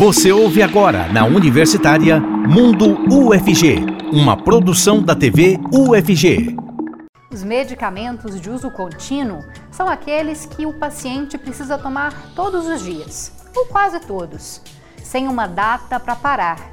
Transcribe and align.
Você 0.00 0.32
ouve 0.32 0.62
agora 0.62 1.12
na 1.12 1.26
Universitária 1.26 2.18
Mundo 2.18 2.96
UFG, 3.14 3.84
uma 4.10 4.34
produção 4.34 5.02
da 5.02 5.14
TV 5.14 5.60
UFG. 5.70 6.56
Os 7.30 7.44
medicamentos 7.44 8.40
de 8.40 8.48
uso 8.48 8.70
contínuo 8.70 9.44
são 9.70 9.86
aqueles 9.86 10.46
que 10.46 10.64
o 10.64 10.72
paciente 10.72 11.36
precisa 11.36 11.76
tomar 11.76 12.32
todos 12.34 12.66
os 12.66 12.82
dias, 12.82 13.30
ou 13.54 13.66
quase 13.66 14.00
todos, 14.00 14.62
sem 15.02 15.28
uma 15.28 15.46
data 15.46 16.00
para 16.00 16.16
parar. 16.16 16.72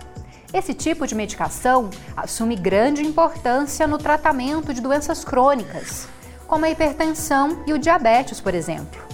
Esse 0.53 0.73
tipo 0.73 1.05
de 1.05 1.13
medicação 1.13 1.89
assume 2.15 2.55
grande 2.55 3.01
importância 3.01 3.85
no 3.85 3.97
tratamento 3.97 4.73
de 4.73 4.79
doenças 4.79 5.25
crônicas, 5.25 6.07
como 6.47 6.63
a 6.63 6.69
hipertensão 6.69 7.61
e 7.67 7.73
o 7.73 7.77
diabetes, 7.77 8.39
por 8.39 8.55
exemplo 8.55 9.06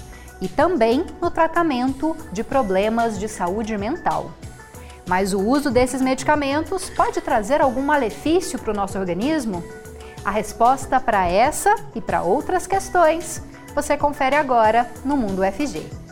e 0.43 0.49
também 0.49 1.05
no 1.21 1.31
tratamento 1.31 2.17
de 2.33 2.43
problemas 2.43 3.17
de 3.17 3.29
saúde 3.29 3.77
mental. 3.77 4.31
Mas 5.07 5.33
o 5.33 5.39
uso 5.39 5.71
desses 5.71 6.01
medicamentos 6.01 6.89
pode 6.89 7.21
trazer 7.21 7.61
algum 7.61 7.81
malefício 7.81 8.59
para 8.59 8.71
o 8.71 8.75
nosso 8.75 8.99
organismo? 8.99 9.63
A 10.23 10.31
resposta 10.31 10.99
para 10.99 11.27
essa 11.27 11.73
e 11.95 12.01
para 12.01 12.23
outras 12.23 12.67
questões 12.67 13.41
você 13.73 13.95
confere 13.95 14.35
agora 14.35 14.91
no 15.05 15.15
Mundo 15.15 15.41
FG. 15.43 16.02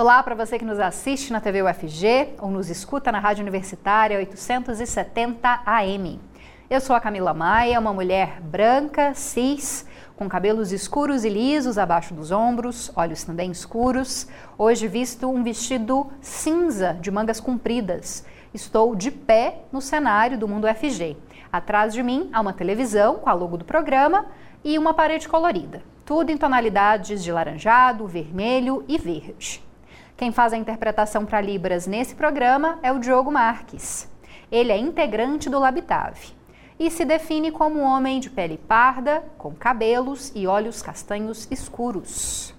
Olá 0.00 0.22
para 0.22 0.34
você 0.34 0.58
que 0.58 0.64
nos 0.64 0.78
assiste 0.78 1.30
na 1.30 1.42
TV 1.42 1.62
UFG 1.62 2.36
ou 2.40 2.50
nos 2.50 2.70
escuta 2.70 3.12
na 3.12 3.18
Rádio 3.18 3.42
Universitária 3.42 4.16
870 4.16 5.60
AM. 5.66 6.18
Eu 6.70 6.80
sou 6.80 6.96
a 6.96 7.00
Camila 7.00 7.34
Maia, 7.34 7.78
uma 7.78 7.92
mulher 7.92 8.40
branca, 8.40 9.12
cis, 9.12 9.86
com 10.16 10.26
cabelos 10.26 10.72
escuros 10.72 11.22
e 11.22 11.28
lisos 11.28 11.76
abaixo 11.76 12.14
dos 12.14 12.30
ombros, 12.30 12.90
olhos 12.96 13.24
também 13.24 13.50
escuros. 13.50 14.26
Hoje 14.56 14.88
visto 14.88 15.28
um 15.28 15.42
vestido 15.42 16.10
cinza 16.22 16.94
de 16.98 17.10
mangas 17.10 17.38
compridas. 17.38 18.24
Estou 18.54 18.96
de 18.96 19.10
pé 19.10 19.64
no 19.70 19.82
cenário 19.82 20.38
do 20.38 20.48
Mundo 20.48 20.66
UFG. 20.66 21.14
Atrás 21.52 21.92
de 21.92 22.02
mim 22.02 22.30
há 22.32 22.40
uma 22.40 22.54
televisão 22.54 23.16
com 23.16 23.28
a 23.28 23.34
logo 23.34 23.58
do 23.58 23.66
programa 23.66 24.24
e 24.64 24.78
uma 24.78 24.94
parede 24.94 25.28
colorida. 25.28 25.82
Tudo 26.06 26.30
em 26.30 26.38
tonalidades 26.38 27.22
de 27.22 27.30
laranjado, 27.30 28.06
vermelho 28.06 28.82
e 28.88 28.96
verde. 28.96 29.68
Quem 30.20 30.30
faz 30.30 30.52
a 30.52 30.58
interpretação 30.58 31.24
para 31.24 31.40
Libras 31.40 31.86
nesse 31.86 32.14
programa 32.14 32.78
é 32.82 32.92
o 32.92 32.98
Diogo 32.98 33.32
Marques. 33.32 34.06
Ele 34.52 34.70
é 34.70 34.76
integrante 34.76 35.48
do 35.48 35.58
Labitave 35.58 36.34
e 36.78 36.90
se 36.90 37.06
define 37.06 37.50
como 37.50 37.80
um 37.80 37.84
homem 37.84 38.20
de 38.20 38.28
pele 38.28 38.58
parda, 38.58 39.24
com 39.38 39.54
cabelos 39.54 40.30
e 40.34 40.46
olhos 40.46 40.82
castanhos 40.82 41.48
escuros. 41.50 42.54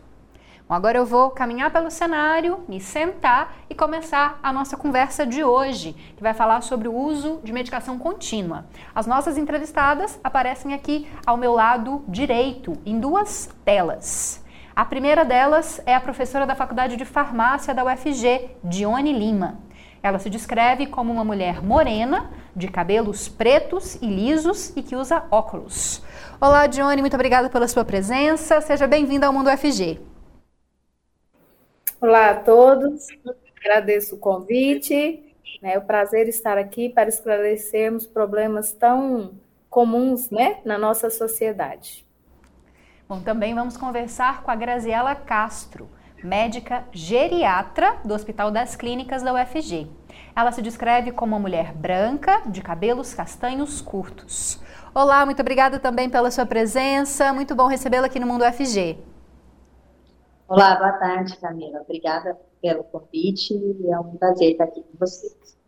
Bom, 0.68 0.74
agora 0.74 0.98
eu 0.98 1.06
vou 1.06 1.30
caminhar 1.30 1.70
pelo 1.70 1.92
cenário, 1.92 2.62
me 2.68 2.82
sentar 2.82 3.54
e 3.70 3.76
começar 3.76 4.40
a 4.42 4.52
nossa 4.52 4.76
conversa 4.76 5.24
de 5.24 5.44
hoje, 5.44 5.94
que 6.18 6.24
vai 6.24 6.34
falar 6.34 6.62
sobre 6.62 6.88
o 6.88 6.96
uso 6.96 7.42
de 7.44 7.54
medicação 7.54 8.00
contínua. 8.00 8.66
As 8.96 9.06
nossas 9.06 9.38
entrevistadas 9.38 10.20
aparecem 10.24 10.74
aqui 10.74 11.08
ao 11.28 11.38
meu 11.38 11.54
lado 11.54 12.04
direito, 12.08 12.76
em 12.84 13.00
duas 13.00 13.52
telas. 13.64 14.44
A 14.74 14.86
primeira 14.86 15.26
delas 15.26 15.82
é 15.86 15.94
a 15.94 16.00
professora 16.00 16.48
da 16.48 16.56
Faculdade 16.56 16.96
de 16.96 17.04
Farmácia 17.04 17.74
da 17.74 17.84
UFG, 17.84 18.52
Dione 18.64 19.12
Lima. 19.12 19.60
Ela 20.02 20.18
se 20.18 20.30
descreve 20.30 20.88
como 20.88 21.12
uma 21.12 21.26
mulher 21.26 21.62
morena, 21.62 22.32
de 22.56 22.70
cabelos 22.70 23.28
pretos 23.28 23.96
e 23.96 24.06
lisos 24.06 24.76
e 24.76 24.82
que 24.82 24.96
usa 24.96 25.26
óculos. 25.30 26.02
Olá, 26.40 26.68
Dione, 26.68 27.02
muito 27.02 27.16
obrigada 27.16 27.50
pela 27.50 27.68
sua 27.68 27.84
presença. 27.84 28.62
Seja 28.62 28.88
bem-vinda 28.88 29.28
ao 29.28 29.34
Mundo 29.34 29.50
UFG. 29.50 30.00
Olá 32.00 32.32
a 32.32 32.36
todos, 32.36 33.08
agradeço 33.60 34.16
o 34.16 34.20
convite. 34.20 35.36
É 35.62 35.78
um 35.78 35.86
prazer 35.86 36.30
estar 36.30 36.58
aqui 36.58 36.88
para 36.88 37.10
esclarecermos 37.10 38.08
problemas 38.08 38.72
tão 38.72 39.34
comuns 39.70 40.30
né, 40.32 40.60
na 40.64 40.78
nossa 40.78 41.10
sociedade. 41.10 42.06
Bom, 43.12 43.20
também 43.20 43.54
vamos 43.54 43.76
conversar 43.76 44.42
com 44.42 44.50
a 44.50 44.56
Graziela 44.56 45.14
Castro, 45.14 45.90
médica 46.24 46.86
geriatra 46.94 47.98
do 48.06 48.14
Hospital 48.14 48.50
das 48.50 48.74
Clínicas 48.74 49.22
da 49.22 49.34
UFG. 49.34 49.86
Ela 50.34 50.50
se 50.54 50.62
descreve 50.62 51.12
como 51.12 51.36
uma 51.36 51.42
mulher 51.42 51.74
branca, 51.74 52.42
de 52.46 52.62
cabelos 52.62 53.14
castanhos 53.14 53.82
curtos. 53.82 54.62
Olá, 54.96 55.26
muito 55.26 55.42
obrigada 55.42 55.78
também 55.78 56.10
pela 56.10 56.32
sua 56.32 56.46
presença. 56.46 57.34
Muito 57.34 57.54
bom 57.54 57.68
recebê-la 57.68 58.06
aqui 58.06 58.18
no 58.18 58.26
Mundo 58.26 58.46
UFG. 58.46 58.98
Olá, 60.48 60.78
boa 60.78 60.94
tarde, 60.94 61.36
Camila. 61.36 61.82
Obrigada 61.82 62.40
pelo 62.62 62.86
convite. 62.86 63.60
É 63.90 64.00
um 64.00 64.16
prazer 64.16 64.54
estar 64.54 64.64
aqui 64.64 64.82
com 64.84 64.98
vocês 64.98 65.61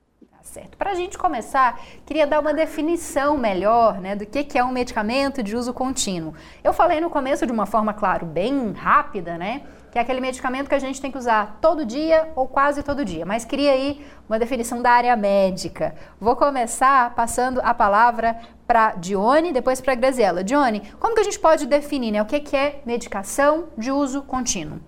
certo. 0.54 0.78
Para 0.78 0.92
a 0.92 0.96
gente 0.96 1.18
começar, 1.18 1.80
queria 2.06 2.28
dar 2.28 2.40
uma 2.40 2.54
definição 2.54 3.36
melhor 3.36 4.00
né, 4.00 4.16
do 4.16 4.26
que, 4.26 4.44
que 4.44 4.58
é 4.58 4.64
um 4.64 4.72
medicamento 4.72 5.42
de 5.42 5.56
uso 5.56 5.74
contínuo. 5.74 6.36
Eu 6.64 6.72
falei 6.72 7.02
no 7.02 7.10
começo 7.10 7.46
de 7.46 7.52
uma 7.52 7.66
forma, 7.66 7.94
claro, 7.94 8.26
bem 8.26 8.72
rápida, 8.72 9.36
né? 9.36 9.64
Que 9.92 9.98
é 9.98 10.02
aquele 10.02 10.22
medicamento 10.22 10.68
que 10.68 10.76
a 10.76 10.80
gente 10.80 11.02
tem 11.02 11.12
que 11.12 11.18
usar 11.18 11.58
todo 11.62 11.86
dia 11.86 12.32
ou 12.36 12.48
quase 12.48 12.82
todo 12.84 13.06
dia. 13.06 13.26
Mas 13.26 13.46
queria 13.46 13.72
aí 13.72 14.06
uma 14.28 14.40
definição 14.40 14.82
da 14.82 14.92
área 14.92 15.16
médica. 15.16 15.96
Vou 16.20 16.36
começar 16.36 17.14
passando 17.16 17.60
a 17.64 17.74
palavra 17.74 18.40
para 18.66 18.92
Dione, 18.92 19.52
depois 19.52 19.82
para 19.82 19.96
Graziela. 19.96 20.44
Dione, 20.44 20.82
como 21.00 21.16
que 21.16 21.22
a 21.22 21.24
gente 21.24 21.40
pode 21.40 21.66
definir 21.66 22.12
né, 22.12 22.22
o 22.22 22.26
que, 22.26 22.40
que 22.40 22.56
é 22.56 22.82
medicação 22.86 23.66
de 23.78 23.92
uso 23.92 24.22
contínuo? 24.24 24.80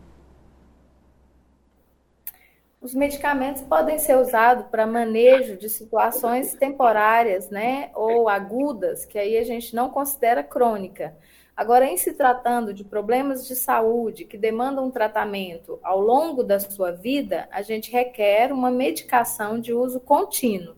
Os 2.85 2.93
medicamentos 2.93 3.63
podem 3.63 3.97
ser 3.97 4.15
usados 4.15 4.67
para 4.67 4.85
manejo 4.85 5.57
de 5.57 5.67
situações 5.67 6.53
temporárias, 6.53 7.49
né, 7.49 7.89
ou 7.95 8.29
agudas, 8.29 9.05
que 9.05 9.17
aí 9.17 9.39
a 9.39 9.43
gente 9.43 9.75
não 9.75 9.89
considera 9.89 10.43
crônica. 10.43 11.17
Agora, 11.57 11.87
em 11.87 11.97
se 11.97 12.13
tratando 12.13 12.71
de 12.75 12.83
problemas 12.83 13.47
de 13.47 13.55
saúde 13.55 14.23
que 14.23 14.37
demandam 14.37 14.85
um 14.85 14.91
tratamento 14.91 15.79
ao 15.81 15.99
longo 15.99 16.43
da 16.43 16.59
sua 16.59 16.91
vida, 16.91 17.49
a 17.51 17.63
gente 17.63 17.91
requer 17.91 18.53
uma 18.53 18.69
medicação 18.69 19.59
de 19.59 19.73
uso 19.73 19.99
contínuo. 19.99 20.75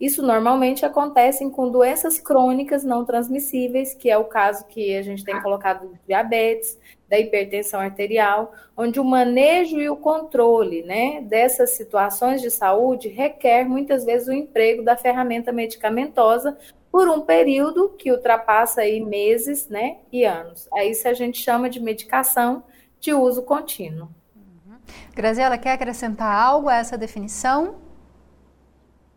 Isso 0.00 0.22
normalmente 0.22 0.86
acontece 0.86 1.48
com 1.50 1.70
doenças 1.70 2.18
crônicas 2.18 2.82
não 2.82 3.04
transmissíveis, 3.04 3.92
que 3.92 4.10
é 4.10 4.16
o 4.16 4.24
caso 4.24 4.66
que 4.68 4.96
a 4.96 5.02
gente 5.02 5.22
tem 5.22 5.40
colocado 5.42 5.96
diabetes, 6.06 6.78
da 7.12 7.18
hipertensão 7.18 7.78
arterial, 7.78 8.54
onde 8.74 8.98
o 8.98 9.04
manejo 9.04 9.78
e 9.78 9.90
o 9.90 9.94
controle 9.94 10.82
né, 10.82 11.20
dessas 11.20 11.72
situações 11.72 12.40
de 12.40 12.50
saúde 12.50 13.08
requer 13.08 13.68
muitas 13.68 14.02
vezes 14.02 14.28
o 14.28 14.32
emprego 14.32 14.82
da 14.82 14.96
ferramenta 14.96 15.52
medicamentosa 15.52 16.56
por 16.90 17.10
um 17.10 17.20
período 17.20 17.90
que 17.98 18.10
ultrapassa 18.10 18.80
aí 18.80 18.98
meses 18.98 19.68
né, 19.68 19.98
e 20.10 20.24
anos. 20.24 20.66
Aí 20.72 20.92
isso 20.92 21.06
a 21.06 21.12
gente 21.12 21.38
chama 21.38 21.68
de 21.68 21.80
medicação 21.80 22.62
de 22.98 23.12
uso 23.12 23.42
contínuo. 23.42 24.08
Uhum. 24.34 24.76
Graziela, 25.14 25.58
quer 25.58 25.72
acrescentar 25.72 26.34
algo 26.34 26.70
a 26.70 26.76
essa 26.76 26.96
definição? 26.96 27.74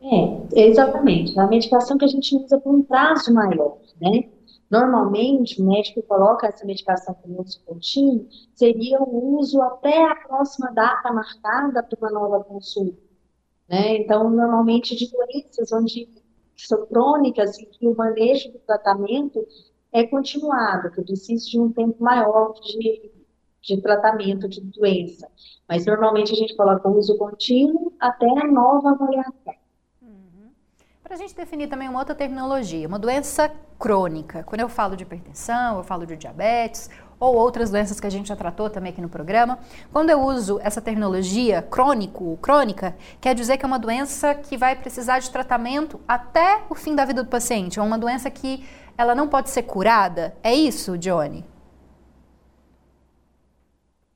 É, 0.01 0.67
exatamente. 0.67 1.39
A 1.39 1.47
medicação 1.47 1.97
que 1.97 2.03
a 2.03 2.09
gente 2.09 2.35
usa 2.35 2.59
por 2.59 2.75
um 2.75 2.83
prazo 2.83 3.33
maior, 3.33 3.77
né? 4.01 4.25
Normalmente, 4.69 5.61
o 5.61 5.65
médico 5.65 6.01
coloca 6.03 6.47
essa 6.47 6.65
medicação 6.65 7.13
como 7.15 7.41
uso 7.41 7.61
contínuo, 7.65 8.27
seria 8.53 8.99
o 9.01 9.37
uso 9.37 9.61
até 9.61 10.05
a 10.05 10.15
próxima 10.15 10.71
data 10.71 11.13
marcada 11.13 11.83
para 11.83 11.97
uma 11.99 12.11
nova 12.11 12.43
consulta. 12.43 12.99
Né? 13.69 13.97
Então, 13.97 14.29
normalmente, 14.29 14.95
de 14.95 15.09
doenças 15.11 15.71
onde 15.71 16.09
são 16.55 16.85
crônicas 16.87 17.57
e 17.59 17.65
que 17.65 17.87
o 17.87 17.95
manejo 17.95 18.51
do 18.51 18.59
tratamento 18.59 19.45
é 19.91 20.05
continuado, 20.05 20.91
que 20.91 21.01
precisa 21.01 21.45
de 21.45 21.59
um 21.59 21.71
tempo 21.71 22.03
maior 22.03 22.53
de, 22.53 23.11
de 23.61 23.81
tratamento 23.81 24.47
de 24.47 24.61
doença. 24.61 25.27
Mas, 25.67 25.85
normalmente, 25.85 26.31
a 26.31 26.35
gente 26.35 26.55
coloca 26.55 26.87
o 26.87 26.97
uso 26.97 27.17
contínuo 27.17 27.93
até 27.99 28.27
a 28.27 28.47
nova 28.47 28.91
avaliação. 28.91 29.54
Para 31.05 31.13
a 31.13 31.17
gente 31.19 31.35
definir 31.35 31.67
também 31.67 31.87
uma 31.87 31.99
outra 31.99 32.15
terminologia, 32.15 32.87
uma 32.87 32.97
doença 32.97 33.51
crônica. 33.77 34.41
Quando 34.41 34.61
eu 34.61 34.67
falo 34.67 34.97
de 34.97 35.03
hipertensão, 35.03 35.77
eu 35.77 35.83
falo 35.83 36.03
de 36.03 36.17
diabetes 36.17 36.89
ou 37.19 37.35
outras 37.35 37.69
doenças 37.69 37.99
que 37.99 38.07
a 38.07 38.09
gente 38.09 38.27
já 38.27 38.35
tratou 38.35 38.71
também 38.71 38.91
aqui 38.91 38.99
no 38.99 39.07
programa. 39.07 39.59
Quando 39.93 40.09
eu 40.09 40.19
uso 40.19 40.59
essa 40.63 40.81
terminologia 40.81 41.61
crônico, 41.61 42.35
crônica, 42.41 42.95
quer 43.21 43.35
dizer 43.35 43.57
que 43.57 43.63
é 43.63 43.67
uma 43.67 43.77
doença 43.77 44.33
que 44.33 44.57
vai 44.57 44.75
precisar 44.75 45.19
de 45.19 45.29
tratamento 45.29 46.01
até 46.07 46.63
o 46.71 46.73
fim 46.73 46.95
da 46.95 47.05
vida 47.05 47.21
do 47.21 47.29
paciente, 47.29 47.77
é 47.77 47.83
uma 47.83 47.99
doença 47.99 48.31
que 48.31 48.67
ela 48.97 49.13
não 49.13 49.27
pode 49.27 49.51
ser 49.51 49.61
curada. 49.61 50.35
É 50.41 50.55
isso, 50.55 50.97
Johnny? 50.97 51.45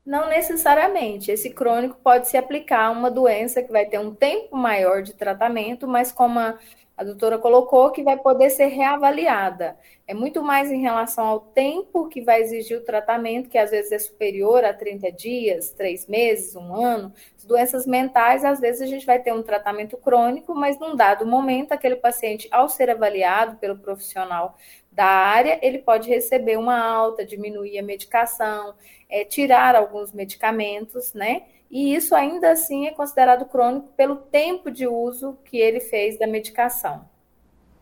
Não 0.04 0.28
necessariamente. 0.28 1.30
Esse 1.30 1.50
crônico 1.50 1.96
pode 2.02 2.26
se 2.28 2.36
aplicar 2.36 2.86
a 2.86 2.90
uma 2.90 3.08
doença 3.08 3.62
que 3.62 3.70
vai 3.70 3.86
ter 3.86 4.00
um 4.00 4.12
tempo 4.12 4.56
maior 4.56 5.02
de 5.02 5.14
tratamento, 5.14 5.86
mas 5.86 6.10
com 6.10 6.26
uma 6.26 6.58
a 7.00 7.02
doutora 7.02 7.38
colocou 7.38 7.90
que 7.90 8.02
vai 8.02 8.18
poder 8.18 8.50
ser 8.50 8.66
reavaliada. 8.66 9.74
É 10.06 10.12
muito 10.12 10.42
mais 10.42 10.70
em 10.70 10.82
relação 10.82 11.24
ao 11.24 11.40
tempo 11.40 12.08
que 12.08 12.20
vai 12.20 12.42
exigir 12.42 12.76
o 12.76 12.84
tratamento, 12.84 13.48
que 13.48 13.56
às 13.56 13.70
vezes 13.70 13.90
é 13.90 13.98
superior 13.98 14.66
a 14.66 14.74
30 14.74 15.10
dias, 15.10 15.70
3 15.70 16.06
meses, 16.06 16.54
um 16.54 16.74
ano. 16.74 17.10
As 17.34 17.46
doenças 17.46 17.86
mentais, 17.86 18.44
às 18.44 18.60
vezes 18.60 18.82
a 18.82 18.86
gente 18.86 19.06
vai 19.06 19.18
ter 19.18 19.32
um 19.32 19.42
tratamento 19.42 19.96
crônico, 19.96 20.54
mas 20.54 20.78
num 20.78 20.94
dado 20.94 21.24
momento, 21.24 21.72
aquele 21.72 21.96
paciente, 21.96 22.46
ao 22.50 22.68
ser 22.68 22.90
avaliado 22.90 23.56
pelo 23.56 23.78
profissional 23.78 24.58
da 24.92 25.06
área, 25.06 25.58
ele 25.62 25.78
pode 25.78 26.06
receber 26.06 26.58
uma 26.58 26.78
alta, 26.78 27.24
diminuir 27.24 27.78
a 27.78 27.82
medicação, 27.82 28.74
é, 29.08 29.24
tirar 29.24 29.74
alguns 29.74 30.12
medicamentos, 30.12 31.14
né? 31.14 31.44
E 31.70 31.94
isso 31.94 32.14
ainda 32.14 32.50
assim 32.50 32.86
é 32.86 32.90
considerado 32.90 33.44
crônico 33.44 33.88
pelo 33.96 34.16
tempo 34.16 34.70
de 34.70 34.86
uso 34.86 35.38
que 35.44 35.56
ele 35.56 35.80
fez 35.80 36.18
da 36.18 36.26
medicação. 36.26 37.04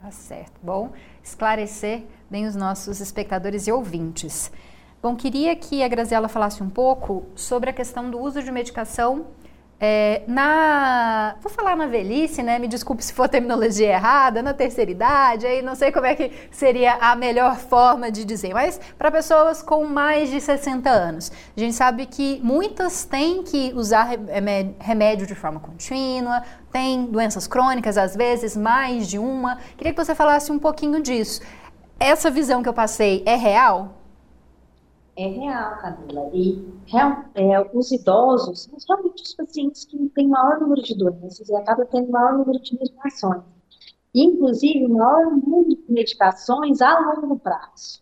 Tá 0.00 0.10
certo. 0.10 0.52
Bom, 0.62 0.92
esclarecer 1.24 2.04
bem 2.30 2.46
os 2.46 2.54
nossos 2.54 3.00
espectadores 3.00 3.66
e 3.66 3.72
ouvintes. 3.72 4.52
Bom, 5.00 5.16
queria 5.16 5.56
que 5.56 5.82
a 5.82 5.88
Graziela 5.88 6.28
falasse 6.28 6.62
um 6.62 6.68
pouco 6.68 7.24
sobre 7.34 7.70
a 7.70 7.72
questão 7.72 8.10
do 8.10 8.18
uso 8.18 8.42
de 8.42 8.52
medicação 8.52 9.28
é, 9.80 10.22
na, 10.26 11.36
vou 11.40 11.52
falar 11.52 11.76
na 11.76 11.86
velhice, 11.86 12.42
né? 12.42 12.58
Me 12.58 12.66
desculpe 12.66 13.04
se 13.04 13.12
for 13.12 13.24
a 13.24 13.28
terminologia 13.28 13.92
errada, 13.92 14.42
na 14.42 14.52
terceira 14.52 14.90
idade, 14.90 15.46
aí 15.46 15.62
não 15.62 15.76
sei 15.76 15.92
como 15.92 16.04
é 16.04 16.16
que 16.16 16.32
seria 16.50 16.94
a 16.94 17.14
melhor 17.14 17.56
forma 17.56 18.10
de 18.10 18.24
dizer, 18.24 18.52
mas 18.52 18.80
para 18.98 19.10
pessoas 19.10 19.62
com 19.62 19.84
mais 19.84 20.30
de 20.30 20.40
60 20.40 20.90
anos. 20.90 21.30
A 21.56 21.60
gente 21.60 21.74
sabe 21.74 22.06
que 22.06 22.40
muitas 22.42 23.04
têm 23.04 23.44
que 23.44 23.72
usar 23.74 24.08
remédio 24.80 25.26
de 25.26 25.34
forma 25.36 25.60
contínua, 25.60 26.42
tem 26.72 27.06
doenças 27.06 27.46
crônicas, 27.46 27.96
às 27.96 28.16
vezes 28.16 28.56
mais 28.56 29.06
de 29.08 29.18
uma. 29.18 29.58
Queria 29.76 29.92
que 29.92 30.04
você 30.04 30.14
falasse 30.14 30.50
um 30.50 30.58
pouquinho 30.58 31.00
disso. 31.00 31.40
Essa 32.00 32.30
visão 32.30 32.62
que 32.62 32.68
eu 32.68 32.74
passei 32.74 33.22
é 33.24 33.36
real? 33.36 33.97
É 35.18 35.26
real, 35.26 35.78
Camila. 35.78 36.30
E 36.32 36.64
é, 37.34 37.76
os 37.76 37.90
idosos 37.90 38.62
são 38.62 38.96
realmente 38.96 39.24
os 39.24 39.34
pacientes 39.34 39.84
que 39.84 39.98
têm 40.10 40.28
maior 40.28 40.60
número 40.60 40.80
de 40.80 40.96
doenças 40.96 41.48
e 41.48 41.56
acabam 41.56 41.86
tendo 41.90 42.10
maior 42.10 42.38
número 42.38 42.60
de 42.60 42.78
medicações. 42.78 43.42
Inclusive, 44.14 44.86
maior 44.86 45.36
número 45.36 45.70
de 45.70 45.92
medicações 45.92 46.80
a 46.80 47.16
longo 47.16 47.38
prazo. 47.38 48.00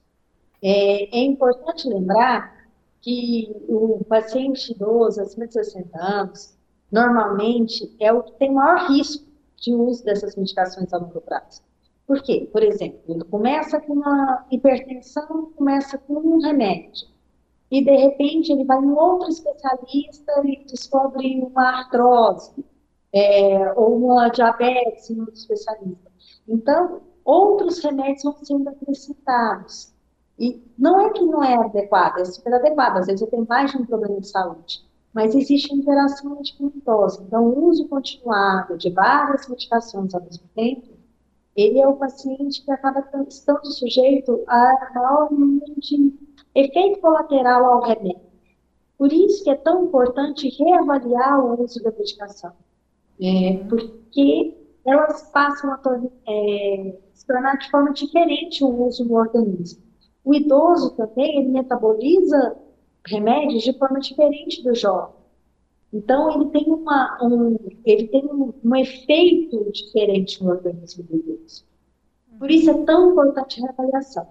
É, 0.62 1.18
é 1.18 1.24
importante 1.24 1.88
lembrar 1.88 2.54
que 3.00 3.50
o 3.66 4.04
paciente 4.04 4.72
idoso, 4.72 5.20
acima 5.20 5.46
de 5.46 5.54
60 5.54 5.98
anos, 5.98 6.56
normalmente 6.92 7.96
é 7.98 8.12
o 8.12 8.22
que 8.22 8.32
tem 8.32 8.52
maior 8.52 8.90
risco 8.90 9.24
de 9.56 9.74
uso 9.74 10.04
dessas 10.04 10.36
medicações 10.36 10.92
a 10.92 10.98
longo 10.98 11.20
prazo. 11.22 11.62
Por 12.06 12.22
quê? 12.22 12.48
Por 12.52 12.62
exemplo, 12.62 13.00
ele 13.08 13.24
começa 13.24 13.80
com 13.80 13.94
uma 13.94 14.46
hipertensão, 14.50 15.50
começa 15.56 15.98
com 15.98 16.14
um 16.14 16.40
remédio. 16.40 17.08
E, 17.68 17.84
de 17.84 17.96
repente, 17.96 18.52
ele 18.52 18.64
vai 18.64 18.78
em 18.78 18.92
outro 18.92 19.28
especialista 19.28 20.32
e 20.44 20.64
descobre 20.66 21.40
uma 21.40 21.80
artrose, 21.80 22.64
é, 23.12 23.72
ou 23.72 23.96
uma 23.96 24.28
diabetes 24.28 25.10
em 25.10 25.18
outro 25.18 25.34
especialista. 25.34 26.12
Então, 26.48 27.00
outros 27.24 27.82
remédios 27.82 28.22
vão 28.22 28.36
sendo 28.44 28.68
acrescentados. 28.68 29.92
E 30.38 30.62
não 30.78 31.00
é 31.00 31.10
que 31.10 31.24
não 31.24 31.42
é 31.42 31.54
adequado, 31.56 32.20
é 32.20 32.24
super 32.24 32.54
adequado. 32.54 32.98
Às 32.98 33.06
vezes 33.06 33.22
eu 33.22 33.28
tenho 33.28 33.46
mais 33.48 33.72
de 33.72 33.78
um 33.78 33.86
problema 33.86 34.20
de 34.20 34.28
saúde. 34.28 34.86
Mas 35.12 35.34
existe 35.34 35.74
interação 35.74 36.36
medicamentosa. 36.36 37.24
Então, 37.26 37.48
o 37.48 37.64
uso 37.68 37.88
continuado 37.88 38.76
de 38.76 38.90
várias 38.90 39.48
medicações 39.48 40.14
ao 40.14 40.22
mesmo 40.22 40.46
tempo 40.54 40.95
ele 41.56 41.80
é 41.80 41.88
o 41.88 41.96
paciente 41.96 42.62
que 42.64 42.70
acaba 42.70 43.04
estando 43.28 43.66
sujeito 43.66 44.44
a 44.46 44.90
maior 44.94 45.32
número 45.32 45.74
de 45.78 46.12
efeito 46.54 47.00
colateral 47.00 47.64
ao 47.64 47.82
remédio. 47.82 48.26
Por 48.98 49.12
isso 49.12 49.42
que 49.42 49.50
é 49.50 49.54
tão 49.54 49.84
importante 49.84 50.48
reavaliar 50.62 51.44
o 51.44 51.62
uso 51.62 51.82
da 51.82 51.90
medicação, 51.90 52.52
é, 53.20 53.64
porque 53.68 54.56
elas 54.84 55.30
passam 55.30 55.72
a 55.72 55.80
é, 56.28 56.98
se 57.12 57.26
tornar 57.26 57.56
de 57.58 57.70
forma 57.70 57.92
diferente 57.92 58.62
o 58.62 58.86
uso 58.86 59.04
no 59.04 59.14
organismo. 59.14 59.82
O 60.24 60.34
idoso 60.34 60.94
também, 60.96 61.40
ele 61.40 61.48
metaboliza 61.48 62.56
remédios 63.06 63.62
de 63.62 63.72
forma 63.78 64.00
diferente 64.00 64.62
do 64.62 64.74
jovem. 64.74 65.15
Então, 65.92 66.30
ele 66.30 66.50
tem, 66.50 66.64
uma, 66.66 67.18
um, 67.22 67.56
ele 67.84 68.08
tem 68.08 68.24
um, 68.26 68.52
um 68.64 68.76
efeito 68.76 69.70
diferente 69.72 70.42
no 70.42 70.50
organismo 70.50 71.04
do 71.04 71.16
idoso. 71.16 71.64
Por 72.38 72.50
isso 72.50 72.70
é 72.70 72.84
tão 72.84 73.12
importante 73.12 73.60
a 73.60 73.66
reavaliação. 73.66 74.26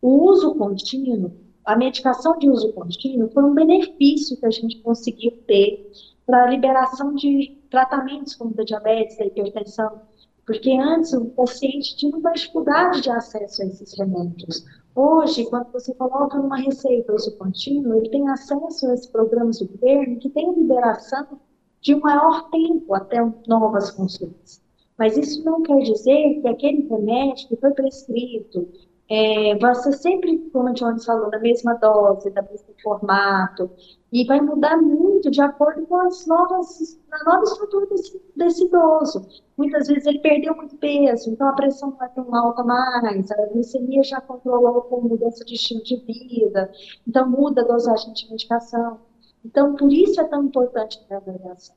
O 0.00 0.30
uso 0.30 0.54
contínuo, 0.54 1.32
a 1.64 1.76
medicação 1.76 2.38
de 2.38 2.48
uso 2.48 2.72
contínuo, 2.72 3.30
foi 3.30 3.42
um 3.42 3.54
benefício 3.54 4.36
que 4.36 4.46
a 4.46 4.50
gente 4.50 4.78
conseguiu 4.80 5.32
ter 5.46 5.90
para 6.26 6.44
a 6.44 6.50
liberação 6.50 7.14
de 7.14 7.58
tratamentos 7.68 8.34
como 8.36 8.54
da 8.54 8.62
diabetes, 8.62 9.18
da 9.18 9.26
hipertensão, 9.26 10.00
porque 10.46 10.70
antes 10.72 11.12
o 11.12 11.26
paciente 11.26 11.96
tinha 11.96 12.16
uma 12.16 12.32
dificuldade 12.32 13.02
de 13.02 13.10
acesso 13.10 13.62
a 13.62 13.66
esses 13.66 13.98
remédios. 13.98 14.64
Hoje, 14.94 15.44
quando 15.46 15.70
você 15.72 15.94
coloca 15.94 16.38
numa 16.38 16.56
receita 16.56 17.14
uso 17.14 17.36
contínuo, 17.36 17.94
ele 17.94 18.10
tem 18.10 18.28
acesso 18.28 18.88
a 18.88 18.94
esses 18.94 19.06
programas 19.06 19.58
do 19.58 19.68
governo 19.68 20.18
que 20.18 20.28
tem 20.28 20.52
liberação 20.52 21.40
de 21.80 21.94
um 21.94 22.00
maior 22.00 22.50
tempo 22.50 22.94
até 22.94 23.18
novas 23.46 23.90
consultas. 23.90 24.60
Mas 24.98 25.16
isso 25.16 25.44
não 25.44 25.62
quer 25.62 25.78
dizer 25.78 26.40
que 26.42 26.48
aquele 26.48 26.86
remédio 26.88 27.48
que 27.48 27.56
foi 27.56 27.70
prescrito 27.70 28.68
é, 29.10 29.56
vai 29.56 29.74
ser 29.74 29.92
sempre, 29.94 30.38
como 30.52 30.68
a 30.68 30.72
Jones 30.72 31.04
falou, 31.04 31.28
na 31.30 31.40
mesma 31.40 31.74
dose, 31.74 32.30
da 32.30 32.42
mesmo 32.42 32.68
formato, 32.80 33.68
e 34.12 34.24
vai 34.24 34.40
mudar 34.40 34.76
muito 34.76 35.28
de 35.32 35.42
acordo 35.42 35.84
com 35.86 35.96
as 35.96 36.24
novas, 36.28 36.96
a 37.10 37.24
nova 37.24 37.42
estrutura 37.42 37.86
desse, 37.86 38.22
desse 38.36 38.64
idoso. 38.64 39.26
Muitas 39.58 39.88
vezes 39.88 40.06
ele 40.06 40.20
perdeu 40.20 40.54
muito 40.54 40.76
peso, 40.76 41.28
então 41.28 41.48
a 41.48 41.54
pressão 41.54 41.90
vai 41.98 42.08
tão 42.10 42.32
alta 42.32 42.62
mais, 42.62 43.28
a 43.32 43.46
glicemia 43.46 44.04
já 44.04 44.20
controlou 44.20 44.82
com 44.82 45.00
mudança 45.00 45.44
de 45.44 45.54
estilo 45.54 45.82
de 45.82 45.96
vida, 45.96 46.70
então 47.06 47.28
muda 47.28 47.62
a 47.62 47.66
dosagem 47.66 48.12
de 48.12 48.30
medicação. 48.30 48.98
Então, 49.44 49.74
por 49.74 49.92
isso 49.92 50.20
é 50.20 50.24
tão 50.24 50.44
importante 50.44 51.04
a 51.10 51.16
avaliação. 51.16 51.74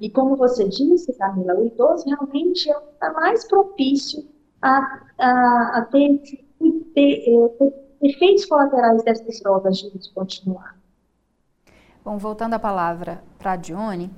E 0.00 0.10
como 0.10 0.34
você 0.34 0.68
disse, 0.68 1.12
Camila, 1.16 1.54
o 1.54 1.66
idoso 1.66 2.06
realmente 2.06 2.68
é 2.68 2.76
o 2.76 2.80
que 2.80 2.92
está 2.94 3.12
mais 3.12 3.46
propício 3.46 4.26
a, 4.60 4.78
a, 5.18 5.78
a 5.78 5.84
ter, 5.84 6.18
ter, 6.18 6.36
ter, 6.36 6.36
ter 6.38 6.45
efeitos 8.02 8.44
colaterais 8.46 9.02
dessas 9.04 9.40
drogas 9.40 9.78
de 9.78 10.12
continuar. 10.12 10.76
Bom, 12.04 12.18
voltando 12.18 12.54
a 12.54 12.58
palavra 12.58 13.22
para 13.38 13.52
a 13.52 13.56
Dione, 13.56 14.10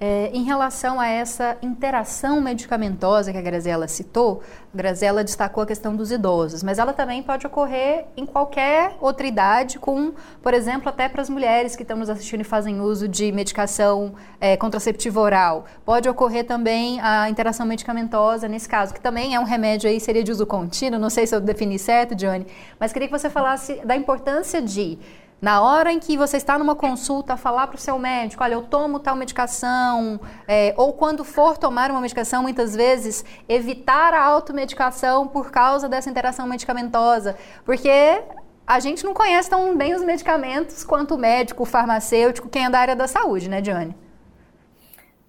é, 0.00 0.30
em 0.32 0.42
relação 0.42 1.00
a 1.00 1.06
essa 1.06 1.56
interação 1.62 2.40
medicamentosa 2.40 3.30
que 3.30 3.38
a 3.38 3.42
Graziela 3.42 3.86
citou, 3.86 4.42
a 4.72 4.76
Graziela 4.76 5.22
destacou 5.22 5.62
a 5.62 5.66
questão 5.66 5.94
dos 5.94 6.10
idosos, 6.10 6.62
mas 6.62 6.78
ela 6.78 6.92
também 6.92 7.22
pode 7.22 7.46
ocorrer 7.46 8.06
em 8.16 8.26
qualquer 8.26 8.96
outra 9.00 9.26
idade, 9.26 9.78
com, 9.78 10.12
por 10.42 10.52
exemplo, 10.52 10.88
até 10.88 11.08
para 11.08 11.22
as 11.22 11.30
mulheres 11.30 11.76
que 11.76 11.82
estão 11.82 11.96
nos 11.96 12.10
assistindo 12.10 12.40
e 12.40 12.44
fazem 12.44 12.80
uso 12.80 13.06
de 13.06 13.30
medicação 13.30 14.14
é, 14.40 14.56
contraceptiva 14.56 15.20
oral. 15.20 15.64
Pode 15.84 16.08
ocorrer 16.08 16.44
também 16.44 17.00
a 17.00 17.30
interação 17.30 17.64
medicamentosa 17.64 18.48
nesse 18.48 18.68
caso, 18.68 18.92
que 18.92 19.00
também 19.00 19.34
é 19.34 19.40
um 19.40 19.44
remédio 19.44 19.88
aí, 19.88 20.00
seria 20.00 20.24
de 20.24 20.32
uso 20.32 20.44
contínuo, 20.44 20.98
não 20.98 21.10
sei 21.10 21.26
se 21.26 21.34
eu 21.34 21.40
defini 21.40 21.78
certo, 21.78 22.14
Johnny, 22.14 22.46
mas 22.80 22.92
queria 22.92 23.06
que 23.06 23.16
você 23.16 23.30
falasse 23.30 23.80
da 23.84 23.96
importância 23.96 24.60
de 24.60 24.98
na 25.44 25.60
hora 25.60 25.92
em 25.92 26.00
que 26.00 26.16
você 26.16 26.38
está 26.38 26.58
numa 26.58 26.74
consulta, 26.74 27.36
falar 27.36 27.66
para 27.66 27.76
o 27.76 27.78
seu 27.78 27.98
médico, 27.98 28.42
olha, 28.42 28.54
eu 28.54 28.62
tomo 28.62 28.98
tal 28.98 29.14
medicação, 29.14 30.18
é, 30.48 30.72
ou 30.74 30.94
quando 30.94 31.22
for 31.22 31.58
tomar 31.58 31.90
uma 31.90 32.00
medicação, 32.00 32.42
muitas 32.42 32.74
vezes 32.74 33.22
evitar 33.46 34.14
a 34.14 34.24
automedicação 34.24 35.28
por 35.28 35.50
causa 35.50 35.86
dessa 35.86 36.08
interação 36.08 36.46
medicamentosa, 36.46 37.36
porque 37.62 38.22
a 38.66 38.80
gente 38.80 39.04
não 39.04 39.12
conhece 39.12 39.50
tão 39.50 39.76
bem 39.76 39.94
os 39.94 40.02
medicamentos 40.02 40.82
quanto 40.82 41.14
o 41.14 41.18
médico, 41.18 41.64
o 41.64 41.66
farmacêutico, 41.66 42.48
quem 42.48 42.64
é 42.64 42.70
da 42.70 42.78
área 42.78 42.96
da 42.96 43.06
saúde, 43.06 43.50
né, 43.50 43.60
Diane? 43.60 43.94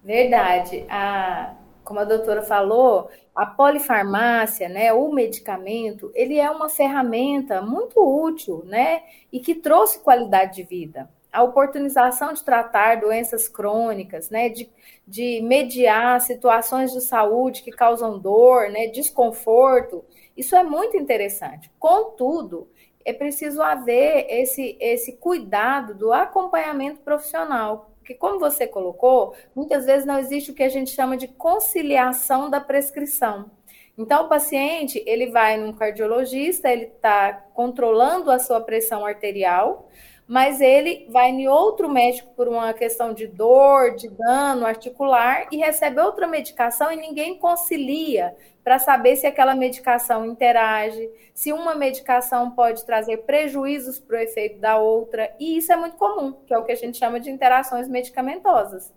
Verdade. 0.02 0.86
A, 0.88 1.50
como 1.86 2.00
a 2.00 2.04
doutora 2.04 2.42
falou, 2.42 3.08
a 3.32 3.46
polifarmácia, 3.46 4.68
né, 4.68 4.92
o 4.92 5.10
medicamento, 5.12 6.10
ele 6.14 6.36
é 6.36 6.50
uma 6.50 6.68
ferramenta 6.68 7.62
muito 7.62 8.00
útil, 8.00 8.64
né, 8.66 9.04
e 9.32 9.38
que 9.38 9.54
trouxe 9.54 10.00
qualidade 10.00 10.56
de 10.56 10.64
vida. 10.64 11.08
A 11.32 11.44
oportunização 11.44 12.32
de 12.32 12.42
tratar 12.42 13.00
doenças 13.00 13.48
crônicas, 13.48 14.30
né, 14.30 14.48
de, 14.48 14.68
de 15.06 15.40
mediar 15.42 16.20
situações 16.20 16.92
de 16.92 17.00
saúde 17.00 17.62
que 17.62 17.70
causam 17.70 18.18
dor, 18.18 18.68
né, 18.68 18.88
desconforto, 18.88 20.04
isso 20.36 20.56
é 20.56 20.64
muito 20.64 20.96
interessante. 20.96 21.70
Contudo, 21.78 22.68
é 23.04 23.12
preciso 23.12 23.62
haver 23.62 24.26
esse, 24.28 24.76
esse 24.80 25.12
cuidado 25.12 25.94
do 25.94 26.12
acompanhamento 26.12 27.00
profissional, 27.02 27.92
porque, 28.06 28.14
como 28.14 28.38
você 28.38 28.68
colocou, 28.68 29.34
muitas 29.52 29.84
vezes 29.84 30.06
não 30.06 30.16
existe 30.16 30.52
o 30.52 30.54
que 30.54 30.62
a 30.62 30.68
gente 30.68 30.92
chama 30.92 31.16
de 31.16 31.26
conciliação 31.26 32.48
da 32.48 32.60
prescrição. 32.60 33.50
Então, 33.98 34.26
o 34.26 34.28
paciente, 34.28 35.02
ele 35.04 35.26
vai 35.32 35.56
num 35.56 35.72
cardiologista, 35.72 36.70
ele 36.70 36.84
está 36.84 37.32
controlando 37.52 38.30
a 38.30 38.38
sua 38.38 38.60
pressão 38.60 39.04
arterial, 39.04 39.88
mas 40.26 40.60
ele 40.60 41.06
vai 41.08 41.30
em 41.30 41.46
outro 41.46 41.88
médico 41.88 42.32
por 42.34 42.48
uma 42.48 42.72
questão 42.72 43.12
de 43.14 43.26
dor, 43.26 43.94
de 43.94 44.08
dano 44.08 44.66
articular 44.66 45.46
e 45.52 45.56
recebe 45.56 46.00
outra 46.00 46.26
medicação 46.26 46.90
e 46.90 46.96
ninguém 46.96 47.38
concilia 47.38 48.34
para 48.64 48.80
saber 48.80 49.14
se 49.14 49.26
aquela 49.28 49.54
medicação 49.54 50.26
interage, 50.26 51.08
se 51.32 51.52
uma 51.52 51.76
medicação 51.76 52.50
pode 52.50 52.84
trazer 52.84 53.18
prejuízos 53.18 54.00
para 54.00 54.16
o 54.16 54.20
efeito 54.20 54.58
da 54.58 54.76
outra, 54.76 55.32
e 55.38 55.56
isso 55.56 55.72
é 55.72 55.76
muito 55.76 55.96
comum, 55.96 56.32
que 56.44 56.52
é 56.52 56.58
o 56.58 56.64
que 56.64 56.72
a 56.72 56.76
gente 56.76 56.98
chama 56.98 57.20
de 57.20 57.30
interações 57.30 57.88
medicamentosas. 57.88 58.92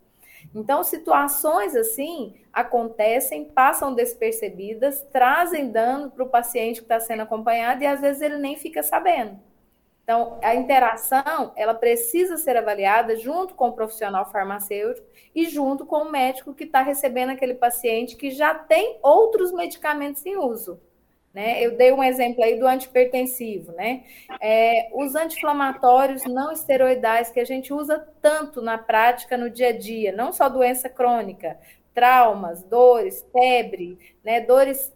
Então, 0.55 0.83
situações 0.83 1.75
assim 1.75 2.33
acontecem, 2.51 3.45
passam 3.45 3.93
despercebidas, 3.93 5.05
trazem 5.11 5.69
dano 5.69 6.09
para 6.09 6.23
o 6.23 6.29
paciente 6.29 6.77
que 6.77 6.85
está 6.85 6.99
sendo 6.99 7.21
acompanhado 7.21 7.83
e 7.83 7.87
às 7.87 8.01
vezes 8.01 8.23
ele 8.23 8.37
nem 8.37 8.55
fica 8.55 8.81
sabendo. 8.81 9.39
Então, 10.09 10.39
a 10.41 10.55
interação, 10.55 11.53
ela 11.55 11.75
precisa 11.75 12.35
ser 12.35 12.57
avaliada 12.57 13.15
junto 13.15 13.53
com 13.53 13.67
o 13.67 13.73
profissional 13.73 14.25
farmacêutico 14.25 15.05
e 15.35 15.47
junto 15.47 15.85
com 15.85 15.97
o 15.97 16.11
médico 16.11 16.51
que 16.51 16.63
está 16.63 16.81
recebendo 16.81 17.29
aquele 17.29 17.53
paciente 17.53 18.15
que 18.15 18.31
já 18.31 18.55
tem 18.55 18.97
outros 19.03 19.51
medicamentos 19.51 20.25
em 20.25 20.35
uso. 20.35 20.81
Né? 21.31 21.63
Eu 21.63 21.77
dei 21.77 21.93
um 21.93 22.03
exemplo 22.03 22.43
aí 22.43 22.57
do 22.57 22.65
antipertensivo, 22.65 23.71
né? 23.73 24.03
É, 24.41 24.89
os 24.95 25.13
anti-inflamatórios 25.13 26.25
não 26.25 26.51
esteroidais 26.51 27.29
que 27.29 27.39
a 27.39 27.45
gente 27.45 27.71
usa 27.71 27.99
tanto 28.19 28.63
na 28.63 28.79
prática 28.79 29.37
no 29.37 29.47
dia 29.47 29.67
a 29.67 29.77
dia, 29.77 30.11
não 30.11 30.33
só 30.33 30.49
doença 30.49 30.89
crônica, 30.89 31.55
traumas, 31.93 32.63
dores, 32.63 33.23
febre, 33.31 34.15
né? 34.23 34.41
Dores 34.41 34.91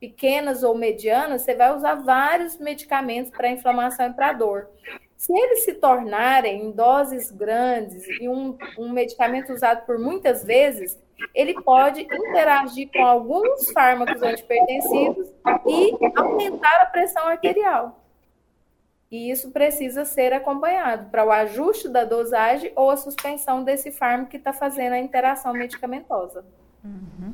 pequenas 0.00 0.62
ou 0.62 0.76
medianas, 0.76 1.42
você 1.42 1.54
vai 1.54 1.74
usar 1.74 1.96
vários 1.96 2.58
medicamentos 2.58 3.30
para 3.30 3.50
inflamação 3.50 4.08
e 4.08 4.12
para 4.12 4.32
dor. 4.32 4.68
Se 5.16 5.32
eles 5.32 5.64
se 5.64 5.74
tornarem 5.74 6.66
em 6.66 6.70
doses 6.70 7.30
grandes 7.30 8.06
e 8.20 8.28
um, 8.28 8.56
um 8.78 8.88
medicamento 8.90 9.52
usado 9.52 9.84
por 9.84 9.98
muitas 9.98 10.44
vezes, 10.44 10.96
ele 11.34 11.60
pode 11.62 12.02
interagir 12.02 12.88
com 12.92 13.04
alguns 13.04 13.70
fármacos 13.72 14.22
antipertensivos 14.22 15.28
e 15.66 15.92
aumentar 16.14 16.82
a 16.82 16.86
pressão 16.86 17.26
arterial. 17.26 18.04
E 19.10 19.30
isso 19.30 19.50
precisa 19.50 20.04
ser 20.04 20.32
acompanhado 20.32 21.10
para 21.10 21.24
o 21.24 21.32
ajuste 21.32 21.88
da 21.88 22.04
dosagem 22.04 22.70
ou 22.76 22.90
a 22.90 22.96
suspensão 22.96 23.64
desse 23.64 23.90
fármaco 23.90 24.30
que 24.30 24.36
está 24.36 24.52
fazendo 24.52 24.92
a 24.92 24.98
interação 24.98 25.52
medicamentosa. 25.52 26.44
Uhum. 26.84 27.32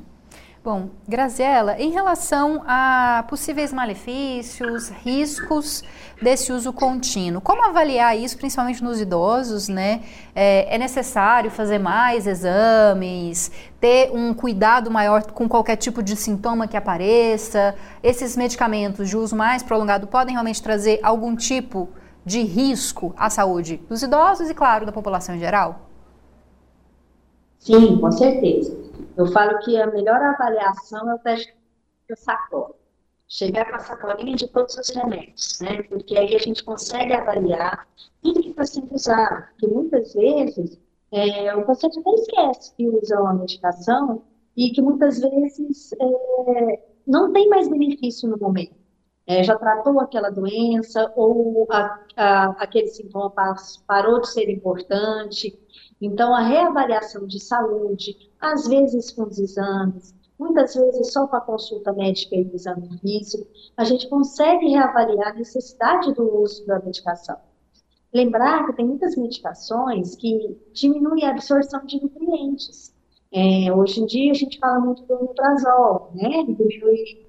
Bom, 0.64 0.88
Graziela, 1.06 1.78
em 1.78 1.90
relação 1.90 2.64
a 2.66 3.22
possíveis 3.28 3.70
malefícios, 3.70 4.88
riscos 5.04 5.84
desse 6.22 6.54
uso 6.54 6.72
contínuo, 6.72 7.42
como 7.42 7.62
avaliar 7.62 8.16
isso, 8.16 8.38
principalmente 8.38 8.82
nos 8.82 8.98
idosos, 8.98 9.68
né? 9.68 10.00
É, 10.34 10.74
é, 10.74 10.78
necessário 10.78 11.50
fazer 11.50 11.78
mais 11.78 12.26
exames, 12.26 13.52
ter 13.78 14.10
um 14.10 14.32
cuidado 14.32 14.90
maior 14.90 15.30
com 15.32 15.46
qualquer 15.46 15.76
tipo 15.76 16.02
de 16.02 16.16
sintoma 16.16 16.66
que 16.66 16.78
apareça? 16.78 17.74
Esses 18.02 18.34
medicamentos 18.34 19.10
de 19.10 19.18
uso 19.18 19.36
mais 19.36 19.62
prolongado 19.62 20.06
podem 20.06 20.32
realmente 20.32 20.62
trazer 20.62 20.98
algum 21.02 21.36
tipo 21.36 21.90
de 22.24 22.40
risco 22.42 23.14
à 23.18 23.28
saúde 23.28 23.82
dos 23.86 24.02
idosos 24.02 24.48
e, 24.48 24.54
claro, 24.54 24.86
da 24.86 24.92
população 24.92 25.34
em 25.34 25.38
geral? 25.38 25.90
Sim, 27.58 27.98
com 28.00 28.10
certeza. 28.10 28.93
Eu 29.16 29.26
falo 29.26 29.58
que 29.60 29.80
a 29.80 29.86
melhor 29.86 30.20
avaliação 30.20 31.10
é 31.10 31.14
o 31.14 31.18
teste 31.18 31.54
da 32.08 32.16
sacola. 32.16 32.74
Chegar 33.28 33.68
com 33.70 33.76
a 33.76 33.78
sacolinha 33.78 34.36
de 34.36 34.48
todos 34.48 34.76
os 34.76 34.88
remédios, 34.90 35.58
né? 35.60 35.82
Porque 35.84 36.16
aí 36.16 36.34
a 36.34 36.38
gente 36.38 36.62
consegue 36.62 37.12
avaliar 37.12 37.88
tudo 38.22 38.42
que 38.42 38.50
o 38.50 38.54
paciente 38.54 38.94
usar. 38.94 39.50
Porque 39.50 39.66
muitas 39.66 40.12
vezes 40.14 40.78
é, 41.10 41.54
o 41.54 41.64
paciente 41.64 41.98
até 42.00 42.10
esquece 42.10 42.74
que 42.76 42.88
usa 42.88 43.20
uma 43.20 43.34
medicação 43.34 44.22
e 44.56 44.70
que 44.70 44.82
muitas 44.82 45.20
vezes 45.20 45.92
é, 45.92 46.82
não 47.06 47.32
tem 47.32 47.48
mais 47.48 47.68
benefício 47.68 48.28
no 48.28 48.36
momento. 48.36 48.74
É, 49.26 49.42
já 49.42 49.56
tratou 49.56 50.00
aquela 50.00 50.28
doença 50.28 51.10
ou 51.16 51.66
a, 51.70 51.98
a, 52.16 52.44
aquele 52.62 52.88
sintoma 52.88 53.32
parou 53.86 54.20
de 54.20 54.28
ser 54.28 54.50
importante. 54.50 55.58
Então, 56.04 56.34
a 56.34 56.40
reavaliação 56.40 57.26
de 57.26 57.40
saúde, 57.40 58.30
às 58.38 58.68
vezes 58.68 59.10
com 59.10 59.22
os 59.22 59.38
exames, 59.38 60.14
muitas 60.38 60.74
vezes 60.74 61.10
só 61.10 61.26
com 61.26 61.36
a 61.36 61.40
consulta 61.40 61.94
médica 61.94 62.36
e 62.36 62.42
o 62.42 62.54
exame 62.54 62.98
físico, 62.98 63.46
a 63.74 63.84
gente 63.84 64.08
consegue 64.10 64.68
reavaliar 64.68 65.28
a 65.28 65.34
necessidade 65.34 66.12
do 66.12 66.42
uso 66.42 66.66
da 66.66 66.78
medicação. 66.80 67.36
Lembrar 68.12 68.66
que 68.66 68.74
tem 68.74 68.86
muitas 68.86 69.16
medicações 69.16 70.14
que 70.14 70.58
diminuem 70.74 71.24
a 71.24 71.30
absorção 71.30 71.84
de 71.86 72.00
nutrientes. 72.00 72.94
É, 73.32 73.72
hoje 73.72 74.00
em 74.00 74.06
dia 74.06 74.30
a 74.30 74.34
gente 74.34 74.58
fala 74.58 74.78
muito 74.78 75.04
do 75.04 75.14
omeprazol, 75.14 76.12
né? 76.14 76.44
Diminui 76.44 77.26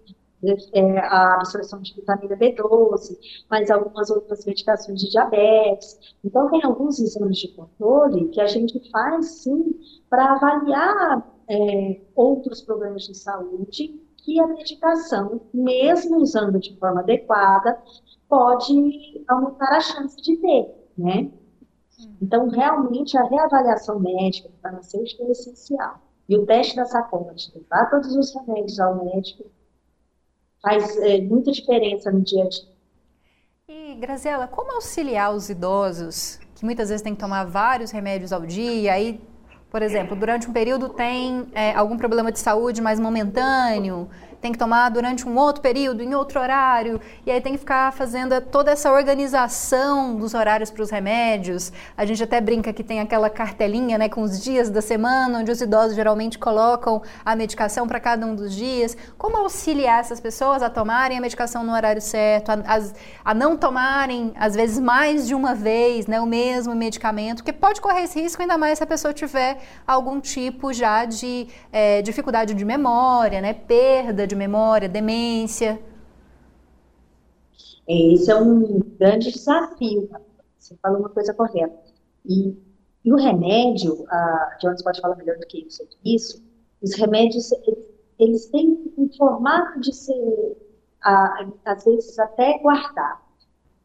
é, 0.73 0.99
a 0.99 1.35
absorção 1.35 1.81
de 1.81 1.93
vitamina 1.93 2.35
B12, 2.35 3.17
mas 3.49 3.71
algumas 3.71 4.09
outras 4.09 4.45
medicações 4.45 5.01
de 5.01 5.09
diabetes. 5.09 5.99
Então, 6.23 6.49
tem 6.49 6.63
alguns 6.63 6.99
exames 6.99 7.37
de 7.37 7.47
controle 7.49 8.29
que 8.29 8.41
a 8.41 8.47
gente 8.47 8.79
faz, 8.91 9.43
sim, 9.43 9.79
para 10.09 10.33
avaliar 10.33 11.25
é, 11.49 12.01
outros 12.15 12.61
problemas 12.61 13.03
de 13.03 13.15
saúde 13.15 13.99
que 14.17 14.39
a 14.39 14.47
medicação, 14.47 15.41
mesmo 15.53 16.17
usando 16.17 16.59
de 16.59 16.75
forma 16.77 17.01
adequada, 17.01 17.79
pode 18.27 19.23
aumentar 19.27 19.77
a 19.77 19.81
chance 19.81 20.17
de 20.21 20.37
ter, 20.37 20.89
né? 20.97 21.31
Então, 22.21 22.49
realmente, 22.49 23.17
a 23.17 23.23
reavaliação 23.23 23.99
médica 23.99 24.49
do 24.49 24.57
farmacêutico 24.57 25.23
é 25.23 25.31
essencial. 25.31 26.01
E 26.27 26.35
o 26.35 26.45
teste 26.45 26.75
da 26.75 26.85
sacola, 26.85 27.33
de 27.35 27.51
levar 27.55 27.89
todos 27.89 28.15
os 28.15 28.33
remédios 28.33 28.79
ao 28.79 29.05
médico, 29.05 29.45
faz 30.65 30.97
é, 30.97 31.21
muita 31.21 31.51
diferença 31.51 32.11
no 32.11 32.21
dia 32.21 32.43
a 32.43 32.49
dia. 32.49 32.65
E, 33.69 33.95
Graziela, 33.95 34.47
como 34.47 34.73
auxiliar 34.73 35.31
os 35.31 35.47
idosos 35.47 36.39
que 36.55 36.65
muitas 36.65 36.89
vezes 36.89 37.03
têm 37.03 37.13
que 37.13 37.19
tomar 37.19 37.43
vários 37.45 37.91
remédios 37.91 38.33
ao 38.33 38.41
dia, 38.41 38.93
aí, 38.93 39.21
por 39.69 39.83
exemplo, 39.83 40.15
durante 40.15 40.49
um 40.49 40.53
período 40.53 40.89
tem 40.89 41.47
é, 41.53 41.73
algum 41.73 41.97
problema 41.97 42.31
de 42.31 42.39
saúde 42.39 42.81
mais 42.81 42.99
momentâneo, 42.99 44.09
tem 44.41 44.51
que 44.51 44.57
tomar 44.57 44.89
durante 44.89 45.27
um 45.27 45.37
outro 45.37 45.61
período, 45.61 46.01
em 46.01 46.13
outro 46.13 46.39
horário, 46.39 46.99
e 47.25 47.31
aí 47.31 47.41
tem 47.41 47.53
que 47.53 47.59
ficar 47.59 47.91
fazendo 47.93 48.39
toda 48.41 48.71
essa 48.71 48.91
organização 48.91 50.15
dos 50.15 50.33
horários 50.33 50.69
para 50.69 50.83
os 50.83 50.89
remédios. 50.89 51.71
A 51.97 52.05
gente 52.05 52.23
até 52.23 52.39
brinca 52.39 52.71
que 52.71 52.83
tem 52.83 52.99
aquela 52.99 53.29
cartelinha 53.29 53.97
né, 53.97 54.09
com 54.09 54.21
os 54.21 54.41
dias 54.41 54.69
da 54.69 54.81
semana, 54.81 55.39
onde 55.39 55.51
os 55.51 55.61
idosos 55.61 55.95
geralmente 55.95 56.37
colocam 56.37 57.01
a 57.23 57.35
medicação 57.35 57.87
para 57.87 57.99
cada 57.99 58.25
um 58.25 58.35
dos 58.35 58.53
dias. 58.53 58.95
Como 59.17 59.37
auxiliar 59.37 59.99
essas 59.99 60.19
pessoas 60.19 60.61
a 60.61 60.69
tomarem 60.69 61.17
a 61.17 61.21
medicação 61.21 61.63
no 61.63 61.73
horário 61.73 62.01
certo, 62.01 62.49
a, 62.49 62.53
a, 62.53 63.31
a 63.31 63.33
não 63.33 63.57
tomarem, 63.57 64.33
às 64.35 64.55
vezes, 64.55 64.79
mais 64.79 65.27
de 65.27 65.33
uma 65.33 65.55
vez 65.55 66.07
né, 66.07 66.19
o 66.19 66.25
mesmo 66.25 66.75
medicamento, 66.75 67.37
porque 67.37 67.53
pode 67.53 67.81
correr 67.81 68.03
esse 68.03 68.21
risco, 68.21 68.41
ainda 68.41 68.57
mais 68.57 68.77
se 68.77 68.83
a 68.83 68.87
pessoa 68.87 69.13
tiver 69.13 69.57
algum 69.85 70.19
tipo 70.19 70.73
já 70.73 71.05
de 71.05 71.47
é, 71.71 72.01
dificuldade 72.01 72.53
de 72.53 72.65
memória, 72.65 73.41
né, 73.41 73.53
perda 73.53 74.24
de 74.27 74.35
de 74.35 74.37
memória, 74.37 74.89
demência? 74.89 75.79
Esse 77.87 78.31
é 78.31 78.35
um 78.35 78.79
grande 78.99 79.31
desafio. 79.31 80.09
Você 80.57 80.75
falou 80.81 80.99
uma 80.99 81.09
coisa 81.09 81.33
correta. 81.33 81.77
E, 82.25 82.57
e 83.03 83.13
o 83.13 83.15
remédio, 83.15 84.05
a 84.09 84.57
Jones 84.59 84.81
pode 84.81 84.99
falar 84.99 85.15
melhor 85.15 85.37
do 85.37 85.47
que 85.47 85.65
isso, 85.65 85.87
isso 86.03 86.43
os 86.81 86.93
remédios, 86.95 87.51
eles, 88.19 88.47
têm 88.47 88.93
um 88.97 89.09
formato 89.17 89.79
de 89.79 89.93
ser, 89.93 90.57
a, 91.03 91.47
às 91.65 91.83
vezes, 91.85 92.17
até 92.19 92.59
guardar. 92.59 93.23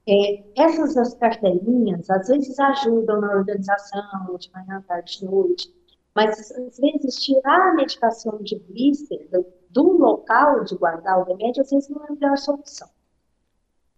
É, 0.08 0.42
essas 0.56 0.96
as 0.96 1.14
cartelinhas, 1.14 2.10
às 2.10 2.28
vezes, 2.28 2.58
ajudam 2.58 3.20
na 3.20 3.36
organização, 3.36 4.36
de 4.38 4.50
manhã, 4.52 4.82
tarde, 4.88 5.24
noite, 5.24 5.72
mas, 6.14 6.50
às 6.50 6.78
vezes, 6.78 7.22
tirar 7.22 7.70
a 7.70 7.74
medicação 7.74 8.38
de 8.42 8.58
blister, 8.58 9.28
do 9.70 9.96
local 9.96 10.64
de 10.64 10.76
guardar 10.76 11.18
o 11.20 11.24
remédio, 11.24 11.62
às 11.62 11.70
vezes 11.70 11.88
não 11.88 12.02
é 12.04 12.08
a 12.08 12.12
melhor 12.12 12.36
solução. 12.36 12.88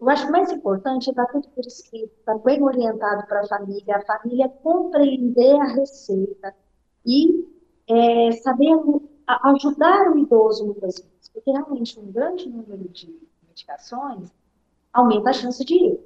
Eu 0.01 0.09
acho 0.09 0.31
mais 0.31 0.51
importante 0.51 1.11
é 1.11 1.13
dar 1.13 1.27
tudo 1.27 1.49
por 1.49 1.65
escrito, 1.65 2.13
estar 2.19 2.37
bem 2.39 2.63
orientado 2.63 3.27
para 3.27 3.41
a 3.41 3.47
família, 3.47 3.97
a 3.97 4.05
família 4.05 4.49
compreender 4.49 5.61
a 5.61 5.75
receita 5.75 6.55
e 7.07 7.49
é, 7.89 8.33
saber 8.33 8.71
ajudar 9.27 10.11
o 10.11 10.19
idoso 10.19 10.67
muitas 10.67 10.99
vezes, 10.99 11.29
porque 11.33 11.51
realmente 11.51 11.99
um 11.99 12.11
grande 12.11 12.49
número 12.49 12.89
de 12.89 13.17
medicações 13.49 14.33
aumenta 14.93 15.31
a 15.31 15.33
chance 15.33 15.65
de 15.65 15.75
erro. 15.77 16.01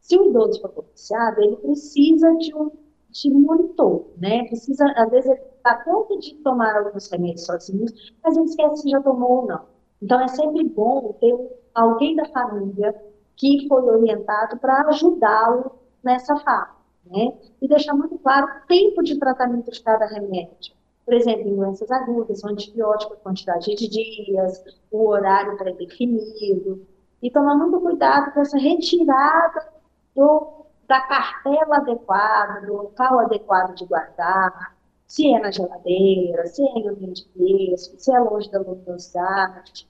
Se 0.00 0.16
o 0.16 0.30
idoso 0.30 0.60
for 0.60 0.70
propiciado, 0.70 1.42
ele 1.42 1.56
precisa 1.56 2.32
de 2.36 2.54
um 2.54 2.70
de 3.12 3.30
monitor, 3.30 4.06
né? 4.16 4.44
Precisa, 4.44 4.86
às 4.96 5.10
vezes, 5.10 5.30
ele 5.30 5.40
dá 5.62 5.82
conta 5.84 6.18
de 6.18 6.34
tomar 6.36 6.76
alguns 6.76 7.10
remédios 7.10 7.46
sozinhos, 7.46 8.12
mas 8.22 8.36
ele 8.36 8.46
esquece 8.46 8.82
se 8.82 8.90
já 8.90 9.00
tomou 9.00 9.42
ou 9.42 9.46
não. 9.46 9.64
Então, 10.00 10.20
é 10.20 10.28
sempre 10.28 10.64
bom 10.64 11.16
ter 11.20 11.34
alguém 11.74 12.16
da 12.16 12.24
família 12.26 12.94
que 13.36 13.66
foi 13.68 13.82
orientado 13.82 14.58
para 14.58 14.88
ajudá-lo 14.88 15.72
nessa 16.02 16.36
fase, 16.36 16.76
né? 17.06 17.32
E 17.60 17.68
deixar 17.68 17.94
muito 17.94 18.18
claro 18.18 18.46
o 18.46 18.66
tempo 18.66 19.02
de 19.02 19.18
tratamento 19.18 19.70
de 19.70 19.82
cada 19.82 20.06
remédio. 20.06 20.74
Por 21.04 21.14
exemplo, 21.14 21.48
em 21.48 21.56
doenças 21.56 21.90
agudas, 21.90 22.42
o 22.42 22.48
antibiótico, 22.48 23.14
a 23.14 23.16
quantidade 23.16 23.74
de 23.74 23.88
dias, 23.88 24.62
o 24.90 25.08
horário 25.08 25.56
pré-definido. 25.56 26.86
E 27.20 27.30
tomar 27.30 27.56
muito 27.56 27.80
cuidado 27.80 28.32
com 28.32 28.40
essa 28.40 28.58
retirada 28.58 29.68
do, 30.14 30.66
da 30.86 31.00
cartela 31.00 31.76
adequada, 31.76 32.66
do 32.66 32.74
local 32.74 33.20
adequado 33.20 33.74
de 33.74 33.84
guardar, 33.86 34.76
se 35.12 35.30
é 35.30 35.38
na 35.38 35.50
geladeira, 35.50 36.46
se 36.46 36.62
é 36.62 36.78
em 36.78 36.88
ambiente 36.88 37.28
fresco, 37.34 37.98
se 37.98 38.10
é 38.10 38.18
longe 38.18 38.50
da 38.50 38.60
luminosidade. 38.60 39.86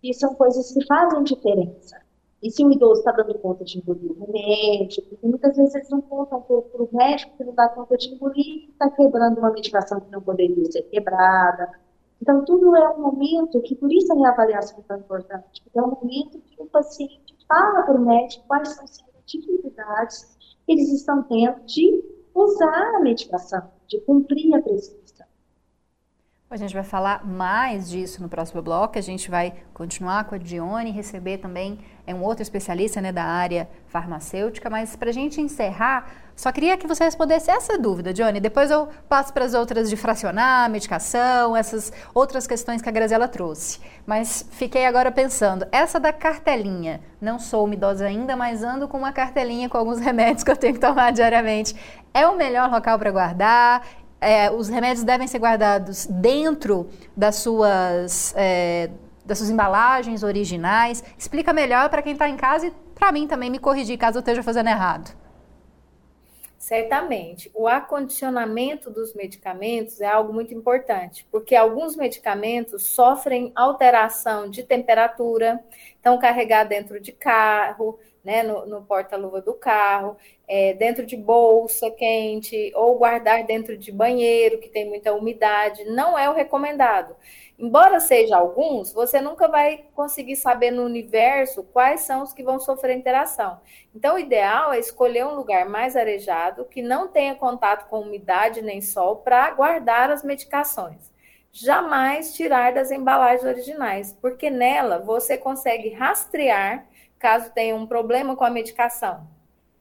E 0.00 0.14
são 0.14 0.32
coisas 0.36 0.72
que 0.72 0.86
fazem 0.86 1.24
diferença. 1.24 2.00
E 2.40 2.52
se 2.52 2.64
o 2.64 2.70
idoso 2.70 3.00
está 3.00 3.10
dando 3.10 3.36
conta 3.40 3.64
de 3.64 3.78
engolir 3.78 4.12
o 4.12 4.26
remédio, 4.26 5.02
porque 5.08 5.26
muitas 5.26 5.56
vezes 5.56 5.74
eles 5.74 5.90
não 5.90 6.00
contam 6.00 6.40
para 6.40 6.56
o 6.56 6.88
médico 6.92 7.36
que 7.36 7.42
não 7.42 7.52
dá 7.52 7.68
conta 7.68 7.96
de 7.96 8.14
engolir, 8.14 8.70
está 8.70 8.88
quebrando 8.90 9.38
uma 9.38 9.50
medicação 9.50 9.98
que 9.98 10.12
não 10.12 10.22
poderia 10.22 10.70
ser 10.70 10.82
quebrada. 10.82 11.72
Então, 12.22 12.44
tudo 12.44 12.76
é 12.76 12.90
um 12.90 13.00
momento 13.00 13.60
que, 13.62 13.74
por 13.74 13.92
isso 13.92 14.12
a 14.12 14.16
reavaliação 14.16 14.78
é 14.78 14.82
tão 14.82 14.98
importante, 14.98 15.64
porque 15.64 15.80
é 15.80 15.82
um 15.82 15.98
momento 16.00 16.38
que 16.38 16.62
o 16.62 16.66
paciente 16.66 17.36
fala 17.48 17.82
para 17.82 18.00
o 18.00 18.06
médico 18.06 18.44
quais 18.46 18.68
são 18.68 18.84
as 18.84 19.02
dificuldades 19.26 20.38
que 20.64 20.72
eles 20.72 20.92
estão 20.92 21.24
tendo 21.24 21.60
de 21.64 22.19
usar 22.34 22.96
a 22.96 23.00
medicação, 23.00 23.70
de 23.86 24.00
cumprir 24.00 24.54
a 24.54 24.62
prescrição. 24.62 25.09
A 26.52 26.56
gente 26.56 26.74
vai 26.74 26.82
falar 26.82 27.24
mais 27.24 27.88
disso 27.88 28.20
no 28.20 28.28
próximo 28.28 28.60
bloco. 28.60 28.98
A 28.98 29.00
gente 29.00 29.30
vai 29.30 29.54
continuar 29.72 30.24
com 30.24 30.34
a 30.34 30.38
Dione, 30.38 30.90
receber 30.90 31.38
também 31.38 31.78
é 32.04 32.12
um 32.12 32.24
outro 32.24 32.42
especialista 32.42 33.00
né, 33.00 33.12
da 33.12 33.22
área 33.22 33.68
farmacêutica. 33.86 34.68
Mas 34.68 34.96
para 34.96 35.10
a 35.10 35.12
gente 35.12 35.40
encerrar, 35.40 36.10
só 36.34 36.50
queria 36.50 36.76
que 36.76 36.88
você 36.88 37.04
respondesse 37.04 37.52
essa 37.52 37.78
dúvida, 37.78 38.12
Dione. 38.12 38.40
Depois 38.40 38.68
eu 38.68 38.88
passo 39.08 39.32
para 39.32 39.44
as 39.44 39.54
outras 39.54 39.88
de 39.88 39.96
fracionar, 39.96 40.68
medicação, 40.68 41.56
essas 41.56 41.92
outras 42.12 42.48
questões 42.48 42.82
que 42.82 42.88
a 42.88 42.92
Graziela 42.92 43.28
trouxe. 43.28 43.78
Mas 44.04 44.44
fiquei 44.50 44.86
agora 44.86 45.12
pensando, 45.12 45.64
essa 45.70 46.00
da 46.00 46.12
cartelinha. 46.12 47.00
Não 47.20 47.38
sou 47.38 47.64
uma 47.64 47.74
idosa 47.74 48.06
ainda, 48.06 48.34
mas 48.34 48.64
ando 48.64 48.88
com 48.88 48.98
uma 48.98 49.12
cartelinha 49.12 49.68
com 49.68 49.78
alguns 49.78 50.00
remédios 50.02 50.42
que 50.42 50.50
eu 50.50 50.56
tenho 50.56 50.74
que 50.74 50.80
tomar 50.80 51.12
diariamente. 51.12 51.76
É 52.12 52.26
o 52.26 52.36
melhor 52.36 52.68
local 52.68 52.98
para 52.98 53.12
guardar? 53.12 53.86
É, 54.20 54.50
os 54.50 54.68
remédios 54.68 55.04
devem 55.04 55.26
ser 55.26 55.38
guardados 55.38 56.06
dentro 56.06 56.88
das 57.16 57.36
suas, 57.36 58.34
é, 58.36 58.90
das 59.24 59.38
suas 59.38 59.50
embalagens 59.50 60.22
originais. 60.22 61.02
Explica 61.16 61.52
melhor 61.52 61.88
para 61.88 62.02
quem 62.02 62.12
está 62.12 62.28
em 62.28 62.36
casa 62.36 62.66
e 62.66 62.72
para 62.94 63.10
mim 63.10 63.26
também 63.26 63.48
me 63.50 63.58
corrigir 63.58 63.98
caso 63.98 64.18
eu 64.18 64.20
esteja 64.20 64.42
fazendo 64.42 64.68
errado. 64.68 65.18
Certamente. 66.58 67.50
O 67.54 67.66
acondicionamento 67.66 68.90
dos 68.90 69.14
medicamentos 69.14 70.00
é 70.00 70.06
algo 70.06 70.32
muito 70.32 70.52
importante, 70.52 71.26
porque 71.32 71.56
alguns 71.56 71.96
medicamentos 71.96 72.84
sofrem 72.84 73.50
alteração 73.56 74.48
de 74.48 74.62
temperatura, 74.62 75.58
então 75.98 76.18
carregar 76.18 76.64
dentro 76.64 77.00
de 77.00 77.12
carro, 77.12 77.98
né, 78.24 78.42
no, 78.42 78.66
no 78.66 78.82
porta-luva 78.82 79.40
do 79.40 79.54
carro, 79.54 80.16
é, 80.46 80.74
dentro 80.74 81.06
de 81.06 81.16
bolsa 81.16 81.90
quente, 81.90 82.72
ou 82.74 82.98
guardar 82.98 83.44
dentro 83.44 83.76
de 83.76 83.90
banheiro, 83.90 84.58
que 84.58 84.68
tem 84.68 84.88
muita 84.88 85.12
umidade, 85.12 85.84
não 85.84 86.18
é 86.18 86.28
o 86.28 86.34
recomendado. 86.34 87.16
Embora 87.58 88.00
seja 88.00 88.38
alguns, 88.38 88.90
você 88.90 89.20
nunca 89.20 89.46
vai 89.46 89.84
conseguir 89.94 90.36
saber 90.36 90.70
no 90.70 90.82
universo 90.82 91.62
quais 91.62 92.00
são 92.00 92.22
os 92.22 92.32
que 92.32 92.42
vão 92.42 92.58
sofrer 92.58 92.96
interação. 92.96 93.60
Então, 93.94 94.14
o 94.14 94.18
ideal 94.18 94.72
é 94.72 94.78
escolher 94.78 95.26
um 95.26 95.34
lugar 95.34 95.68
mais 95.68 95.94
arejado, 95.94 96.64
que 96.64 96.80
não 96.80 97.08
tenha 97.08 97.34
contato 97.34 97.86
com 97.88 98.00
umidade 98.00 98.62
nem 98.62 98.80
sol, 98.80 99.16
para 99.16 99.50
guardar 99.50 100.10
as 100.10 100.24
medicações. 100.24 101.10
Jamais 101.52 102.32
tirar 102.34 102.72
das 102.72 102.90
embalagens 102.90 103.44
originais, 103.44 104.16
porque 104.22 104.48
nela 104.48 104.98
você 104.98 105.36
consegue 105.36 105.90
rastrear 105.90 106.86
caso 107.20 107.52
tenha 107.52 107.76
um 107.76 107.86
problema 107.86 108.34
com 108.34 108.42
a 108.42 108.50
medicação. 108.50 109.28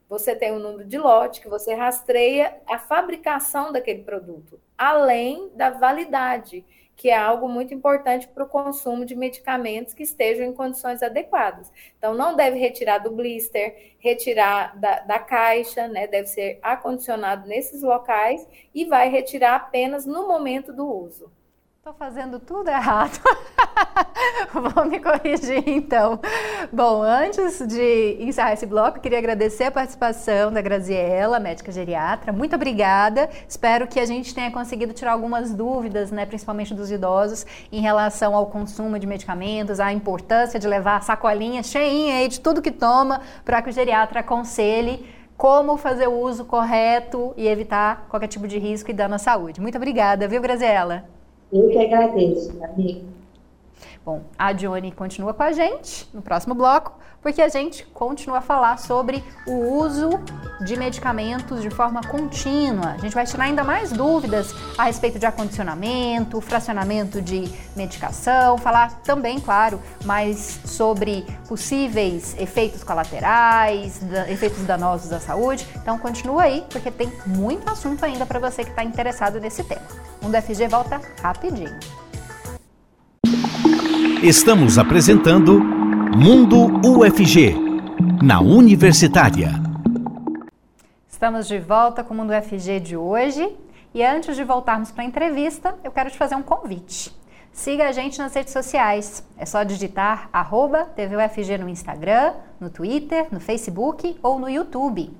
Você 0.10 0.36
tem 0.36 0.52
um 0.52 0.60
número 0.60 0.88
de 0.88 0.98
lote 0.98 1.40
que 1.40 1.48
você 1.48 1.74
rastreia 1.74 2.58
a 2.68 2.78
fabricação 2.78 3.72
daquele 3.72 4.04
produto, 4.04 4.60
além 4.78 5.50
da 5.56 5.70
validade, 5.70 6.66
que 6.96 7.10
é 7.10 7.16
algo 7.16 7.48
muito 7.48 7.74
importante 7.74 8.28
para 8.28 8.44
o 8.44 8.50
consumo 8.50 9.06
de 9.06 9.16
medicamentos 9.16 9.94
que 9.94 10.04
estejam 10.04 10.46
em 10.46 10.54
condições 10.54 11.02
adequadas. 11.02 11.72
Então, 11.98 12.14
não 12.14 12.36
deve 12.36 12.60
retirar 12.60 12.98
do 12.98 13.12
blister, 13.12 13.94
retirar 14.00 14.78
da, 14.78 15.00
da 15.00 15.18
caixa, 15.18 15.88
né? 15.88 16.08
Deve 16.08 16.28
ser 16.28 16.60
acondicionado 16.62 17.48
nesses 17.48 17.82
locais 17.82 18.46
e 18.76 18.84
vai 18.84 19.10
retirar 19.10 19.56
apenas 19.56 20.06
no 20.06 20.28
momento 20.28 20.74
do 20.74 20.86
uso. 20.86 21.32
Estou 21.80 21.94
fazendo 21.94 22.42
tudo 22.42 22.68
errado. 22.68 23.18
Vou 24.52 24.84
me 24.84 25.00
corrigir 25.00 25.64
então. 25.66 26.20
Bom, 26.74 27.02
antes 27.02 27.66
de 27.66 28.18
encerrar 28.20 28.52
esse 28.52 28.66
bloco, 28.66 29.00
queria 29.00 29.18
agradecer 29.18 29.64
a 29.64 29.72
participação 29.72 30.52
da 30.52 30.62
Graziella, 30.62 31.40
médica 31.40 31.72
geriatra. 31.72 32.34
Muito 32.34 32.54
obrigada. 32.54 33.30
Espero 33.48 33.88
que 33.88 33.98
a 33.98 34.06
gente 34.06 34.36
tenha 34.36 34.52
conseguido 34.52 34.92
tirar 34.92 35.14
algumas 35.14 35.54
dúvidas, 35.54 36.12
né, 36.12 36.26
principalmente 36.26 36.74
dos 36.74 36.92
idosos, 36.92 37.46
em 37.72 37.80
relação 37.80 38.36
ao 38.36 38.48
consumo 38.48 39.00
de 39.00 39.08
medicamentos, 39.08 39.80
a 39.80 39.94
importância 39.94 40.60
de 40.60 40.68
levar 40.68 40.98
a 40.98 41.02
sacolinha 41.02 41.64
cheinha 41.64 42.16
aí 42.16 42.28
de 42.28 42.42
tudo 42.42 42.62
que 42.62 42.72
toma 42.72 43.22
para 43.46 43.62
que 43.62 43.70
o 43.70 43.74
geriatra 43.74 44.20
aconselhe 44.20 45.08
como 45.38 45.78
fazer 45.78 46.10
o 46.10 46.20
uso 46.20 46.44
correto 46.44 47.34
e 47.38 47.48
evitar 47.48 48.06
qualquer 48.10 48.28
tipo 48.28 48.50
de 48.50 48.60
risco 48.60 48.92
e 48.92 48.94
dano 48.94 49.16
à 49.16 49.18
saúde. 49.18 49.62
Muito 49.62 49.78
obrigada, 49.78 50.28
viu, 50.28 50.42
Graziella? 50.42 51.19
Eu 51.52 51.70
que 51.70 51.78
agradeço, 51.78 52.58
amigo. 52.64 53.19
Bom, 54.06 54.24
a 54.38 54.54
Johnny 54.54 54.92
continua 54.92 55.34
com 55.34 55.44
a 55.44 55.52
gente 55.52 56.10
no 56.14 56.22
próximo 56.22 56.56
bloco, 56.56 56.98
porque 57.22 57.42
a 57.42 57.50
gente 57.50 57.86
continua 57.86 58.38
a 58.38 58.42
falar 58.42 58.78
sobre 58.78 59.24
o 59.46 59.54
uso 59.54 60.10
de 60.64 60.78
medicamentos 60.78 61.62
de 61.62 61.70
forma 61.70 62.02
contínua. 62.02 62.92
A 62.92 62.98
gente 62.98 63.14
vai 63.14 63.26
tirar 63.26 63.46
ainda 63.46 63.64
mais 63.64 63.92
dúvidas 63.92 64.54
a 64.78 64.86
respeito 64.86 65.20
de 65.20 65.26
acondicionamento, 65.26 66.40
fracionamento 66.42 67.22
de 67.22 67.52
medicação, 67.76 68.58
falar 68.58 69.02
também, 69.02 69.40
claro, 69.40 69.82
mais 70.06 70.60
sobre 70.66 71.26
possíveis 71.48 72.36
efeitos 72.38 72.84
colaterais, 72.84 74.02
efeitos 74.30 74.64
danosos 74.66 75.12
à 75.12 75.20
saúde. 75.20 75.68
Então 75.76 75.98
continua 75.98 76.44
aí, 76.44 76.66
porque 76.70 76.90
tem 76.90 77.12
muito 77.26 77.70
assunto 77.70 78.04
ainda 78.04 78.26
para 78.26 78.40
você 78.40 78.64
que 78.64 78.70
está 78.70 78.84
interessado 78.84 79.40
nesse 79.40 79.64
tema. 79.64 79.82
Mundo 80.22 80.42
FG 80.42 80.68
volta 80.68 81.02
rapidinho. 81.22 81.99
Estamos 84.24 84.78
apresentando 84.78 85.62
Mundo 85.62 86.66
UFG, 86.86 87.56
na 88.22 88.42
Universitária. 88.42 89.52
Estamos 91.08 91.48
de 91.48 91.58
volta 91.58 92.04
com 92.04 92.14
o 92.14 92.18
Mundo 92.18 92.34
UFG 92.34 92.82
de 92.82 92.98
hoje. 92.98 93.56
E 93.94 94.04
antes 94.04 94.36
de 94.36 94.44
voltarmos 94.44 94.92
para 94.92 95.04
a 95.04 95.08
entrevista, 95.08 95.74
eu 95.86 95.92
quero 95.92 96.12
te 96.12 96.18
fazer 96.18 96.36
um 96.36 96.42
convite. 96.42 97.18
Siga 97.54 97.88
a 97.88 97.94
gente 97.94 98.20
nas 98.20 98.34
redes 98.34 98.52
sociais. 98.52 99.24
É 99.38 99.46
só 99.46 99.64
digitar 99.64 100.28
arroba 100.34 100.84
TVUFG 100.84 101.58
no 101.58 101.70
Instagram, 101.70 102.34
no 102.60 102.70
Twitter, 102.70 103.28
no 103.32 103.40
Facebook 103.40 104.20
ou 104.22 104.38
no 104.38 104.50
YouTube. 104.50 105.16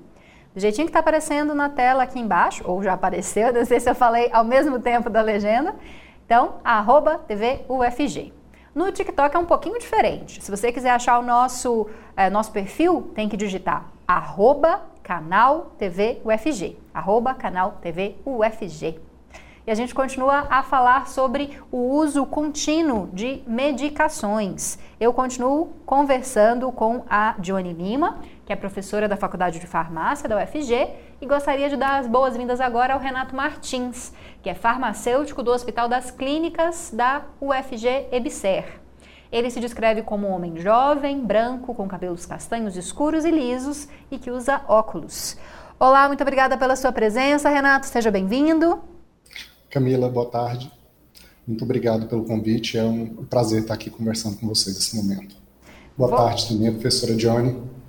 Do 0.54 0.60
jeitinho 0.60 0.86
que 0.86 0.90
está 0.90 1.00
aparecendo 1.00 1.54
na 1.54 1.70
tela 1.70 2.02
aqui 2.02 2.18
embaixo, 2.18 2.62
ou 2.66 2.82
já 2.82 2.92
apareceu, 2.92 3.50
não 3.54 3.64
sei 3.64 3.80
se 3.80 3.88
eu 3.88 3.94
falei 3.94 4.28
ao 4.30 4.44
mesmo 4.44 4.78
tempo 4.78 5.08
da 5.08 5.22
legenda. 5.22 5.74
Então, 6.26 6.56
arroba 6.62 7.18
TVUFG. 7.26 8.39
No 8.72 8.92
TikTok 8.92 9.34
é 9.34 9.38
um 9.38 9.44
pouquinho 9.44 9.78
diferente. 9.80 10.42
Se 10.42 10.48
você 10.50 10.70
quiser 10.70 10.90
achar 10.90 11.18
o 11.18 11.22
nosso, 11.22 11.88
é, 12.16 12.30
nosso 12.30 12.52
perfil, 12.52 13.10
tem 13.14 13.28
que 13.28 13.36
digitar 13.36 13.86
arroba 14.06 14.82
canal 15.02 15.72
TV 15.76 16.20
UFG. 16.24 16.76
Arroba 16.94 17.34
canal 17.34 17.78
TV 17.82 18.16
UFG. 18.24 19.00
E 19.66 19.70
a 19.70 19.74
gente 19.74 19.92
continua 19.92 20.46
a 20.48 20.62
falar 20.62 21.08
sobre 21.08 21.60
o 21.70 21.78
uso 21.78 22.24
contínuo 22.24 23.08
de 23.12 23.42
medicações. 23.44 24.78
Eu 25.00 25.12
continuo 25.12 25.72
conversando 25.84 26.70
com 26.70 27.04
a 27.10 27.34
Johnny 27.40 27.72
Lima, 27.72 28.18
que 28.46 28.52
é 28.52 28.56
professora 28.56 29.08
da 29.08 29.16
Faculdade 29.16 29.58
de 29.58 29.66
Farmácia 29.66 30.28
da 30.28 30.36
UFG, 30.42 30.88
e 31.20 31.26
gostaria 31.26 31.68
de 31.68 31.76
dar 31.76 32.00
as 32.00 32.06
boas-vindas 32.06 32.60
agora 32.60 32.94
ao 32.94 33.00
Renato 33.00 33.36
Martins, 33.36 34.12
que 34.42 34.48
é 34.48 34.54
farmacêutico 34.54 35.42
do 35.42 35.50
Hospital 35.50 35.88
das 35.88 36.10
Clínicas 36.10 36.90
da 36.92 37.26
UFG 37.40 38.06
EBSER. 38.10 38.80
Ele 39.30 39.50
se 39.50 39.60
descreve 39.60 40.02
como 40.02 40.26
um 40.26 40.32
homem 40.32 40.58
jovem, 40.58 41.20
branco, 41.24 41.74
com 41.74 41.86
cabelos 41.86 42.24
castanhos 42.24 42.76
escuros 42.76 43.24
e 43.24 43.30
lisos 43.30 43.86
e 44.10 44.18
que 44.18 44.30
usa 44.30 44.62
óculos. 44.66 45.36
Olá, 45.78 46.08
muito 46.08 46.22
obrigada 46.22 46.56
pela 46.56 46.74
sua 46.74 46.90
presença, 46.90 47.48
Renato. 47.48 47.86
Seja 47.86 48.10
bem-vindo. 48.10 48.80
Camila, 49.70 50.08
boa 50.08 50.26
tarde. 50.26 50.72
Muito 51.46 51.64
obrigado 51.64 52.06
pelo 52.06 52.24
convite, 52.24 52.78
é 52.78 52.84
um 52.84 53.24
prazer 53.26 53.62
estar 53.62 53.74
aqui 53.74 53.90
conversando 53.90 54.36
com 54.36 54.46
vocês 54.46 54.74
nesse 54.74 54.96
momento. 54.96 55.36
Boa 55.96 56.10
Bom. 56.10 56.16
tarde 56.16 56.48
também, 56.48 56.72
professora 56.72 57.14
Johnny. 57.14 57.79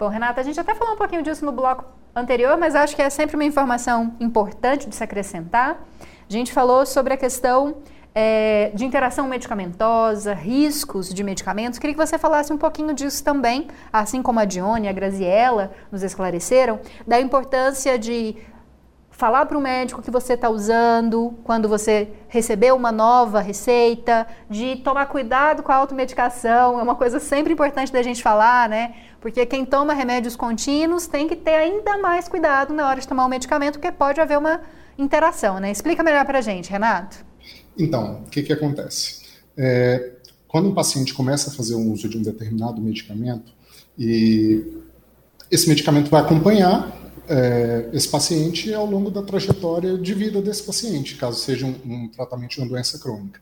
Bom, 0.00 0.08
Renata, 0.08 0.40
a 0.40 0.42
gente 0.42 0.58
até 0.58 0.74
falou 0.74 0.94
um 0.94 0.96
pouquinho 0.96 1.22
disso 1.22 1.44
no 1.44 1.52
bloco 1.52 1.84
anterior, 2.16 2.56
mas 2.56 2.74
acho 2.74 2.96
que 2.96 3.02
é 3.02 3.10
sempre 3.10 3.36
uma 3.36 3.44
informação 3.44 4.16
importante 4.18 4.88
de 4.88 4.96
se 4.96 5.04
acrescentar. 5.04 5.78
A 6.02 6.32
gente 6.32 6.54
falou 6.54 6.86
sobre 6.86 7.12
a 7.12 7.18
questão 7.18 7.76
é, 8.14 8.70
de 8.72 8.86
interação 8.86 9.28
medicamentosa, 9.28 10.32
riscos 10.32 11.12
de 11.12 11.22
medicamentos. 11.22 11.78
Queria 11.78 11.92
que 11.94 12.00
você 12.00 12.16
falasse 12.16 12.50
um 12.50 12.56
pouquinho 12.56 12.94
disso 12.94 13.22
também, 13.22 13.68
assim 13.92 14.22
como 14.22 14.40
a 14.40 14.46
Dione 14.46 14.86
e 14.86 14.88
a 14.88 14.92
Graziella 14.92 15.70
nos 15.92 16.02
esclareceram, 16.02 16.80
da 17.06 17.20
importância 17.20 17.98
de 17.98 18.36
falar 19.20 19.44
para 19.44 19.58
o 19.58 19.60
médico 19.60 20.00
que 20.00 20.10
você 20.10 20.32
está 20.32 20.48
usando 20.48 21.34
quando 21.44 21.68
você 21.68 22.08
recebeu 22.26 22.74
uma 22.74 22.90
nova 22.90 23.40
receita, 23.42 24.26
de 24.48 24.76
tomar 24.76 25.04
cuidado 25.06 25.62
com 25.62 25.70
a 25.70 25.74
automedicação, 25.74 26.80
é 26.80 26.82
uma 26.82 26.94
coisa 26.94 27.20
sempre 27.20 27.52
importante 27.52 27.92
da 27.92 28.02
gente 28.02 28.22
falar, 28.22 28.66
né? 28.66 28.94
Porque 29.20 29.44
quem 29.44 29.66
toma 29.66 29.92
remédios 29.92 30.36
contínuos 30.36 31.06
tem 31.06 31.28
que 31.28 31.36
ter 31.36 31.54
ainda 31.54 31.98
mais 31.98 32.28
cuidado 32.28 32.72
na 32.72 32.88
hora 32.88 32.98
de 32.98 33.06
tomar 33.06 33.26
o 33.26 33.28
medicamento, 33.28 33.74
porque 33.74 33.92
pode 33.92 34.18
haver 34.22 34.38
uma 34.38 34.62
interação, 34.96 35.60
né? 35.60 35.70
Explica 35.70 36.02
melhor 36.02 36.24
para 36.24 36.38
a 36.38 36.40
gente, 36.40 36.70
Renato. 36.70 37.18
Então, 37.78 38.22
o 38.26 38.30
que, 38.30 38.42
que 38.42 38.54
acontece? 38.54 39.20
É, 39.54 40.12
quando 40.48 40.70
um 40.70 40.74
paciente 40.74 41.12
começa 41.12 41.50
a 41.50 41.52
fazer 41.52 41.74
o 41.74 41.92
uso 41.92 42.08
de 42.08 42.16
um 42.16 42.22
determinado 42.22 42.80
medicamento, 42.80 43.52
e 43.98 44.64
esse 45.50 45.68
medicamento 45.68 46.08
vai 46.08 46.22
acompanhar 46.22 46.99
é, 47.30 47.88
esse 47.92 48.08
paciente 48.08 48.74
ao 48.74 48.84
longo 48.84 49.08
da 49.08 49.22
trajetória 49.22 49.96
de 49.96 50.14
vida 50.14 50.42
desse 50.42 50.64
paciente, 50.64 51.14
caso 51.14 51.38
seja 51.38 51.64
um, 51.64 51.76
um 51.84 52.08
tratamento 52.08 52.50
de 52.50 52.58
uma 52.58 52.68
doença 52.68 52.98
crônica. 52.98 53.40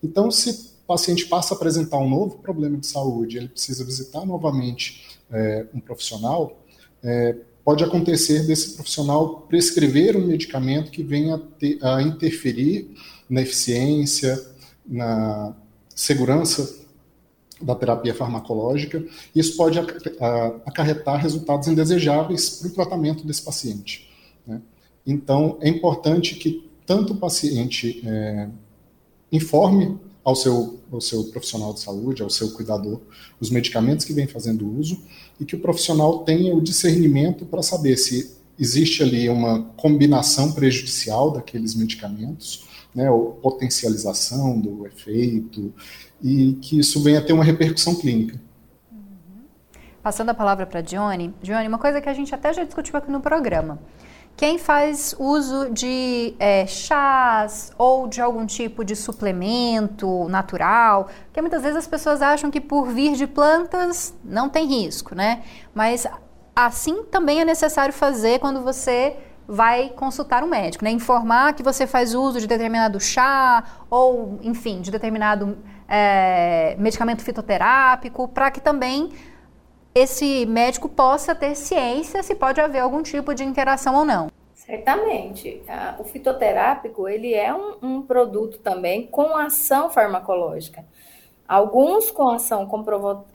Então, 0.00 0.30
se 0.30 0.50
o 0.84 0.86
paciente 0.86 1.26
passa 1.26 1.52
a 1.52 1.56
apresentar 1.56 1.98
um 1.98 2.08
novo 2.08 2.38
problema 2.38 2.78
de 2.78 2.86
saúde, 2.86 3.36
ele 3.36 3.48
precisa 3.48 3.84
visitar 3.84 4.24
novamente 4.24 5.18
é, 5.32 5.66
um 5.74 5.80
profissional, 5.80 6.62
é, 7.02 7.34
pode 7.64 7.82
acontecer 7.82 8.46
desse 8.46 8.74
profissional 8.74 9.40
prescrever 9.48 10.16
um 10.16 10.24
medicamento 10.24 10.92
que 10.92 11.02
venha 11.02 11.34
a, 11.34 11.38
ter, 11.38 11.78
a 11.82 12.00
interferir 12.00 12.94
na 13.28 13.42
eficiência, 13.42 14.40
na 14.86 15.52
segurança 15.92 16.85
da 17.60 17.74
terapia 17.74 18.14
farmacológica. 18.14 19.04
Isso 19.34 19.56
pode 19.56 19.78
acarretar 20.64 21.20
resultados 21.20 21.68
indesejáveis 21.68 22.50
para 22.50 22.68
o 22.68 22.70
tratamento 22.72 23.26
desse 23.26 23.42
paciente. 23.42 24.08
Né? 24.46 24.60
Então, 25.06 25.56
é 25.60 25.68
importante 25.68 26.34
que 26.34 26.68
tanto 26.84 27.14
o 27.14 27.16
paciente 27.16 28.02
é, 28.06 28.48
informe 29.32 29.98
ao 30.24 30.34
seu, 30.34 30.80
ao 30.90 31.00
seu 31.00 31.24
profissional 31.24 31.72
de 31.72 31.80
saúde, 31.80 32.22
ao 32.22 32.30
seu 32.30 32.50
cuidador, 32.50 33.00
os 33.40 33.50
medicamentos 33.50 34.04
que 34.04 34.12
vem 34.12 34.26
fazendo 34.26 34.68
uso 34.78 35.00
e 35.40 35.44
que 35.44 35.54
o 35.54 35.60
profissional 35.60 36.24
tenha 36.24 36.54
o 36.54 36.60
discernimento 36.60 37.44
para 37.46 37.62
saber 37.62 37.96
se 37.96 38.36
existe 38.58 39.02
ali 39.02 39.28
uma 39.28 39.62
combinação 39.76 40.52
prejudicial 40.52 41.30
daqueles 41.30 41.74
medicamentos 41.74 42.64
né, 42.94 43.10
ou 43.10 43.32
potencialização 43.34 44.58
do 44.58 44.86
efeito, 44.86 45.72
e 46.22 46.54
que 46.54 46.78
isso 46.78 47.02
venha 47.02 47.18
a 47.18 47.22
ter 47.22 47.32
uma 47.32 47.44
repercussão 47.44 47.94
clínica. 47.94 48.40
Uhum. 48.90 49.44
Passando 50.02 50.30
a 50.30 50.34
palavra 50.34 50.66
para 50.66 50.80
Johnny. 50.80 51.34
Johnny, 51.42 51.68
uma 51.68 51.78
coisa 51.78 52.00
que 52.00 52.08
a 52.08 52.14
gente 52.14 52.34
até 52.34 52.52
já 52.52 52.64
discutiu 52.64 52.96
aqui 52.96 53.10
no 53.10 53.20
programa. 53.20 53.78
Quem 54.36 54.58
faz 54.58 55.14
uso 55.18 55.70
de 55.70 56.34
é, 56.38 56.66
chás 56.66 57.72
ou 57.78 58.06
de 58.06 58.20
algum 58.20 58.44
tipo 58.44 58.84
de 58.84 58.94
suplemento 58.94 60.28
natural, 60.28 61.08
porque 61.24 61.40
muitas 61.40 61.62
vezes 61.62 61.78
as 61.78 61.86
pessoas 61.86 62.20
acham 62.20 62.50
que 62.50 62.60
por 62.60 62.88
vir 62.88 63.14
de 63.14 63.26
plantas 63.26 64.14
não 64.22 64.50
tem 64.50 64.66
risco, 64.66 65.14
né? 65.14 65.42
Mas 65.74 66.06
assim 66.54 67.02
também 67.04 67.40
é 67.40 67.46
necessário 67.46 67.94
fazer 67.94 68.38
quando 68.38 68.60
você 68.60 69.16
vai 69.48 69.90
consultar 69.90 70.44
um 70.44 70.48
médico, 70.48 70.84
né? 70.84 70.90
Informar 70.90 71.54
que 71.54 71.62
você 71.62 71.86
faz 71.86 72.14
uso 72.14 72.38
de 72.38 72.46
determinado 72.46 73.00
chá 73.00 73.64
ou, 73.88 74.38
enfim, 74.42 74.82
de 74.82 74.90
determinado 74.90 75.56
é, 75.88 76.76
medicamento 76.78 77.22
fitoterápico, 77.22 78.28
para 78.28 78.50
que 78.50 78.60
também 78.60 79.12
esse 79.94 80.44
médico 80.46 80.88
possa 80.88 81.34
ter 81.34 81.54
ciência 81.54 82.22
se 82.22 82.34
pode 82.34 82.60
haver 82.60 82.80
algum 82.80 83.02
tipo 83.02 83.34
de 83.34 83.44
interação 83.44 83.94
ou 83.94 84.04
não. 84.04 84.28
Certamente. 84.52 85.62
O 85.98 86.04
fitoterápico 86.04 87.08
ele 87.08 87.32
é 87.32 87.54
um, 87.54 87.76
um 87.80 88.02
produto 88.02 88.58
também 88.58 89.06
com 89.06 89.36
ação 89.36 89.88
farmacológica. 89.90 90.84
Alguns 91.46 92.10
com 92.10 92.28
ação 92.28 92.66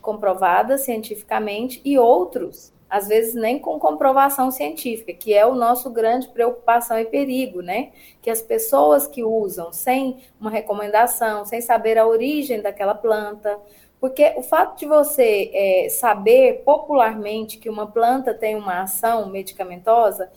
comprovada 0.02 0.78
cientificamente 0.78 1.82
e 1.86 1.98
outros 1.98 2.74
às 2.92 3.08
vezes 3.08 3.34
nem 3.34 3.58
com 3.58 3.80
comprovação 3.80 4.52
científica, 4.52 5.14
que 5.14 5.34
é 5.34 5.46
o 5.46 5.56
nosso 5.56 5.90
grande 5.90 6.28
preocupação 6.28 7.00
e 7.00 7.06
perigo, 7.06 7.62
né? 7.62 7.92
Que 8.22 8.30
as 8.30 8.42
pessoas 8.42 9.08
que 9.08 9.24
usam 9.24 9.72
sem 9.72 10.18
uma 10.40 10.52
recomendação, 10.52 11.46
sem 11.46 11.62
saber 11.62 11.98
a 11.98 12.06
origem 12.06 12.62
daquela 12.62 12.94
planta, 12.94 13.58
porque 13.98 14.34
o 14.36 14.42
fato 14.42 14.78
de 14.78 14.86
você 14.86 15.50
é, 15.54 15.88
saber 15.90 16.64
popularmente 16.66 17.58
que 17.60 17.70
uma 17.70 17.88
planta 17.88 18.34
tem 18.34 18.56
uma 18.58 18.82
ação 18.82 19.30
medicamentosa, 19.30 20.30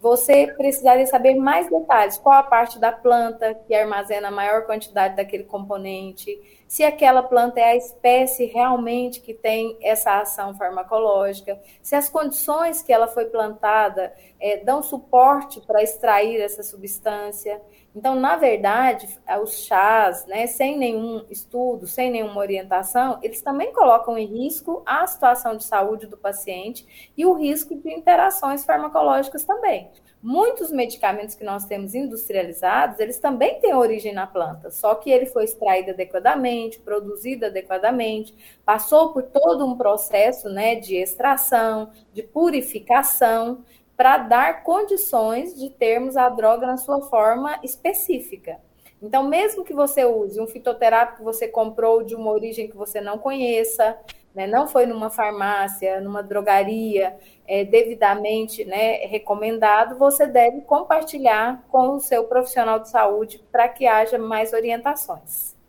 você 0.00 0.46
precisaria 0.56 1.06
saber 1.06 1.34
mais 1.34 1.68
detalhes. 1.68 2.16
Qual 2.16 2.34
a 2.34 2.42
parte 2.42 2.78
da 2.78 2.90
planta 2.90 3.54
que 3.66 3.74
armazena 3.74 4.28
a 4.28 4.30
maior 4.30 4.64
quantidade 4.64 5.14
daquele 5.14 5.44
componente? 5.44 6.40
Se 6.66 6.82
aquela 6.82 7.22
planta 7.22 7.60
é 7.60 7.64
a 7.64 7.76
espécie 7.76 8.46
realmente 8.46 9.20
que 9.20 9.34
tem 9.34 9.76
essa 9.82 10.18
ação 10.20 10.56
farmacológica? 10.56 11.60
Se 11.82 11.94
as 11.94 12.08
condições 12.08 12.82
que 12.82 12.92
ela 12.92 13.08
foi 13.08 13.26
plantada 13.26 14.14
é, 14.40 14.56
dão 14.64 14.82
suporte 14.82 15.60
para 15.60 15.82
extrair 15.82 16.40
essa 16.40 16.62
substância? 16.62 17.60
Então, 17.94 18.14
na 18.14 18.36
verdade, 18.36 19.08
os 19.42 19.64
chás, 19.64 20.24
né, 20.26 20.46
sem 20.46 20.78
nenhum 20.78 21.24
estudo, 21.28 21.88
sem 21.88 22.10
nenhuma 22.10 22.40
orientação, 22.40 23.18
eles 23.20 23.42
também 23.42 23.72
colocam 23.72 24.16
em 24.16 24.26
risco 24.26 24.82
a 24.86 25.04
situação 25.06 25.56
de 25.56 25.64
saúde 25.64 26.06
do 26.06 26.16
paciente 26.16 27.12
e 27.16 27.26
o 27.26 27.34
risco 27.34 27.74
de 27.74 27.92
interações 27.92 28.64
farmacológicas 28.64 29.42
também. 29.44 29.90
Muitos 30.22 30.70
medicamentos 30.70 31.34
que 31.34 31.42
nós 31.42 31.64
temos 31.64 31.94
industrializados, 31.94 33.00
eles 33.00 33.18
também 33.18 33.58
têm 33.58 33.74
origem 33.74 34.12
na 34.12 34.26
planta, 34.26 34.70
só 34.70 34.94
que 34.94 35.10
ele 35.10 35.26
foi 35.26 35.44
extraído 35.44 35.90
adequadamente, 35.90 36.78
produzido 36.78 37.46
adequadamente, 37.46 38.34
passou 38.64 39.12
por 39.14 39.22
todo 39.22 39.64
um 39.66 39.76
processo 39.76 40.48
né, 40.48 40.74
de 40.74 40.94
extração, 40.94 41.90
de 42.12 42.22
purificação, 42.22 43.64
para 44.00 44.16
dar 44.16 44.62
condições 44.62 45.54
de 45.54 45.68
termos 45.68 46.16
a 46.16 46.26
droga 46.30 46.66
na 46.66 46.78
sua 46.78 47.02
forma 47.02 47.60
específica. 47.62 48.58
Então, 49.02 49.24
mesmo 49.24 49.62
que 49.62 49.74
você 49.74 50.06
use 50.06 50.40
um 50.40 50.46
fitoterápico 50.46 51.18
que 51.18 51.22
você 51.22 51.46
comprou 51.46 52.02
de 52.02 52.14
uma 52.14 52.30
origem 52.30 52.66
que 52.66 52.74
você 52.74 52.98
não 52.98 53.18
conheça, 53.18 53.98
né, 54.34 54.46
não 54.46 54.66
foi 54.66 54.86
numa 54.86 55.10
farmácia, 55.10 56.00
numa 56.00 56.22
drogaria 56.22 57.14
é, 57.46 57.62
devidamente 57.62 58.64
né, 58.64 59.04
recomendado, 59.04 59.98
você 59.98 60.26
deve 60.26 60.62
compartilhar 60.62 61.62
com 61.68 61.96
o 61.96 62.00
seu 62.00 62.24
profissional 62.24 62.78
de 62.78 62.88
saúde 62.88 63.44
para 63.52 63.68
que 63.68 63.86
haja 63.86 64.16
mais 64.16 64.54
orientações. 64.54 65.59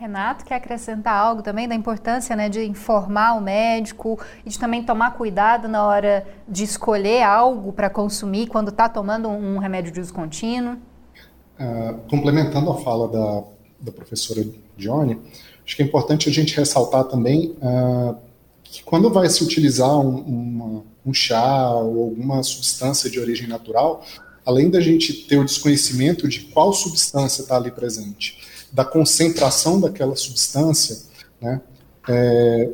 Renato, 0.00 0.46
quer 0.46 0.54
acrescentar 0.54 1.12
algo 1.12 1.42
também 1.42 1.68
da 1.68 1.74
importância 1.74 2.34
né, 2.34 2.48
de 2.48 2.64
informar 2.64 3.36
o 3.36 3.40
médico 3.42 4.18
e 4.46 4.48
de 4.48 4.58
também 4.58 4.82
tomar 4.82 5.10
cuidado 5.10 5.68
na 5.68 5.86
hora 5.86 6.26
de 6.48 6.64
escolher 6.64 7.22
algo 7.22 7.70
para 7.70 7.90
consumir 7.90 8.46
quando 8.46 8.70
está 8.70 8.88
tomando 8.88 9.28
um 9.28 9.58
remédio 9.58 9.92
de 9.92 10.00
uso 10.00 10.14
contínuo? 10.14 10.78
Uh, 11.60 11.98
complementando 12.08 12.70
a 12.70 12.78
fala 12.78 13.08
da, 13.08 13.44
da 13.78 13.92
professora 13.92 14.42
Johnny, 14.74 15.20
acho 15.66 15.76
que 15.76 15.82
é 15.82 15.84
importante 15.84 16.30
a 16.30 16.32
gente 16.32 16.56
ressaltar 16.56 17.04
também 17.04 17.54
uh, 17.60 18.16
que 18.62 18.82
quando 18.82 19.10
vai 19.10 19.28
se 19.28 19.44
utilizar 19.44 19.98
um, 19.98 20.16
uma, 20.16 20.82
um 21.04 21.12
chá 21.12 21.72
ou 21.74 22.04
alguma 22.04 22.42
substância 22.42 23.10
de 23.10 23.20
origem 23.20 23.46
natural, 23.46 24.02
além 24.46 24.70
da 24.70 24.80
gente 24.80 25.12
ter 25.26 25.36
o 25.36 25.44
desconhecimento 25.44 26.26
de 26.26 26.40
qual 26.40 26.72
substância 26.72 27.42
está 27.42 27.56
ali 27.56 27.70
presente, 27.70 28.48
da 28.72 28.84
concentração 28.84 29.80
daquela 29.80 30.16
substância, 30.16 30.98
né? 31.40 31.60
É, 32.08 32.70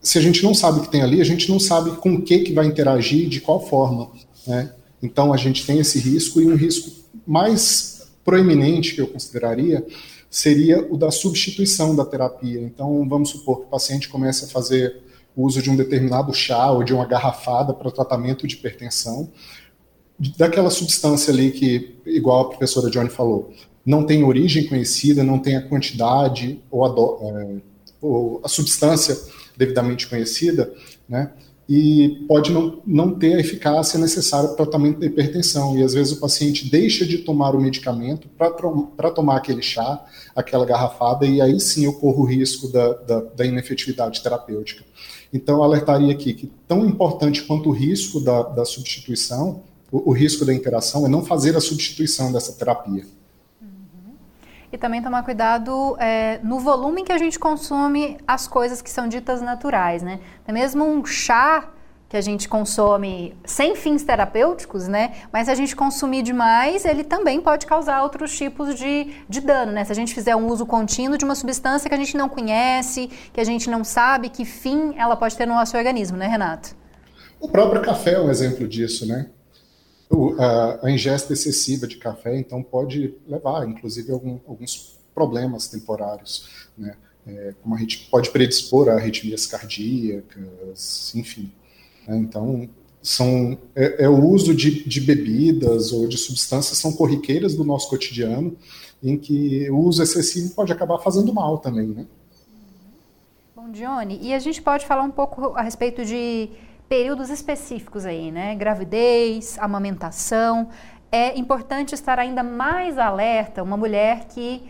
se 0.00 0.18
a 0.18 0.20
gente 0.20 0.42
não 0.42 0.54
sabe 0.54 0.78
o 0.78 0.82
que 0.82 0.90
tem 0.90 1.02
ali, 1.02 1.20
a 1.20 1.24
gente 1.24 1.50
não 1.50 1.58
sabe 1.58 1.90
com 1.96 2.14
o 2.14 2.22
que, 2.22 2.40
que 2.40 2.52
vai 2.52 2.66
interagir, 2.66 3.28
de 3.28 3.40
qual 3.40 3.66
forma. 3.66 4.10
Né? 4.46 4.72
Então 5.02 5.32
a 5.32 5.36
gente 5.36 5.66
tem 5.66 5.78
esse 5.78 5.98
risco, 5.98 6.40
e 6.40 6.46
um 6.46 6.54
risco 6.54 6.90
mais 7.26 8.08
proeminente 8.24 8.94
que 8.94 9.00
eu 9.00 9.06
consideraria 9.06 9.84
seria 10.30 10.86
o 10.90 10.96
da 10.96 11.10
substituição 11.10 11.94
da 11.94 12.04
terapia. 12.04 12.60
Então 12.60 13.06
vamos 13.08 13.30
supor 13.30 13.60
que 13.60 13.66
o 13.66 13.68
paciente 13.68 14.08
comece 14.08 14.44
a 14.44 14.48
fazer 14.48 15.02
uso 15.36 15.62
de 15.62 15.70
um 15.70 15.76
determinado 15.76 16.32
chá 16.34 16.70
ou 16.70 16.82
de 16.82 16.92
uma 16.92 17.06
garrafada 17.06 17.72
para 17.72 17.90
tratamento 17.90 18.46
de 18.46 18.54
hipertensão. 18.54 19.30
daquela 20.36 20.68
substância 20.68 21.32
ali 21.32 21.52
que, 21.52 21.96
igual 22.04 22.40
a 22.40 22.48
professora 22.48 22.90
Johnny 22.90 23.08
falou, 23.08 23.52
não 23.88 24.04
tem 24.04 24.22
origem 24.22 24.66
conhecida, 24.66 25.24
não 25.24 25.38
tem 25.38 25.56
a 25.56 25.62
quantidade 25.62 26.60
ou 26.70 26.84
a, 26.84 26.88
do, 26.90 27.18
é, 27.22 27.56
ou 28.02 28.38
a 28.44 28.48
substância 28.48 29.18
devidamente 29.56 30.06
conhecida, 30.06 30.70
né? 31.08 31.32
E 31.66 32.24
pode 32.28 32.52
não, 32.52 32.82
não 32.86 33.14
ter 33.14 33.34
a 33.34 33.40
eficácia 33.40 33.98
necessária 33.98 34.48
para 34.48 34.54
o 34.54 34.56
tratamento 34.56 35.00
da 35.00 35.06
hipertensão. 35.06 35.76
E 35.76 35.82
às 35.82 35.94
vezes 35.94 36.12
o 36.12 36.20
paciente 36.20 36.70
deixa 36.70 37.06
de 37.06 37.18
tomar 37.18 37.54
o 37.54 37.60
medicamento 37.60 38.28
para 38.28 39.10
tomar 39.10 39.36
aquele 39.36 39.62
chá, 39.62 40.04
aquela 40.36 40.66
garrafada, 40.66 41.24
e 41.26 41.40
aí 41.40 41.58
sim 41.58 41.86
ocorre 41.86 42.18
o 42.18 42.24
risco 42.24 42.68
da, 42.68 42.92
da, 42.92 43.20
da 43.20 43.46
inefetividade 43.46 44.22
terapêutica. 44.22 44.84
Então, 45.32 45.62
alertaria 45.62 46.12
aqui 46.12 46.34
que, 46.34 46.50
tão 46.66 46.86
importante 46.86 47.42
quanto 47.42 47.70
o 47.70 47.72
risco 47.72 48.20
da, 48.20 48.42
da 48.42 48.64
substituição, 48.64 49.62
o, 49.90 50.10
o 50.10 50.12
risco 50.12 50.44
da 50.44 50.54
interação 50.54 51.04
é 51.06 51.08
não 51.08 51.24
fazer 51.24 51.54
a 51.56 51.60
substituição 51.60 52.32
dessa 52.32 52.52
terapia. 52.52 53.04
E 54.72 54.76
também 54.78 55.02
tomar 55.02 55.22
cuidado 55.22 55.96
é, 55.98 56.40
no 56.42 56.58
volume 56.60 57.02
que 57.02 57.12
a 57.12 57.18
gente 57.18 57.38
consome 57.38 58.18
as 58.26 58.46
coisas 58.46 58.82
que 58.82 58.90
são 58.90 59.08
ditas 59.08 59.40
naturais, 59.40 60.02
né? 60.02 60.20
Até 60.42 60.52
mesmo 60.52 60.84
um 60.84 61.04
chá 61.04 61.70
que 62.08 62.16
a 62.16 62.20
gente 62.22 62.48
consome 62.48 63.36
sem 63.44 63.76
fins 63.76 64.02
terapêuticos, 64.02 64.88
né? 64.88 65.12
Mas 65.30 65.46
se 65.46 65.50
a 65.50 65.54
gente 65.54 65.76
consumir 65.76 66.22
demais, 66.22 66.86
ele 66.86 67.04
também 67.04 67.40
pode 67.40 67.66
causar 67.66 68.02
outros 68.02 68.36
tipos 68.36 68.74
de, 68.74 69.12
de 69.28 69.40
dano, 69.40 69.72
né? 69.72 69.84
Se 69.84 69.92
a 69.92 69.94
gente 69.94 70.14
fizer 70.14 70.34
um 70.34 70.46
uso 70.46 70.64
contínuo 70.64 71.18
de 71.18 71.24
uma 71.24 71.34
substância 71.34 71.88
que 71.88 71.94
a 71.94 71.98
gente 71.98 72.16
não 72.16 72.28
conhece, 72.28 73.08
que 73.32 73.40
a 73.40 73.44
gente 73.44 73.68
não 73.68 73.84
sabe 73.84 74.30
que 74.30 74.44
fim 74.44 74.94
ela 74.96 75.16
pode 75.16 75.36
ter 75.36 75.46
no 75.46 75.54
nosso 75.54 75.76
organismo, 75.76 76.16
né, 76.16 76.26
Renato? 76.26 76.74
O 77.38 77.48
próprio 77.48 77.82
café 77.82 78.14
é 78.14 78.20
um 78.20 78.30
exemplo 78.30 78.66
disso, 78.66 79.06
né? 79.06 79.26
A, 80.82 80.90
ingesta 80.90 81.32
excessiva 81.32 81.86
de 81.86 81.96
café, 81.96 82.38
então, 82.38 82.62
pode 82.62 83.14
levar, 83.26 83.68
inclusive, 83.68 84.10
algum, 84.12 84.38
alguns 84.46 84.98
problemas 85.14 85.68
temporários, 85.68 86.68
né? 86.76 86.96
É, 87.26 87.54
como 87.62 87.74
a 87.74 87.78
gente 87.78 88.08
pode 88.10 88.30
predispor 88.30 88.88
a 88.88 88.94
arritmias 88.94 89.44
cardíacas, 89.44 91.14
enfim. 91.14 91.52
Né? 92.06 92.16
Então, 92.16 92.66
são, 93.02 93.58
é, 93.76 94.04
é, 94.04 94.08
o 94.08 94.24
uso 94.24 94.54
de, 94.54 94.88
de 94.88 95.00
bebidas 95.00 95.92
ou 95.92 96.08
de 96.08 96.16
substâncias 96.16 96.78
são 96.78 96.92
corriqueiras 96.92 97.54
do 97.54 97.64
nosso 97.64 97.90
cotidiano, 97.90 98.56
em 99.02 99.18
que 99.18 99.70
o 99.70 99.78
uso 99.78 100.02
excessivo 100.02 100.54
pode 100.54 100.72
acabar 100.72 100.98
fazendo 100.98 101.32
mal 101.32 101.58
também, 101.58 101.88
né? 101.88 102.06
Bom, 103.54 103.70
Johnny, 103.72 104.18
e 104.22 104.32
a 104.32 104.38
gente 104.38 104.62
pode 104.62 104.86
falar 104.86 105.02
um 105.02 105.10
pouco 105.10 105.54
a 105.54 105.62
respeito 105.62 106.04
de 106.04 106.48
períodos 106.88 107.28
específicos 107.30 108.06
aí, 108.06 108.30
né? 108.30 108.54
Gravidez, 108.54 109.58
amamentação. 109.58 110.68
É 111.12 111.38
importante 111.38 111.94
estar 111.94 112.18
ainda 112.18 112.42
mais 112.42 112.98
alerta 112.98 113.62
uma 113.62 113.76
mulher 113.76 114.26
que, 114.28 114.68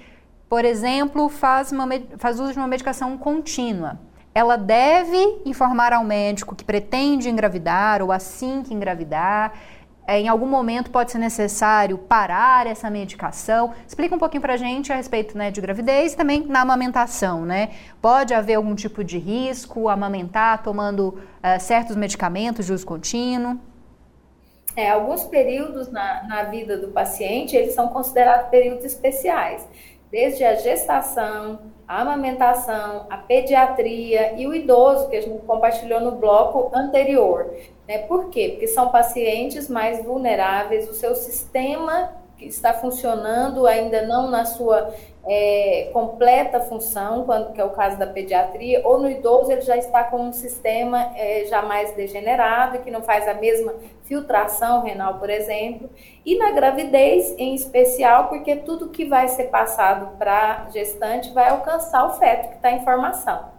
por 0.48 0.64
exemplo, 0.64 1.28
faz, 1.28 1.70
uma, 1.72 1.86
faz 2.16 2.40
uso 2.40 2.52
de 2.52 2.58
uma 2.58 2.66
medicação 2.66 3.16
contínua. 3.16 3.98
Ela 4.34 4.56
deve 4.56 5.42
informar 5.44 5.92
ao 5.92 6.04
médico 6.04 6.54
que 6.54 6.64
pretende 6.64 7.28
engravidar 7.28 8.02
ou 8.02 8.12
assim 8.12 8.62
que 8.62 8.74
engravidar 8.74 9.52
é, 10.08 10.18
em 10.18 10.26
algum 10.26 10.46
momento 10.46 10.90
pode 10.90 11.12
ser 11.12 11.18
necessário 11.18 11.98
parar 11.98 12.66
essa 12.66 12.88
medicação. 12.88 13.74
Explica 13.86 14.14
um 14.14 14.18
pouquinho 14.18 14.40
para 14.40 14.54
a 14.54 14.56
gente 14.56 14.90
a 14.90 14.96
respeito 14.96 15.36
né, 15.36 15.50
de 15.50 15.60
gravidez 15.60 16.14
e 16.14 16.16
também 16.16 16.46
na 16.46 16.62
amamentação, 16.62 17.44
né? 17.44 17.72
Pode 18.00 18.32
haver 18.32 18.54
algum 18.54 18.74
tipo 18.74 19.04
de 19.04 19.18
risco 19.18 19.86
amamentar 19.86 20.62
tomando 20.62 21.08
uh, 21.08 21.60
certos 21.60 21.94
medicamentos 21.94 22.64
de 22.64 22.72
uso 22.72 22.86
contínuo? 22.86 23.60
É, 24.74 24.88
alguns 24.88 25.24
períodos 25.24 25.92
na, 25.92 26.22
na 26.26 26.44
vida 26.44 26.78
do 26.78 26.88
paciente, 26.88 27.54
eles 27.54 27.74
são 27.74 27.88
considerados 27.88 28.48
períodos 28.48 28.86
especiais. 28.86 29.68
Desde 30.10 30.42
a 30.42 30.54
gestação, 30.54 31.58
a 31.86 32.00
amamentação, 32.00 33.04
a 33.10 33.18
pediatria 33.18 34.40
e 34.40 34.46
o 34.46 34.54
idoso, 34.54 35.10
que 35.10 35.16
a 35.16 35.20
gente 35.20 35.42
compartilhou 35.44 36.00
no 36.00 36.12
bloco 36.12 36.70
anterior. 36.74 37.52
Né? 37.88 37.98
Por 37.98 38.28
quê? 38.28 38.50
Porque 38.50 38.68
são 38.68 38.90
pacientes 38.90 39.66
mais 39.66 40.04
vulneráveis, 40.04 40.88
o 40.90 40.92
seu 40.92 41.14
sistema 41.14 42.12
que 42.36 42.44
está 42.44 42.72
funcionando 42.72 43.66
ainda 43.66 44.02
não 44.02 44.30
na 44.30 44.44
sua 44.44 44.94
é, 45.26 45.90
completa 45.92 46.60
função, 46.60 47.24
quando 47.24 47.52
que 47.52 47.60
é 47.60 47.64
o 47.64 47.70
caso 47.70 47.98
da 47.98 48.06
pediatria, 48.06 48.80
ou 48.86 48.98
no 48.98 49.10
idoso 49.10 49.50
ele 49.50 49.62
já 49.62 49.76
está 49.76 50.04
com 50.04 50.20
um 50.20 50.32
sistema 50.32 51.12
é, 51.16 51.46
já 51.46 51.62
mais 51.62 51.96
degenerado, 51.96 52.78
que 52.78 52.90
não 52.92 53.02
faz 53.02 53.26
a 53.26 53.34
mesma 53.34 53.74
filtração 54.04 54.82
renal, 54.82 55.18
por 55.18 55.28
exemplo, 55.28 55.90
e 56.24 56.38
na 56.38 56.52
gravidez 56.52 57.34
em 57.38 57.54
especial, 57.54 58.28
porque 58.28 58.54
tudo 58.54 58.90
que 58.90 59.04
vai 59.04 59.26
ser 59.26 59.44
passado 59.44 60.16
para 60.16 60.68
gestante 60.72 61.32
vai 61.32 61.48
alcançar 61.48 62.06
o 62.06 62.18
feto 62.18 62.50
que 62.50 62.56
está 62.56 62.70
em 62.70 62.84
formação. 62.84 63.57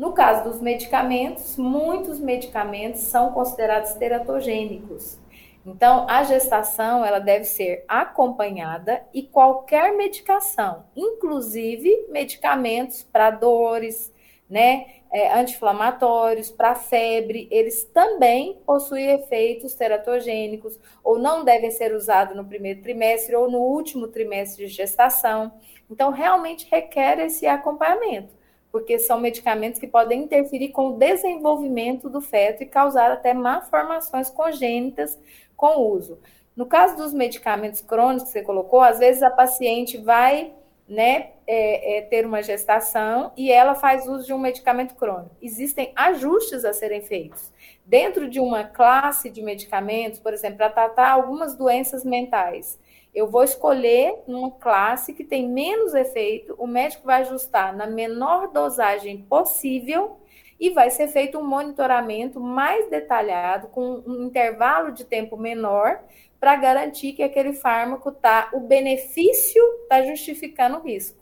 No 0.00 0.14
caso 0.14 0.44
dos 0.48 0.62
medicamentos, 0.62 1.58
muitos 1.58 2.18
medicamentos 2.18 3.02
são 3.02 3.32
considerados 3.32 3.92
teratogênicos. 3.92 5.18
Então, 5.66 6.06
a 6.08 6.24
gestação 6.24 7.04
ela 7.04 7.18
deve 7.18 7.44
ser 7.44 7.84
acompanhada 7.86 9.02
e 9.12 9.22
qualquer 9.22 9.94
medicação, 9.94 10.86
inclusive 10.96 12.06
medicamentos 12.08 13.02
para 13.02 13.30
dores, 13.30 14.10
né, 14.48 14.86
é, 15.12 15.38
anti-inflamatórios, 15.38 16.50
para 16.50 16.74
febre, 16.74 17.46
eles 17.50 17.84
também 17.84 18.58
possuem 18.64 19.10
efeitos 19.10 19.74
teratogênicos 19.74 20.80
ou 21.04 21.18
não 21.18 21.44
devem 21.44 21.70
ser 21.70 21.94
usados 21.94 22.34
no 22.34 22.46
primeiro 22.46 22.80
trimestre 22.80 23.36
ou 23.36 23.50
no 23.50 23.58
último 23.58 24.08
trimestre 24.08 24.64
de 24.64 24.72
gestação. 24.72 25.52
Então, 25.90 26.10
realmente 26.10 26.66
requer 26.70 27.18
esse 27.18 27.46
acompanhamento, 27.46 28.39
porque 28.70 28.98
são 28.98 29.20
medicamentos 29.20 29.80
que 29.80 29.86
podem 29.86 30.22
interferir 30.22 30.68
com 30.68 30.88
o 30.88 30.98
desenvolvimento 30.98 32.08
do 32.08 32.20
feto 32.20 32.62
e 32.62 32.66
causar 32.66 33.10
até 33.10 33.34
malformações 33.34 34.30
congênitas 34.30 35.18
com 35.56 35.78
o 35.78 35.92
uso. 35.92 36.18
No 36.56 36.66
caso 36.66 36.96
dos 36.96 37.12
medicamentos 37.12 37.80
crônicos 37.80 38.24
que 38.24 38.32
você 38.32 38.42
colocou, 38.42 38.80
às 38.80 38.98
vezes 38.98 39.22
a 39.22 39.30
paciente 39.30 39.98
vai 39.98 40.52
né, 40.90 41.30
é, 41.46 41.98
é, 41.98 42.02
ter 42.02 42.26
uma 42.26 42.42
gestação 42.42 43.32
e 43.36 43.50
ela 43.52 43.76
faz 43.76 44.08
uso 44.08 44.26
de 44.26 44.32
um 44.32 44.38
medicamento 44.38 44.94
crônico. 44.96 45.36
Existem 45.40 45.92
ajustes 45.94 46.64
a 46.64 46.72
serem 46.72 47.00
feitos. 47.00 47.52
Dentro 47.86 48.28
de 48.28 48.40
uma 48.40 48.64
classe 48.64 49.30
de 49.30 49.40
medicamentos, 49.40 50.18
por 50.18 50.32
exemplo, 50.32 50.58
para 50.58 50.70
tratar 50.70 51.10
algumas 51.10 51.56
doenças 51.56 52.04
mentais, 52.04 52.78
eu 53.14 53.26
vou 53.26 53.42
escolher 53.42 54.14
uma 54.26 54.50
classe 54.52 55.12
que 55.12 55.24
tem 55.24 55.48
menos 55.48 55.94
efeito, 55.94 56.54
o 56.58 56.66
médico 56.66 57.06
vai 57.06 57.22
ajustar 57.22 57.76
na 57.76 57.86
menor 57.86 58.52
dosagem 58.52 59.18
possível 59.22 60.18
e 60.58 60.70
vai 60.70 60.90
ser 60.90 61.08
feito 61.08 61.38
um 61.38 61.46
monitoramento 61.46 62.38
mais 62.38 62.88
detalhado, 62.90 63.68
com 63.68 64.02
um 64.06 64.24
intervalo 64.26 64.92
de 64.92 65.04
tempo 65.04 65.36
menor, 65.36 66.00
para 66.38 66.56
garantir 66.56 67.12
que 67.12 67.22
aquele 67.22 67.52
fármaco 67.52 68.12
tá, 68.12 68.50
o 68.52 68.60
benefício 68.60 69.62
está 69.82 70.02
justificando 70.02 70.78
o 70.78 70.82
risco. 70.82 71.18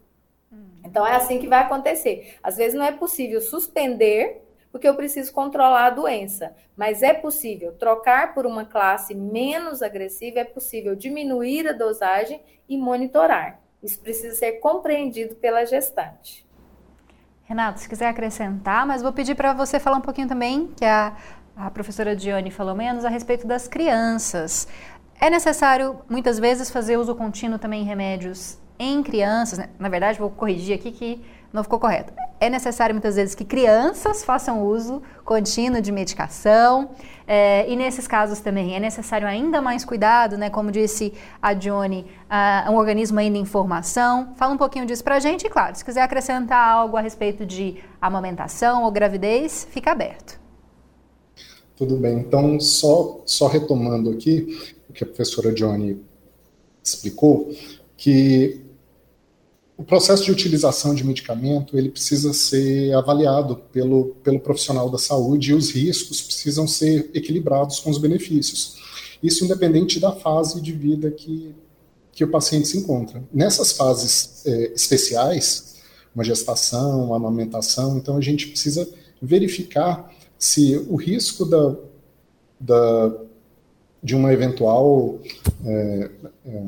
Hum. 0.53 0.71
Então 0.85 1.07
é 1.07 1.15
assim 1.15 1.39
que 1.39 1.47
vai 1.47 1.61
acontecer. 1.61 2.37
Às 2.43 2.57
vezes 2.57 2.75
não 2.75 2.85
é 2.85 2.93
possível 2.93 3.41
suspender 3.41 4.43
porque 4.71 4.89
eu 4.89 4.95
preciso 4.95 5.33
controlar 5.33 5.87
a 5.87 5.91
doença, 5.91 6.55
mas 6.77 7.03
é 7.03 7.13
possível 7.13 7.73
trocar 7.73 8.35
por 8.35 8.47
uma 8.47 8.65
classe 8.65 9.15
menos 9.15 9.83
agressiva, 9.83 10.41
é 10.41 10.45
possível 10.45 10.95
diminuir 10.95 11.69
a 11.69 11.73
dosagem 11.73 12.41
e 12.69 12.77
monitorar. 12.77 13.61
Isso 13.83 14.01
precisa 14.01 14.35
ser 14.35 14.53
compreendido 14.61 15.35
pela 15.37 15.65
gestante. 15.65 16.47
Renato, 17.45 17.81
se 17.81 17.89
quiser 17.89 18.09
acrescentar, 18.09 18.87
mas 18.87 19.01
vou 19.01 19.13
pedir 19.13 19.35
para 19.35 19.53
você 19.55 19.81
falar 19.81 19.97
um 19.97 20.03
pouquinho 20.03 20.29
também, 20.29 20.67
que 20.77 20.85
a, 20.85 21.17
a 21.57 21.71
professora 21.71 22.15
Dione 22.15 22.51
falou 22.51 22.75
menos, 22.75 23.05
a 23.05 23.09
respeito 23.09 23.47
das 23.47 23.67
crianças. 23.67 24.69
É 25.19 25.31
necessário, 25.31 25.99
muitas 26.09 26.39
vezes, 26.39 26.71
fazer 26.71 26.99
uso 26.99 27.15
contínuo 27.15 27.59
também 27.59 27.83
em 27.83 27.87
remédios 27.87 28.59
em 28.79 29.03
crianças, 29.03 29.59
né? 29.59 29.71
na 29.79 29.89
verdade, 29.89 30.19
vou 30.19 30.31
corrigir 30.31 30.75
aqui 30.75 30.93
que 30.93 31.25
não 31.53 31.63
ficou 31.63 31.79
correto. 31.79 32.13
É 32.41 32.49
necessário 32.49 32.95
muitas 32.95 33.17
vezes 33.17 33.35
que 33.35 33.45
crianças 33.45 34.23
façam 34.23 34.63
uso 34.65 35.03
contínuo 35.25 35.81
de 35.81 35.91
medicação 35.91 36.91
é, 37.27 37.69
e 37.69 37.75
nesses 37.75 38.07
casos 38.07 38.41
também 38.41 38.77
é 38.77 38.81
necessário 38.81 39.27
ainda 39.27 39.61
mais 39.61 39.85
cuidado, 39.85 40.37
né? 40.37 40.51
Como 40.51 40.71
disse 40.71 41.13
a 41.43 41.53
Johnny, 41.55 42.07
uh, 42.31 42.71
um 42.71 42.77
organismo 42.77 43.19
ainda 43.19 43.39
em 43.39 43.45
formação. 43.45 44.35
Fala 44.37 44.55
um 44.55 44.59
pouquinho 44.59 44.87
disso 44.87 45.03
pra 45.03 45.19
gente 45.19 45.47
e, 45.47 45.51
claro, 45.51 45.75
se 45.75 45.85
quiser 45.85 46.03
acrescentar 46.03 46.69
algo 46.69 46.97
a 46.97 47.01
respeito 47.01 47.45
de 47.45 47.77
amamentação 48.01 48.85
ou 48.85 48.91
gravidez, 48.91 49.67
fica 49.71 49.93
aberto. 49.93 50.39
Tudo 51.77 51.97
bem. 51.97 52.19
Então, 52.19 52.59
só, 52.61 53.21
só 53.25 53.47
retomando 53.47 54.11
aqui 54.11 54.75
o 54.89 54.93
que 54.93 55.05
a 55.05 55.07
professora 55.07 55.53
Johnny 55.53 56.03
explicou, 56.83 57.51
que 57.97 58.68
o 59.79 59.85
processo 59.85 60.25
de 60.25 60.33
utilização 60.33 60.93
de 60.93 61.05
medicamento 61.05 61.79
ele 61.79 61.89
precisa 61.89 62.33
ser 62.33 62.93
avaliado 62.95 63.55
pelo, 63.73 64.17
pelo 64.25 64.41
profissional 64.41 64.91
da 64.91 64.99
saúde 64.99 65.53
e 65.53 65.55
os 65.55 65.71
riscos 65.71 66.21
precisam 66.21 66.67
ser 66.67 67.09
equilibrados 67.15 67.79
com 67.79 67.89
os 67.89 67.97
benefícios. 67.97 68.77
Isso 69.23 69.45
independente 69.45 70.01
da 70.01 70.11
fase 70.11 70.61
de 70.61 70.73
vida 70.73 71.13
que, 71.13 71.55
que 72.11 72.25
o 72.25 72.31
paciente 72.31 72.67
se 72.67 72.77
encontra. 72.77 73.23
Nessas 73.33 73.71
fases 73.71 74.45
é, 74.45 74.73
especiais, 74.75 75.77
uma 76.13 76.25
gestação, 76.25 77.05
uma 77.05 77.17
amamentação, 77.17 77.99
então 77.99 78.17
a 78.17 78.21
gente 78.21 78.49
precisa 78.49 78.89
verificar 79.23 80.13
se 80.37 80.77
o 80.89 80.97
risco 80.97 81.45
da, 81.45 81.77
da, 82.59 83.17
de 84.03 84.17
uma 84.17 84.33
eventual 84.33 85.21
é, 85.65 86.11
é, 86.47 86.63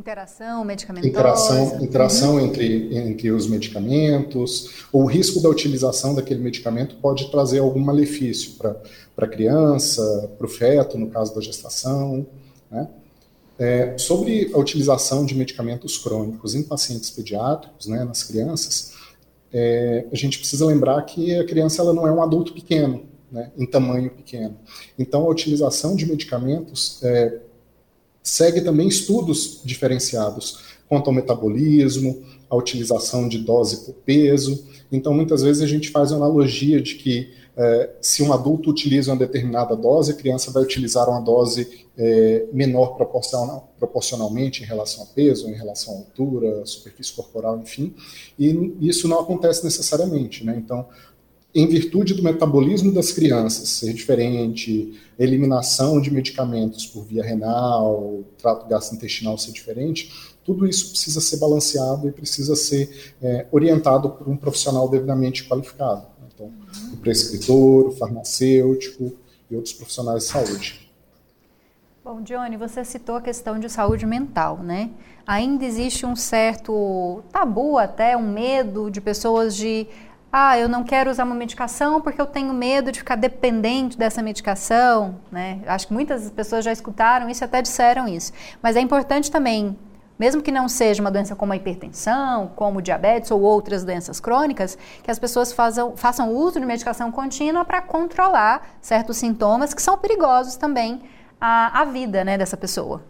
Interação 0.00 0.64
medicamentosa. 0.64 1.08
Interação, 1.10 1.84
interação 1.84 2.34
uhum. 2.36 2.40
entre, 2.40 2.96
entre 2.96 3.30
os 3.30 3.46
medicamentos, 3.46 4.86
ou 4.90 5.02
o 5.02 5.06
risco 5.06 5.42
da 5.42 5.48
utilização 5.50 6.14
daquele 6.14 6.40
medicamento 6.40 6.96
pode 6.96 7.30
trazer 7.30 7.58
algum 7.58 7.80
malefício 7.80 8.52
para 8.52 8.80
a 9.18 9.26
criança, 9.26 10.30
para 10.38 10.46
o 10.46 10.48
feto, 10.48 10.96
no 10.96 11.08
caso 11.08 11.34
da 11.34 11.42
gestação. 11.42 12.26
Né? 12.70 12.88
É, 13.58 13.98
sobre 13.98 14.50
a 14.54 14.58
utilização 14.58 15.26
de 15.26 15.34
medicamentos 15.34 15.98
crônicos 15.98 16.54
em 16.54 16.62
pacientes 16.62 17.10
pediátricos, 17.10 17.86
né, 17.86 18.02
nas 18.02 18.22
crianças, 18.22 18.94
é, 19.52 20.06
a 20.10 20.16
gente 20.16 20.38
precisa 20.38 20.64
lembrar 20.64 21.02
que 21.02 21.38
a 21.38 21.44
criança 21.44 21.82
ela 21.82 21.92
não 21.92 22.06
é 22.06 22.10
um 22.10 22.22
adulto 22.22 22.54
pequeno, 22.54 23.04
né, 23.30 23.52
em 23.54 23.66
tamanho 23.66 24.10
pequeno. 24.10 24.56
Então, 24.98 25.26
a 25.26 25.28
utilização 25.28 25.94
de 25.94 26.06
medicamentos 26.06 27.00
é, 27.02 27.38
segue 28.30 28.60
também 28.60 28.86
estudos 28.86 29.60
diferenciados 29.64 30.60
quanto 30.88 31.08
ao 31.08 31.12
metabolismo, 31.12 32.22
a 32.48 32.54
utilização 32.56 33.28
de 33.28 33.38
dose 33.38 33.84
por 33.84 33.94
peso. 33.94 34.64
Então, 34.90 35.12
muitas 35.12 35.42
vezes 35.42 35.62
a 35.62 35.66
gente 35.66 35.90
faz 35.90 36.12
a 36.12 36.16
analogia 36.16 36.80
de 36.80 36.94
que 36.94 37.32
é, 37.56 37.90
se 38.00 38.22
um 38.22 38.32
adulto 38.32 38.70
utiliza 38.70 39.10
uma 39.10 39.18
determinada 39.18 39.74
dose, 39.74 40.12
a 40.12 40.14
criança 40.14 40.52
vai 40.52 40.62
utilizar 40.62 41.08
uma 41.08 41.20
dose 41.20 41.86
é, 41.98 42.46
menor 42.52 42.96
proporcional, 42.96 43.72
proporcionalmente 43.78 44.62
em 44.62 44.66
relação 44.66 45.02
ao 45.02 45.08
peso, 45.08 45.48
em 45.48 45.54
relação 45.54 45.94
à 45.94 45.96
altura, 45.98 46.64
superfície 46.64 47.12
corporal, 47.12 47.58
enfim. 47.58 47.92
E 48.38 48.74
isso 48.80 49.08
não 49.08 49.18
acontece 49.20 49.64
necessariamente, 49.64 50.44
né? 50.44 50.56
Então, 50.56 50.86
em 51.54 51.66
virtude 51.66 52.14
do 52.14 52.22
metabolismo 52.22 52.92
das 52.92 53.12
crianças 53.12 53.68
ser 53.68 53.92
diferente, 53.92 55.00
eliminação 55.18 56.00
de 56.00 56.10
medicamentos 56.10 56.86
por 56.86 57.04
via 57.04 57.24
renal, 57.24 58.22
trato 58.38 58.68
gastrointestinal 58.68 59.36
ser 59.36 59.52
diferente, 59.52 60.12
tudo 60.44 60.66
isso 60.66 60.90
precisa 60.90 61.20
ser 61.20 61.38
balanceado 61.38 62.08
e 62.08 62.12
precisa 62.12 62.54
ser 62.54 63.12
é, 63.22 63.46
orientado 63.50 64.10
por 64.10 64.28
um 64.28 64.36
profissional 64.36 64.88
devidamente 64.88 65.48
qualificado. 65.48 66.06
Então, 66.32 66.50
o 66.92 66.96
prescritor, 66.96 67.88
o 67.88 67.92
farmacêutico 67.92 69.12
e 69.50 69.56
outros 69.56 69.74
profissionais 69.74 70.24
de 70.24 70.28
saúde. 70.30 70.90
Bom, 72.02 72.22
Johnny, 72.22 72.56
você 72.56 72.84
citou 72.84 73.16
a 73.16 73.20
questão 73.20 73.58
de 73.58 73.68
saúde 73.68 74.06
mental, 74.06 74.58
né? 74.62 74.90
Ainda 75.26 75.64
existe 75.64 76.06
um 76.06 76.16
certo 76.16 77.22
tabu, 77.30 77.76
até 77.76 78.16
um 78.16 78.32
medo 78.32 78.90
de 78.90 79.00
pessoas 79.00 79.54
de 79.54 79.86
ah, 80.32 80.56
eu 80.56 80.68
não 80.68 80.84
quero 80.84 81.10
usar 81.10 81.24
uma 81.24 81.34
medicação 81.34 82.00
porque 82.00 82.20
eu 82.20 82.26
tenho 82.26 82.54
medo 82.54 82.92
de 82.92 83.00
ficar 83.00 83.16
dependente 83.16 83.98
dessa 83.98 84.22
medicação, 84.22 85.16
né? 85.30 85.60
Acho 85.66 85.88
que 85.88 85.92
muitas 85.92 86.30
pessoas 86.30 86.64
já 86.64 86.70
escutaram 86.70 87.28
isso 87.28 87.42
e 87.42 87.46
até 87.46 87.60
disseram 87.60 88.06
isso. 88.06 88.32
Mas 88.62 88.76
é 88.76 88.80
importante 88.80 89.28
também, 89.28 89.76
mesmo 90.16 90.40
que 90.40 90.52
não 90.52 90.68
seja 90.68 91.02
uma 91.02 91.10
doença 91.10 91.34
como 91.34 91.52
a 91.52 91.56
hipertensão, 91.56 92.52
como 92.54 92.80
diabetes 92.80 93.32
ou 93.32 93.40
outras 93.40 93.82
doenças 93.82 94.20
crônicas, 94.20 94.78
que 95.02 95.10
as 95.10 95.18
pessoas 95.18 95.52
façam, 95.52 95.96
façam 95.96 96.32
uso 96.32 96.60
de 96.60 96.66
medicação 96.66 97.10
contínua 97.10 97.64
para 97.64 97.82
controlar 97.82 98.76
certos 98.80 99.16
sintomas 99.16 99.74
que 99.74 99.82
são 99.82 99.98
perigosos 99.98 100.54
também 100.54 101.02
à, 101.40 101.80
à 101.80 101.84
vida 101.84 102.24
né, 102.24 102.38
dessa 102.38 102.56
pessoa 102.56 103.02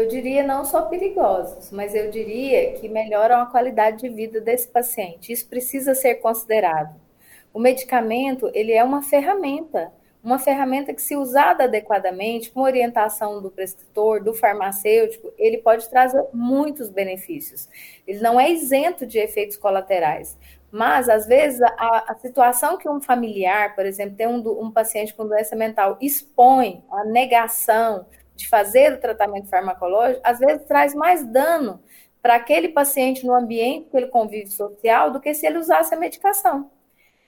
eu 0.00 0.08
diria 0.08 0.42
não 0.42 0.64
só 0.64 0.82
perigosos, 0.82 1.70
mas 1.70 1.94
eu 1.94 2.10
diria 2.10 2.72
que 2.72 2.88
melhoram 2.88 3.40
a 3.40 3.46
qualidade 3.46 3.98
de 3.98 4.08
vida 4.08 4.40
desse 4.40 4.68
paciente. 4.68 5.32
Isso 5.32 5.48
precisa 5.48 5.94
ser 5.94 6.16
considerado. 6.16 6.94
O 7.52 7.58
medicamento, 7.58 8.50
ele 8.54 8.72
é 8.72 8.82
uma 8.82 9.02
ferramenta, 9.02 9.92
uma 10.22 10.38
ferramenta 10.38 10.92
que 10.92 11.00
se 11.00 11.16
usada 11.16 11.64
adequadamente, 11.64 12.50
com 12.50 12.60
orientação 12.60 13.40
do 13.40 13.50
prescritor, 13.50 14.22
do 14.22 14.34
farmacêutico, 14.34 15.32
ele 15.38 15.58
pode 15.58 15.88
trazer 15.88 16.24
muitos 16.32 16.88
benefícios. 16.90 17.68
Ele 18.06 18.20
não 18.20 18.38
é 18.38 18.50
isento 18.50 19.06
de 19.06 19.18
efeitos 19.18 19.56
colaterais. 19.56 20.36
Mas, 20.70 21.08
às 21.08 21.26
vezes, 21.26 21.60
a, 21.62 22.12
a 22.12 22.14
situação 22.16 22.76
que 22.76 22.88
um 22.88 23.00
familiar, 23.00 23.74
por 23.74 23.84
exemplo, 23.84 24.14
tem 24.14 24.28
um, 24.28 24.38
um 24.62 24.70
paciente 24.70 25.12
com 25.14 25.26
doença 25.26 25.56
mental, 25.56 25.98
expõe 26.00 26.84
a 26.90 27.04
negação, 27.04 28.06
de 28.40 28.48
fazer 28.48 28.94
o 28.94 29.00
tratamento 29.00 29.48
farmacológico, 29.48 30.20
às 30.24 30.38
vezes 30.38 30.66
traz 30.66 30.94
mais 30.94 31.24
dano 31.24 31.80
para 32.22 32.34
aquele 32.34 32.68
paciente 32.68 33.24
no 33.24 33.34
ambiente 33.34 33.88
que 33.90 33.96
ele 33.96 34.08
convive 34.08 34.50
social 34.50 35.10
do 35.10 35.20
que 35.20 35.32
se 35.32 35.46
ele 35.46 35.58
usasse 35.58 35.94
a 35.94 35.98
medicação. 35.98 36.70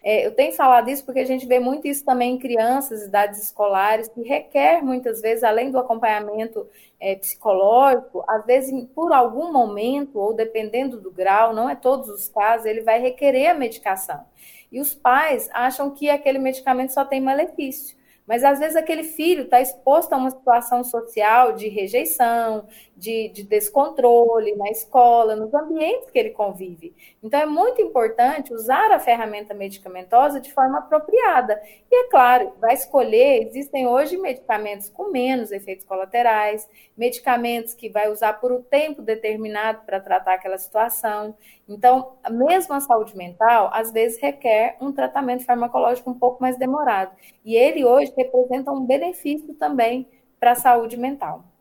É, 0.05 0.27
eu 0.27 0.35
tenho 0.35 0.53
falado 0.53 0.91
isso 0.91 1.05
porque 1.05 1.21
a 1.21 1.27
gente 1.27 1.47
vê 1.47 1.61
muito 1.61 1.87
isso 1.87 2.05
também 2.05 2.35
em 2.35 2.39
crianças, 2.39 3.05
idades 3.05 3.41
escolares, 3.41 4.09
que 4.09 4.23
requer 4.23 4.83
muitas 4.83 5.21
vezes, 5.21 5.45
além 5.45 5.71
do 5.71 5.79
acompanhamento 5.79 6.67
é, 6.99 7.15
psicológico, 7.15 8.25
às 8.27 8.45
vezes 8.45 8.73
por 8.95 9.13
algum 9.13 9.53
momento, 9.53 10.19
ou 10.19 10.35
dependendo 10.35 11.01
do 11.01 11.11
grau, 11.11 11.55
não 11.55 11.71
é 11.71 11.77
todos 11.77 12.09
os 12.09 12.29
casos, 12.29 12.67
ele 12.67 12.81
vai 12.81 13.01
requerer 13.01 13.51
a 13.51 13.55
medicação. 13.55 14.25
E 14.73 14.81
os 14.81 14.93
pais 14.93 15.49
acham 15.53 15.91
que 15.91 16.11
aquele 16.11 16.39
medicamento 16.39 16.93
só 16.93 17.05
tem 17.05 17.21
malefício. 17.21 17.97
Mas 18.27 18.45
às 18.45 18.59
vezes 18.59 18.77
aquele 18.77 19.05
filho 19.05 19.43
está 19.43 19.61
exposto 19.61 20.13
a 20.13 20.17
uma 20.17 20.31
situação 20.31 20.85
social 20.85 21.53
de 21.55 21.69
rejeição, 21.69 22.67
de, 22.97 23.29
de, 23.31 23.43
descontrole 23.43 24.55
na 24.57 24.71
escola, 24.71 25.35
nos 25.35 25.53
ambientes 25.53 26.11
que 26.11 26.19
ele 26.19 26.31
convive. 26.31 26.95
Então 27.23 27.41
é 27.41 27.47
muito 27.47 27.81
importante 27.81 28.53
usar 28.53 28.93
a 28.93 29.01
ferramenta 29.01 29.55
medicamentosa 29.55 30.41
de 30.41 30.53
forma 30.53 30.79
apropriada. 30.79 31.61
E 31.91 32.05
é 32.05 32.09
claro, 32.09 32.53
vai 32.61 32.75
escolher, 32.75 33.47
existem 33.47 33.87
hoje 33.87 34.17
medicamentos 34.17 34.89
com 34.89 35.11
menos 35.11 35.51
efeitos 35.51 35.85
colaterais, 35.85 36.69
medicamentos 36.97 37.75
que 37.75 37.89
vai 37.89 38.11
usar 38.11 38.35
por 38.35 38.53
um 38.53 38.63
tempo 38.63 39.03
determinado 39.03 39.83
para 39.85 40.01
tratar 40.01 40.35
aquela 40.35 40.59
situação. 40.59 41.35
Então, 41.69 42.13
mesmo 42.31 42.75
a 42.75 42.81
saúde 42.81 43.17
mental, 43.17 43.71
às 43.73 43.91
vezes 43.91 44.21
requer 44.21 44.77
um 44.81 44.93
tratamento 44.93 45.45
farmacológico 45.45 46.11
um 46.11 46.19
pouco 46.19 46.43
mais 46.43 46.57
demorado. 46.57 47.17
E 47.45 47.57
ele 47.57 47.85
hoje 47.85 48.13
representa 48.17 48.71
um 48.71 48.85
benefício 48.85 49.55
também 49.55 50.09
para 50.39 50.53
a 50.53 50.57
saúde 50.57 50.97
mental. 50.97 51.52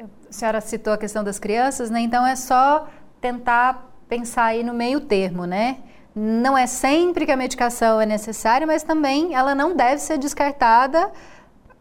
A 0.00 0.32
senhora 0.32 0.60
citou 0.60 0.92
a 0.92 0.98
questão 0.98 1.22
das 1.22 1.38
crianças, 1.38 1.90
né? 1.90 2.00
Então 2.00 2.26
é 2.26 2.34
só 2.34 2.88
tentar 3.20 3.90
pensar 4.08 4.44
aí 4.44 4.62
no 4.62 4.72
meio 4.72 5.00
termo, 5.00 5.44
né? 5.44 5.78
Não 6.14 6.56
é 6.56 6.66
sempre 6.66 7.26
que 7.26 7.32
a 7.32 7.36
medicação 7.36 8.00
é 8.00 8.06
necessária, 8.06 8.66
mas 8.66 8.82
também 8.82 9.34
ela 9.34 9.54
não 9.54 9.76
deve 9.76 9.98
ser 9.98 10.18
descartada 10.18 11.10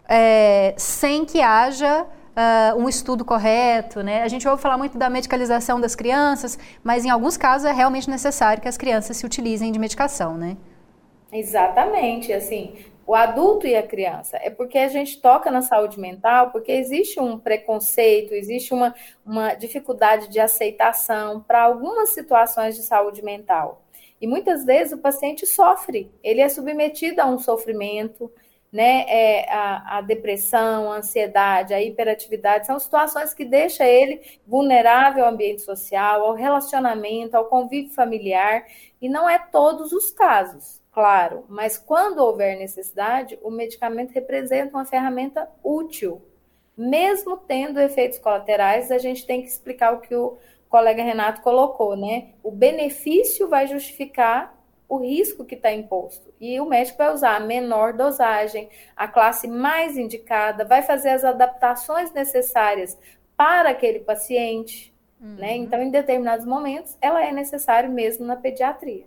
é, 0.08 0.74
sem 0.78 1.24
que 1.24 1.42
haja 1.42 2.04
uh, 2.04 2.78
um 2.78 2.90
estudo 2.90 3.24
correto, 3.24 4.04
né? 4.04 4.24
A 4.24 4.28
gente 4.28 4.48
ouve 4.48 4.62
falar 4.62 4.78
muito 4.78 4.98
da 4.98 5.10
medicalização 5.10 5.80
das 5.80 5.96
crianças, 5.96 6.60
mas 6.84 7.06
em 7.06 7.10
alguns 7.10 7.38
casos 7.38 7.66
é 7.66 7.72
realmente 7.72 8.10
necessário 8.10 8.62
que 8.62 8.68
as 8.68 8.78
crianças 8.78 9.18
se 9.18 9.26
utilizem 9.26 9.72
de 9.72 9.80
medicação, 9.80 10.38
né? 10.38 10.58
Exatamente, 11.32 12.34
assim, 12.34 12.74
o 13.10 13.16
adulto 13.16 13.66
e 13.66 13.76
a 13.76 13.82
criança. 13.82 14.38
É 14.40 14.52
porque 14.52 14.78
a 14.78 14.88
gente 14.88 15.20
toca 15.20 15.50
na 15.50 15.64
saúde 15.64 16.00
mental, 16.00 16.52
porque 16.52 16.72
existe 16.72 17.20
um 17.20 17.40
preconceito, 17.40 18.36
existe 18.36 18.72
uma, 18.72 18.94
uma 19.26 19.56
dificuldade 19.56 20.28
de 20.28 20.40
aceitação 20.40 21.42
para 21.42 21.64
algumas 21.64 22.12
situações 22.12 22.76
de 22.76 22.84
saúde 22.84 23.24
mental. 23.24 23.82
E 24.22 24.28
muitas 24.28 24.64
vezes 24.64 24.94
o 24.94 25.00
paciente 25.00 25.48
sofre, 25.48 26.12
ele 26.22 26.40
é 26.40 26.48
submetido 26.48 27.20
a 27.20 27.26
um 27.26 27.40
sofrimento, 27.40 28.32
né? 28.72 29.06
É, 29.08 29.52
a, 29.52 29.98
a 29.98 30.02
depressão, 30.02 30.92
a 30.92 30.98
ansiedade, 30.98 31.74
a 31.74 31.82
hiperatividade 31.82 32.68
são 32.68 32.78
situações 32.78 33.34
que 33.34 33.44
deixam 33.44 33.88
ele 33.88 34.22
vulnerável 34.46 35.26
ao 35.26 35.32
ambiente 35.32 35.64
social, 35.64 36.28
ao 36.28 36.36
relacionamento, 36.36 37.36
ao 37.36 37.46
convívio 37.46 37.92
familiar, 37.92 38.68
e 39.02 39.10
não 39.10 39.28
é 39.28 39.40
todos 39.40 39.94
os 39.94 40.12
casos 40.12 40.80
claro, 41.00 41.46
mas 41.48 41.78
quando 41.78 42.20
houver 42.20 42.58
necessidade, 42.58 43.40
o 43.42 43.50
medicamento 43.50 44.12
representa 44.12 44.76
uma 44.76 44.84
ferramenta 44.84 45.50
útil. 45.64 46.22
Mesmo 46.76 47.38
tendo 47.38 47.80
efeitos 47.80 48.20
colaterais, 48.20 48.92
a 48.92 48.98
gente 48.98 49.26
tem 49.26 49.42
que 49.42 49.48
explicar 49.48 49.94
o 49.94 50.02
que 50.02 50.14
o 50.14 50.38
colega 50.68 51.02
Renato 51.02 51.42
colocou, 51.42 51.96
né? 51.96 52.32
O 52.44 52.52
benefício 52.52 53.48
vai 53.48 53.66
justificar 53.66 54.54
o 54.90 54.98
risco 54.98 55.46
que 55.46 55.56
está 55.56 55.72
imposto. 55.72 56.34
E 56.38 56.60
o 56.60 56.66
médico 56.66 56.98
vai 56.98 57.14
usar 57.14 57.38
a 57.38 57.40
menor 57.40 57.94
dosagem, 57.94 58.70
a 58.94 59.08
classe 59.08 59.48
mais 59.48 59.98
indicada, 59.98 60.66
vai 60.66 60.82
fazer 60.82 61.12
as 61.12 61.24
adaptações 61.24 62.12
necessárias 62.12 62.98
para 63.38 63.70
aquele 63.70 64.00
paciente. 64.00 64.94
Né? 65.18 65.30
Uhum. 65.30 65.36
Né? 65.36 65.56
Então, 65.56 65.82
em 65.82 65.92
determinados 65.92 66.46
momentos, 66.46 66.98
ela 67.00 67.26
é 67.26 67.32
necessária 67.32 67.88
mesmo 67.88 68.26
na 68.26 68.36
pediatria 68.36 69.06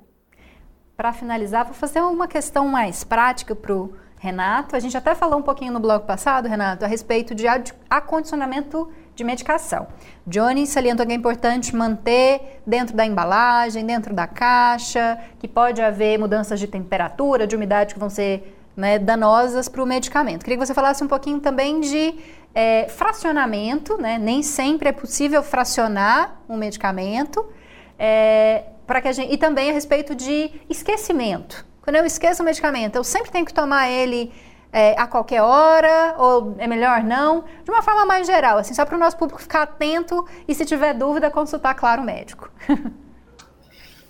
para 0.97 1.13
finalizar, 1.13 1.65
vou 1.65 1.75
fazer 1.75 2.01
uma 2.01 2.29
questão 2.29 2.69
mais 2.69 3.03
prática 3.05 3.55
para 3.55 3.75
o 3.75 3.93
Renato. 4.19 4.77
A 4.77 4.81
gente 4.81 4.97
até 4.97 5.15
falou 5.15 5.39
um 5.39 5.43
pouquinho 5.43 5.73
no 5.73 5.81
blog 5.81 6.07
passado, 6.07 6.49
Renato, 6.49 6.85
a 6.85 6.89
respeito 6.89 7.35
de 7.35 7.45
acondicionamento 7.91 8.89
de 9.15 9.25
medicação. 9.25 9.89
Johnny 10.27 10.67
salientou 10.67 11.05
que 11.05 11.13
é 11.13 11.15
importante 11.15 11.75
manter 11.75 12.63
dentro 12.67 12.97
da 12.97 13.05
embalagem, 13.05 13.85
dentro 13.85 14.15
da 14.15 14.27
caixa, 14.27 15.19
que 15.39 15.49
pode 15.49 15.83
haver 15.83 16.19
mudanças 16.19 16.61
de 16.61 16.67
temperatura, 16.67 17.47
de 17.47 17.57
umidade 17.57 17.95
que 17.95 18.01
vão 18.01 18.09
ser 18.09 18.57
né, 18.77 18.99
danosas 18.99 19.69
para 19.69 19.83
o 19.83 19.87
medicamento. 19.87 20.45
Queria 20.45 20.59
que 20.59 20.67
você 20.67 20.75
falasse 20.75 21.03
um 21.03 21.09
pouquinho 21.09 21.41
também 21.41 21.81
de 21.81 22.15
é, 22.55 22.89
fracionamento, 22.89 24.01
né? 24.01 24.19
nem 24.19 24.43
sempre 24.43 24.89
é 24.89 24.93
possível 24.93 25.43
fracionar 25.43 26.41
um 26.49 26.57
medicamento, 26.57 27.45
é, 27.99 28.65
para 28.87 29.01
que 29.01 29.09
a 29.09 29.13
gente, 29.13 29.33
e 29.33 29.39
também 29.39 29.71
a 29.71 29.73
respeito 29.73 30.15
de 30.15 30.51
esquecimento. 30.69 31.65
Quando 31.83 31.97
eu 31.97 32.05
esqueço 32.05 32.43
o 32.43 32.45
medicamento, 32.45 32.97
eu 32.97 33.05
sempre 33.05 33.31
tenho 33.31 33.45
que 33.45 33.55
tomar 33.55 33.91
ele 33.91 34.33
é, 34.73 34.99
a 34.99 35.07
qualquer 35.07 35.43
hora, 35.43 36.15
ou 36.17 36.55
é 36.59 36.67
melhor 36.67 37.03
não? 37.03 37.45
De 37.65 37.71
uma 37.71 37.83
forma 37.83 38.07
mais 38.07 38.27
geral, 38.27 38.59
assim, 38.59 38.73
só 38.73 38.87
para 38.87 38.97
o 38.97 38.99
nosso 38.99 39.17
público 39.17 39.41
ficar 39.41 39.63
atento 39.63 40.25
e, 40.49 40.55
se 40.55 40.65
tiver 40.65 40.95
dúvida, 40.95 41.31
consultar, 41.31 41.75
claro, 41.75 42.03
o 42.03 42.05
médico. 42.05 42.51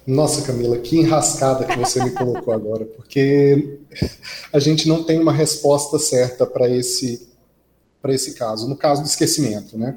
Nossa, 0.07 0.43
Camila, 0.43 0.79
que 0.79 0.99
enrascada 0.99 1.65
que 1.65 1.79
você 1.79 2.03
me 2.03 2.11
colocou 2.11 2.53
agora, 2.53 2.85
porque 2.85 3.79
a 4.53 4.59
gente 4.59 4.89
não 4.89 5.05
tem 5.05 5.21
uma 5.21 5.33
resposta 5.33 5.99
certa 5.99 6.45
para 6.45 6.69
esse, 6.69 7.29
esse 8.09 8.35
caso. 8.35 8.69
No 8.69 8.77
caso 8.77 9.03
do 9.03 9.07
esquecimento, 9.07 9.79
né? 9.79 9.97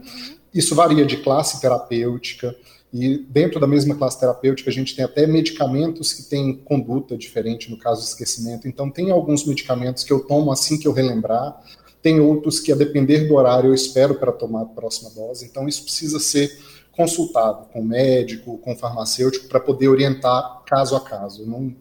Isso 0.53 0.75
varia 0.75 1.05
de 1.05 1.17
classe 1.17 1.59
terapêutica, 1.59 2.55
e 2.97 3.17
dentro 3.17 3.59
da 3.59 3.67
mesma 3.67 3.93
classe 3.93 4.17
terapêutica, 4.17 4.69
a 4.69 4.73
gente 4.73 4.95
tem 4.95 5.03
até 5.03 5.27
medicamentos 5.27 6.13
que 6.13 6.23
têm 6.23 6.55
conduta 6.55 7.17
diferente 7.17 7.69
no 7.69 7.77
caso 7.77 7.99
do 7.99 8.07
esquecimento. 8.07 8.69
Então, 8.69 8.89
tem 8.89 9.11
alguns 9.11 9.45
medicamentos 9.45 10.01
que 10.05 10.13
eu 10.13 10.21
tomo 10.21 10.49
assim 10.49 10.79
que 10.79 10.87
eu 10.87 10.93
relembrar, 10.93 11.61
tem 12.01 12.21
outros 12.21 12.57
que, 12.57 12.71
a 12.71 12.75
depender 12.75 13.27
do 13.27 13.35
horário, 13.35 13.71
eu 13.71 13.73
espero 13.73 14.15
para 14.15 14.31
tomar 14.31 14.61
a 14.61 14.65
próxima 14.65 15.09
dose. 15.09 15.43
Então, 15.43 15.67
isso 15.67 15.83
precisa 15.83 16.21
ser 16.21 16.57
consultado 16.93 17.65
com 17.65 17.81
o 17.81 17.85
médico, 17.85 18.59
com 18.59 18.77
farmacêutico, 18.77 19.49
para 19.49 19.59
poder 19.59 19.89
orientar 19.89 20.63
caso 20.65 20.95
a 20.95 21.01
caso. 21.01 21.45
Não, 21.45 21.57
uhum. 21.57 21.75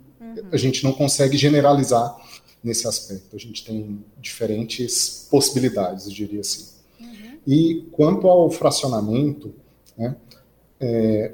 A 0.50 0.56
gente 0.56 0.82
não 0.82 0.92
consegue 0.92 1.36
generalizar 1.36 2.12
nesse 2.60 2.88
aspecto. 2.88 3.36
A 3.36 3.38
gente 3.38 3.64
tem 3.64 4.04
diferentes 4.20 5.28
possibilidades, 5.30 6.06
eu 6.06 6.12
diria 6.12 6.40
assim. 6.40 6.66
Uhum. 6.98 7.38
E 7.46 7.88
quanto 7.92 8.26
ao 8.26 8.50
fracionamento, 8.50 9.54
né, 9.96 10.16
é, 10.80 11.32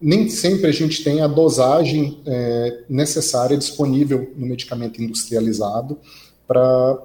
nem 0.00 0.28
sempre 0.28 0.66
a 0.66 0.72
gente 0.72 1.04
tem 1.04 1.20
a 1.20 1.26
dosagem 1.26 2.20
é, 2.24 2.84
necessária 2.88 3.56
disponível 3.56 4.32
no 4.36 4.46
medicamento 4.46 5.02
industrializado 5.02 5.98
para 6.46 6.98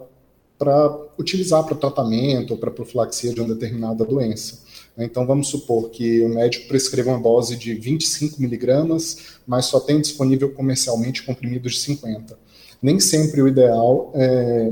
utilizar 1.19 1.63
para 1.65 1.75
tratamento 1.75 2.51
ou 2.51 2.57
para 2.57 2.71
profilaxia 2.71 3.33
de 3.33 3.41
uma 3.41 3.53
determinada 3.53 4.05
doença. 4.05 4.63
Então, 4.97 5.27
vamos 5.27 5.49
supor 5.49 5.89
que 5.89 6.23
o 6.23 6.29
médico 6.29 6.69
prescreva 6.69 7.11
uma 7.11 7.21
dose 7.21 7.57
de 7.57 7.73
25 7.73 8.41
miligramas, 8.41 9.37
mas 9.45 9.65
só 9.65 9.79
tem 9.79 9.99
disponível 9.99 10.49
comercialmente 10.53 11.23
comprimidos 11.23 11.73
de 11.73 11.79
50. 11.81 12.39
Nem 12.81 12.99
sempre 13.01 13.41
o 13.41 13.47
ideal 13.47 14.11
é 14.15 14.71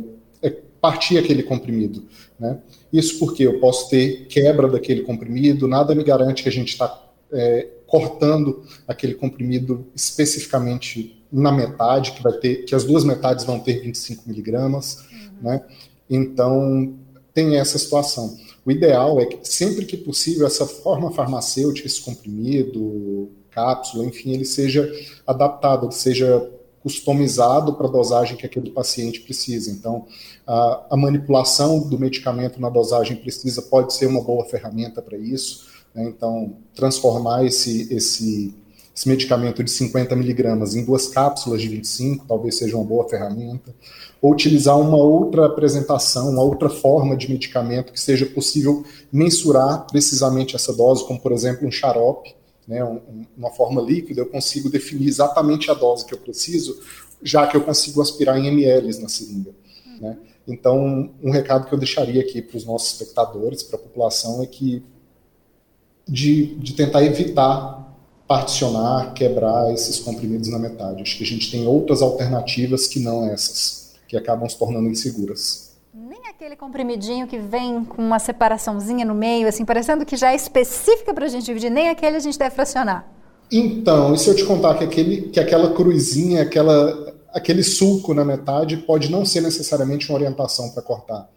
partir 0.84 1.17
aquele 1.17 1.43
comprimido. 1.43 2.03
Né? 2.38 2.59
Isso 2.91 3.17
porque 3.17 3.43
eu 3.43 3.57
posso 3.57 3.89
ter 3.89 4.27
quebra 4.27 4.67
daquele 4.67 5.03
comprimido, 5.03 5.65
nada 5.65 5.95
me 5.95 6.03
garante 6.03 6.43
que 6.43 6.49
a 6.49 6.51
gente 6.51 6.73
está 6.73 7.01
é, 7.31 7.69
cortando 7.88 8.65
aquele 8.86 9.13
comprimido 9.13 9.88
especificamente 9.95 11.23
na 11.31 11.53
metade, 11.53 12.11
que 12.11 12.21
vai 12.21 12.34
ter, 12.34 12.65
que 12.65 12.75
as 12.75 12.84
duas 12.84 13.05
metades 13.05 13.45
vão 13.45 13.61
ter 13.61 13.79
25 13.79 14.27
miligramas, 14.27 15.05
uhum. 15.09 15.31
né? 15.41 15.65
Então 16.09 16.93
tem 17.34 17.55
essa 17.55 17.79
situação. 17.79 18.38
O 18.65 18.69
ideal 18.69 19.21
é 19.21 19.25
que, 19.25 19.39
sempre 19.47 19.86
que 19.86 19.95
possível, 19.95 20.45
essa 20.45 20.65
forma 20.65 21.11
farmacêutica, 21.11 21.88
esse 21.88 22.01
comprimido, 22.01 23.31
cápsula, 23.51 24.05
enfim, 24.05 24.34
ele 24.34 24.43
seja 24.43 24.91
adaptado, 25.25 25.86
ele 25.86 25.93
seja 25.93 26.45
customizado 26.84 27.73
para 27.73 27.88
a 27.88 27.91
dosagem 27.91 28.36
que 28.36 28.45
aquele 28.45 28.69
paciente 28.69 29.21
precisa. 29.21 29.71
Então, 29.71 30.05
a, 30.45 30.88
a, 30.91 30.97
manipulação 30.97 31.79
do 31.79 31.97
medicamento 31.97 32.59
na 32.59 32.69
dosagem 32.69 33.15
precisa 33.15 33.61
pode 33.61 33.93
ser 33.93 34.05
uma 34.05 34.21
boa 34.21 34.43
ferramenta 34.43 35.01
para 35.01 35.17
isso. 35.17 35.65
Né? 35.95 36.03
Então, 36.03 36.57
transformar 36.75 37.45
esse, 37.45 37.91
esse, 37.93 38.53
esse 38.93 39.07
medicamento 39.07 39.63
de 39.63 39.71
50 39.71 40.13
miligramas 40.17 40.75
em 40.75 40.84
duas 40.84 41.07
cápsulas 41.07 41.61
de 41.61 41.69
25 41.69 42.25
talvez 42.27 42.57
seja 42.57 42.75
uma 42.75 42.86
boa 42.86 43.07
ferramenta 43.07 43.73
ou 44.21 44.34
utilizar 44.34 44.77
uma 44.77 44.97
outra 44.97 45.45
apresentação, 45.45 46.29
uma 46.29 46.43
outra 46.43 46.69
forma 46.69 47.15
de 47.15 47.31
medicamento 47.31 47.93
que 47.93 47.99
seja 47.99 48.25
possível 48.25 48.84
mensurar 49.11 49.88
precisamente 49.88 50.55
essa 50.55 50.73
dose, 50.73 51.05
como 51.05 51.19
por 51.19 51.31
exemplo 51.31 51.67
um 51.67 51.71
xarope, 51.71 52.36
né, 52.68 52.84
um, 52.84 53.26
uma 53.38 53.51
forma 53.51 53.82
líquida, 53.82 54.22
eu 54.22 54.26
consigo 54.26 54.70
definir 54.70 55.07
exatamente 55.07 55.70
a 55.70 55.74
dose 55.74 56.05
que 56.05 56.14
eu 56.14 56.18
preciso, 56.18 56.80
já 57.22 57.47
que 57.47 57.55
eu 57.55 57.61
consigo 57.61 58.01
aspirar 58.01 58.38
em 58.38 58.47
ml 58.47 58.99
na 58.99 59.09
seringa. 59.09 59.51
Né? 59.99 60.18
Então, 60.47 61.11
um 61.22 61.32
recado 61.32 61.68
que 61.68 61.74
eu 61.74 61.80
deixaria 61.80 62.22
aqui 62.22 62.41
para 62.41 62.57
os 62.57 62.66
nossos 62.66 62.91
espectadores, 62.93 63.64
para 63.64 63.78
a 63.78 63.82
população, 63.82 64.43
é 64.43 64.45
que 64.45 64.84
de, 66.07 66.55
de 66.55 66.74
tentar 66.74 67.03
evitar 67.03 67.82
particionar, 68.28 69.14
quebrar 69.14 69.72
esses 69.74 69.99
comprimidos 69.99 70.49
na 70.49 70.59
metade. 70.59 71.01
Acho 71.01 71.18
que 71.18 71.24
a 71.24 71.28
gente 71.28 71.51
tem 71.51 71.68
outras 71.68 72.01
alternativas 72.01 72.88
que 72.88 72.99
não 72.99 73.26
essas 73.26 73.93
que 74.07 74.18
acabam 74.18 74.47
se 74.47 74.57
tornando 74.57 74.89
inseguras. 74.89 75.72
Aquele 76.36 76.55
comprimidinho 76.55 77.27
que 77.27 77.38
vem 77.38 77.86
com 77.86 78.01
uma 78.01 78.17
separaçãozinha 78.17 79.05
no 79.05 79.13
meio, 79.13 79.47
assim, 79.47 79.63
parecendo 79.63 80.03
que 80.03 80.17
já 80.17 80.31
é 80.31 80.36
específica 80.36 81.13
para 81.13 81.25
a 81.25 81.27
gente 81.27 81.45
dividir, 81.45 81.69
nem 81.69 81.89
aquele 81.89 82.17
a 82.17 82.19
gente 82.19 82.39
deve 82.39 82.55
fracionar. 82.55 83.07
Então, 83.51 84.15
e 84.15 84.17
se 84.17 84.27
eu 84.29 84.36
te 84.36 84.43
contar 84.43 84.75
que, 84.75 84.84
aquele, 84.84 85.29
que 85.29 85.39
aquela 85.39 85.73
cruzinha, 85.73 86.41
aquela, 86.41 87.13
aquele 87.31 87.61
sulco 87.61 88.15
na 88.15 88.25
metade 88.25 88.77
pode 88.77 89.11
não 89.11 89.23
ser 89.23 89.41
necessariamente 89.41 90.09
uma 90.09 90.17
orientação 90.17 90.71
para 90.71 90.81
cortar. 90.81 91.29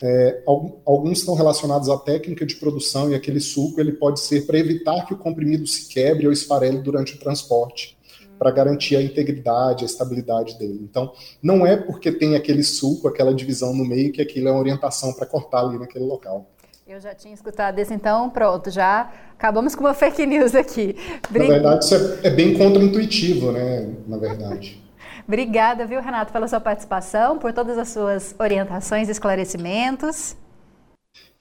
É, 0.00 0.40
alguns 0.46 1.18
estão 1.18 1.34
relacionados 1.34 1.88
à 1.88 1.98
técnica 1.98 2.46
de 2.46 2.54
produção 2.54 3.10
e 3.10 3.16
aquele 3.16 3.40
sulco 3.40 3.80
ele 3.80 3.92
pode 3.92 4.20
ser 4.20 4.46
para 4.46 4.56
evitar 4.56 5.04
que 5.04 5.14
o 5.14 5.18
comprimido 5.18 5.66
se 5.66 5.88
quebre 5.88 6.28
ou 6.28 6.32
esfarele 6.32 6.78
durante 6.78 7.16
o 7.16 7.18
transporte 7.18 7.97
para 8.38 8.50
garantir 8.50 8.96
a 8.96 9.02
integridade, 9.02 9.84
a 9.84 9.86
estabilidade 9.86 10.58
dele. 10.58 10.80
Então, 10.82 11.12
não 11.42 11.66
é 11.66 11.76
porque 11.76 12.12
tem 12.12 12.36
aquele 12.36 12.62
sulco, 12.62 13.08
aquela 13.08 13.34
divisão 13.34 13.74
no 13.74 13.84
meio, 13.84 14.12
que 14.12 14.22
aquilo 14.22 14.48
é 14.48 14.50
uma 14.50 14.60
orientação 14.60 15.12
para 15.12 15.26
cortar 15.26 15.60
ali 15.60 15.78
naquele 15.78 16.04
local. 16.04 16.46
Eu 16.86 17.00
já 17.00 17.14
tinha 17.14 17.34
escutado 17.34 17.78
isso, 17.78 17.92
então 17.92 18.30
pronto, 18.30 18.70
já 18.70 19.12
acabamos 19.36 19.74
com 19.74 19.82
uma 19.82 19.92
fake 19.94 20.24
news 20.24 20.54
aqui. 20.54 20.96
Brin... 21.30 21.48
Na 21.48 21.54
verdade, 21.54 21.84
isso 21.84 21.94
é, 21.94 22.28
é 22.28 22.30
bem 22.30 22.56
contraintuitivo, 22.56 23.52
né? 23.52 23.94
Na 24.06 24.16
verdade. 24.16 24.82
Obrigada, 25.28 25.84
viu, 25.84 26.00
Renato, 26.00 26.32
pela 26.32 26.48
sua 26.48 26.60
participação, 26.60 27.38
por 27.38 27.52
todas 27.52 27.76
as 27.76 27.90
suas 27.90 28.34
orientações 28.38 29.08
e 29.08 29.12
esclarecimentos. 29.12 30.34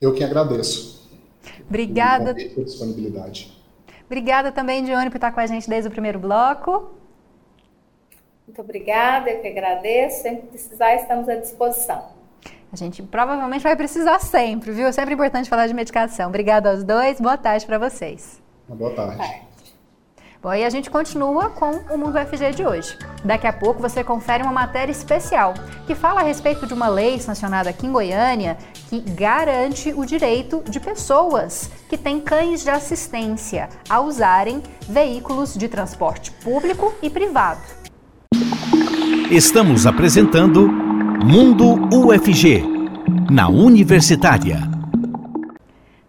Eu 0.01 0.13
que 0.13 0.21
agradeço. 0.21 1.07
Obrigada. 1.65 2.35
Pela 2.35 2.65
disponibilidade. 2.65 3.56
Obrigada 4.07 4.51
também, 4.51 4.83
Dione, 4.83 5.09
por 5.09 5.17
estar 5.17 5.31
com 5.31 5.39
a 5.39 5.45
gente 5.45 5.69
desde 5.69 5.87
o 5.87 5.91
primeiro 5.91 6.17
bloco. 6.17 6.91
Muito 8.47 8.61
obrigada, 8.61 9.29
eu 9.29 9.41
que 9.41 9.47
agradeço. 9.47 10.23
Sempre 10.23 10.47
precisar, 10.47 10.95
estamos 10.95 11.27
à 11.27 11.35
disposição. 11.35 12.17
A 12.71 12.75
gente 12.75 13.03
provavelmente 13.03 13.63
vai 13.63 13.75
precisar 13.75 14.19
sempre, 14.19 14.71
viu? 14.71 14.87
É 14.87 14.91
sempre 14.91 15.13
importante 15.13 15.49
falar 15.49 15.67
de 15.67 15.73
medicação. 15.73 16.29
Obrigada 16.29 16.71
aos 16.71 16.83
dois, 16.83 17.19
boa 17.19 17.37
tarde 17.37 17.65
para 17.65 17.77
vocês. 17.77 18.41
Uma 18.67 18.77
boa 18.77 18.93
tarde. 18.93 19.46
E 20.55 20.63
a 20.63 20.69
gente 20.69 20.89
continua 20.89 21.49
com 21.49 21.71
o 21.89 21.97
Mundo 21.97 22.17
FG 22.17 22.51
de 22.55 22.65
hoje. 22.65 22.97
Daqui 23.23 23.47
a 23.47 23.53
pouco 23.53 23.81
você 23.81 24.03
confere 24.03 24.43
uma 24.43 24.51
matéria 24.51 24.91
especial 24.91 25.53
que 25.85 25.95
fala 25.95 26.21
a 26.21 26.23
respeito 26.23 26.67
de 26.67 26.73
uma 26.73 26.87
lei 26.87 27.19
sancionada 27.19 27.69
aqui 27.69 27.87
em 27.87 27.91
Goiânia 27.91 28.57
que 28.89 28.99
garante 28.99 29.93
o 29.95 30.05
direito 30.05 30.63
de 30.69 30.79
pessoas 30.79 31.69
que 31.89 31.97
têm 31.97 32.19
cães 32.19 32.63
de 32.63 32.69
assistência 32.69 33.69
a 33.89 33.99
usarem 33.99 34.61
veículos 34.87 35.55
de 35.55 35.67
transporte 35.67 36.31
público 36.31 36.93
e 37.01 37.09
privado. 37.09 37.61
Estamos 39.31 39.85
apresentando 39.85 40.67
Mundo 40.69 41.89
UFG, 41.93 42.63
na 43.29 43.49
Universitária 43.49 44.76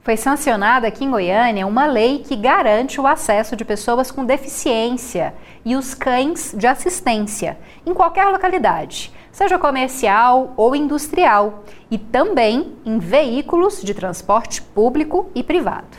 foi 0.09 0.17
sancionada 0.17 0.89
aqui 0.89 1.05
em 1.05 1.11
Goiânia 1.11 1.67
uma 1.67 1.85
lei 1.85 2.21
que 2.27 2.35
garante 2.35 2.99
o 2.99 3.07
acesso 3.07 3.55
de 3.55 3.63
pessoas 3.63 4.11
com 4.11 4.25
deficiência 4.25 5.35
e 5.67 5.77
os 5.77 5.93
cães 5.93 6.55
de 6.57 6.67
assistência 6.67 7.59
em 7.85 7.93
qualquer 7.93 8.25
localidade, 8.29 9.13
seja 9.31 9.59
comercial 9.59 10.55
ou 10.57 10.75
industrial, 10.75 11.63
e 11.91 11.99
também 11.99 12.73
em 12.87 12.99
veículos 12.99 13.83
de 13.83 13.93
transporte 13.93 14.63
público 14.63 15.31
e 15.35 15.43
privado. 15.43 15.99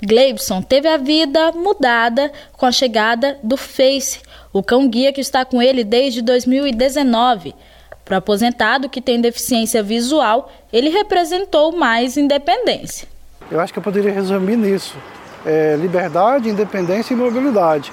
Gleibson 0.00 0.62
teve 0.62 0.88
a 0.88 0.96
vida 0.96 1.52
mudada 1.52 2.32
com 2.56 2.64
a 2.64 2.72
chegada 2.72 3.38
do 3.42 3.58
Face, 3.58 4.22
o 4.50 4.62
cão 4.62 4.88
guia 4.88 5.12
que 5.12 5.20
está 5.20 5.44
com 5.44 5.60
ele 5.60 5.84
desde 5.84 6.22
2019. 6.22 7.54
Para 8.02 8.16
aposentado 8.16 8.88
que 8.88 9.02
tem 9.02 9.20
deficiência 9.20 9.82
visual, 9.82 10.50
ele 10.72 10.88
representou 10.88 11.76
mais 11.76 12.16
independência. 12.16 13.11
Eu 13.52 13.60
acho 13.60 13.70
que 13.70 13.78
eu 13.78 13.82
poderia 13.82 14.10
resumir 14.10 14.56
nisso: 14.56 14.96
é, 15.44 15.76
liberdade, 15.78 16.48
independência 16.48 17.12
e 17.12 17.16
mobilidade. 17.16 17.92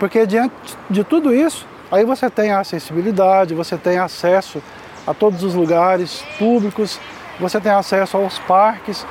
Porque 0.00 0.26
diante 0.26 0.52
de 0.90 1.04
tudo 1.04 1.32
isso, 1.32 1.66
aí 1.90 2.04
você 2.04 2.28
tem 2.28 2.50
a 2.50 2.60
acessibilidade, 2.60 3.54
você 3.54 3.76
tem 3.76 3.96
acesso 3.96 4.60
a 5.06 5.14
todos 5.14 5.44
os 5.44 5.54
lugares 5.54 6.24
públicos, 6.36 7.00
você 7.38 7.60
tem 7.60 7.70
acesso 7.70 8.16
aos 8.16 8.40
parques. 8.40 9.06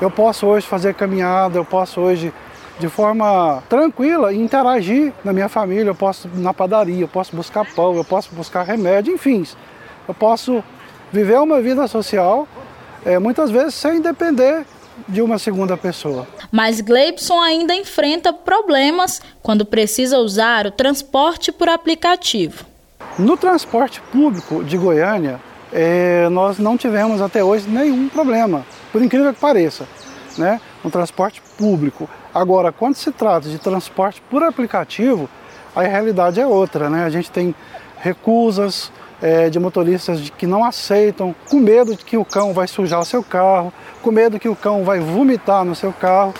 Eu 0.00 0.10
posso 0.10 0.46
hoje 0.46 0.66
fazer 0.66 0.94
caminhada, 0.94 1.58
eu 1.58 1.64
posso 1.64 2.00
hoje 2.00 2.32
de 2.78 2.88
forma 2.88 3.62
tranquila 3.68 4.32
interagir 4.32 5.12
na 5.24 5.32
minha 5.32 5.48
família, 5.48 5.90
eu 5.90 5.94
posso 5.94 6.28
na 6.34 6.54
padaria, 6.54 7.02
eu 7.02 7.08
posso 7.08 7.34
buscar 7.34 7.64
pão, 7.74 7.96
eu 7.96 8.04
posso 8.04 8.32
buscar 8.34 8.62
remédio, 8.62 9.14
enfim, 9.14 9.44
eu 10.06 10.14
posso 10.14 10.62
viver 11.12 11.38
uma 11.38 11.60
vida 11.60 11.86
social, 11.86 12.48
é, 13.04 13.18
muitas 13.18 13.50
vezes 13.50 13.74
sem 13.74 14.00
depender 14.00 14.64
de 15.08 15.20
uma 15.20 15.38
segunda 15.38 15.76
pessoa. 15.76 16.26
Mas 16.50 16.80
Gleibson 16.80 17.40
ainda 17.40 17.74
enfrenta 17.74 18.32
problemas 18.32 19.20
quando 19.42 19.64
precisa 19.64 20.18
usar 20.18 20.66
o 20.66 20.70
transporte 20.70 21.50
por 21.52 21.68
aplicativo. 21.68 22.64
No 23.18 23.36
transporte 23.36 24.00
público 24.12 24.64
de 24.64 24.76
Goiânia, 24.76 25.40
é, 25.72 26.28
nós 26.28 26.58
não 26.58 26.76
tivemos 26.76 27.20
até 27.20 27.42
hoje 27.42 27.68
nenhum 27.68 28.08
problema, 28.08 28.64
por 28.92 29.02
incrível 29.02 29.32
que 29.32 29.40
pareça, 29.40 29.86
né? 30.38 30.60
No 30.82 30.90
transporte 30.90 31.42
público. 31.56 32.08
Agora, 32.32 32.72
quando 32.72 32.94
se 32.94 33.10
trata 33.12 33.48
de 33.48 33.58
transporte 33.58 34.22
por 34.30 34.42
aplicativo, 34.42 35.28
a 35.74 35.82
realidade 35.82 36.40
é 36.40 36.46
outra, 36.46 36.88
né? 36.88 37.04
A 37.04 37.10
gente 37.10 37.30
tem 37.30 37.54
recusas 37.98 38.92
é, 39.24 39.48
de 39.48 39.58
motoristas 39.58 40.28
que 40.28 40.46
não 40.46 40.62
aceitam, 40.62 41.34
com 41.48 41.56
medo 41.56 41.96
de 41.96 42.04
que 42.04 42.14
o 42.14 42.26
cão 42.26 42.52
vai 42.52 42.68
sujar 42.68 43.00
o 43.00 43.06
seu 43.06 43.22
carro, 43.22 43.72
com 44.02 44.12
medo 44.12 44.38
que 44.38 44.50
o 44.50 44.54
cão 44.54 44.84
vai 44.84 45.00
vomitar 45.00 45.64
no 45.64 45.74
seu 45.74 45.94
carro, 45.94 46.34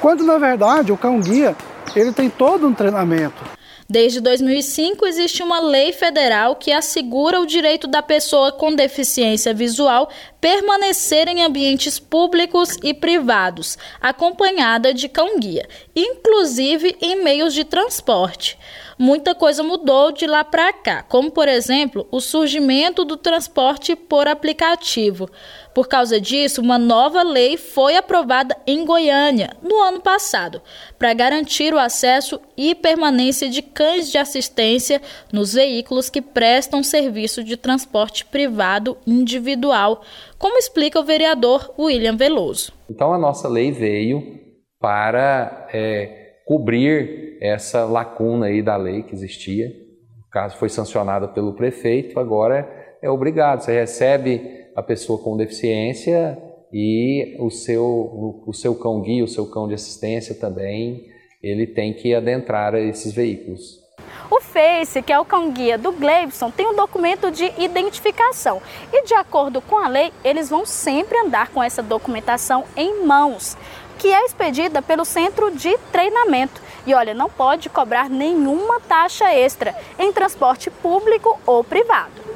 quando 0.00 0.24
na 0.24 0.36
verdade 0.36 0.90
o 0.90 0.96
cão 0.96 1.20
guia 1.20 1.54
ele 1.94 2.10
tem 2.10 2.28
todo 2.28 2.66
um 2.66 2.74
treinamento. 2.74 3.56
Desde 3.88 4.20
2005, 4.20 5.06
existe 5.06 5.40
uma 5.40 5.60
lei 5.60 5.92
federal 5.92 6.56
que 6.56 6.72
assegura 6.72 7.40
o 7.40 7.46
direito 7.46 7.86
da 7.86 8.02
pessoa 8.02 8.50
com 8.50 8.74
deficiência 8.74 9.54
visual 9.54 10.10
permanecer 10.40 11.28
em 11.28 11.44
ambientes 11.44 12.00
públicos 12.00 12.76
e 12.82 12.92
privados, 12.92 13.78
acompanhada 14.00 14.92
de 14.92 15.08
cão-guia, 15.08 15.68
inclusive 15.94 16.96
em 17.00 17.22
meios 17.22 17.54
de 17.54 17.62
transporte. 17.62 18.58
Muita 18.98 19.34
coisa 19.34 19.62
mudou 19.62 20.10
de 20.10 20.26
lá 20.26 20.42
para 20.42 20.72
cá, 20.72 21.02
como 21.02 21.30
por 21.30 21.48
exemplo 21.48 22.06
o 22.10 22.18
surgimento 22.18 23.04
do 23.04 23.16
transporte 23.16 23.94
por 23.94 24.26
aplicativo. 24.26 25.28
Por 25.74 25.86
causa 25.86 26.18
disso, 26.18 26.62
uma 26.62 26.78
nova 26.78 27.22
lei 27.22 27.58
foi 27.58 27.96
aprovada 27.96 28.56
em 28.66 28.86
Goiânia 28.86 29.54
no 29.62 29.76
ano 29.82 30.00
passado, 30.00 30.62
para 30.98 31.12
garantir 31.12 31.74
o 31.74 31.78
acesso 31.78 32.40
e 32.56 32.74
permanência 32.74 33.50
de 33.50 33.60
cães 33.60 34.10
de 34.10 34.16
assistência 34.16 35.02
nos 35.30 35.52
veículos 35.52 36.08
que 36.08 36.22
prestam 36.22 36.82
serviço 36.82 37.44
de 37.44 37.58
transporte 37.58 38.24
privado 38.24 38.96
individual, 39.06 40.00
como 40.38 40.56
explica 40.56 40.98
o 40.98 41.04
vereador 41.04 41.74
William 41.78 42.16
Veloso. 42.16 42.72
Então, 42.88 43.12
a 43.12 43.18
nossa 43.18 43.46
lei 43.46 43.70
veio 43.70 44.40
para 44.80 45.68
é, 45.72 46.25
cobrir 46.46 47.36
essa 47.40 47.84
lacuna 47.84 48.46
aí 48.46 48.62
da 48.62 48.76
lei 48.76 49.02
que 49.02 49.12
existia. 49.12 49.66
O 50.26 50.30
caso 50.30 50.56
foi 50.56 50.68
sancionado 50.68 51.28
pelo 51.30 51.54
prefeito, 51.54 52.20
agora 52.20 52.96
é 53.02 53.10
obrigado. 53.10 53.62
Você 53.62 53.72
recebe 53.72 54.40
a 54.74 54.82
pessoa 54.82 55.18
com 55.18 55.36
deficiência 55.36 56.38
e 56.72 57.36
o 57.40 57.50
seu, 57.50 58.42
o 58.46 58.52
seu 58.52 58.76
cão 58.76 59.02
guia, 59.02 59.24
o 59.24 59.28
seu 59.28 59.50
cão 59.50 59.66
de 59.66 59.74
assistência 59.74 60.34
também, 60.36 61.04
ele 61.42 61.66
tem 61.66 61.92
que 61.92 62.14
adentrar 62.14 62.74
esses 62.74 63.12
veículos. 63.12 63.84
O 64.30 64.40
Face, 64.40 65.02
que 65.02 65.12
é 65.12 65.18
o 65.18 65.24
cão-guia 65.24 65.78
do 65.78 65.92
Gleibson, 65.92 66.50
tem 66.50 66.66
um 66.66 66.74
documento 66.74 67.30
de 67.30 67.52
identificação 67.58 68.60
e, 68.92 69.04
de 69.04 69.14
acordo 69.14 69.60
com 69.60 69.78
a 69.78 69.88
lei, 69.88 70.12
eles 70.24 70.50
vão 70.50 70.66
sempre 70.66 71.16
andar 71.18 71.50
com 71.50 71.62
essa 71.62 71.82
documentação 71.82 72.64
em 72.76 73.04
mãos, 73.04 73.56
que 73.98 74.12
é 74.12 74.24
expedida 74.24 74.80
pelo 74.82 75.04
centro 75.04 75.50
de 75.50 75.76
treinamento. 75.90 76.60
E 76.86 76.94
olha, 76.94 77.14
não 77.14 77.28
pode 77.28 77.68
cobrar 77.68 78.08
nenhuma 78.08 78.80
taxa 78.80 79.32
extra 79.32 79.74
em 79.98 80.12
transporte 80.12 80.70
público 80.70 81.38
ou 81.44 81.64
privado. 81.64 82.26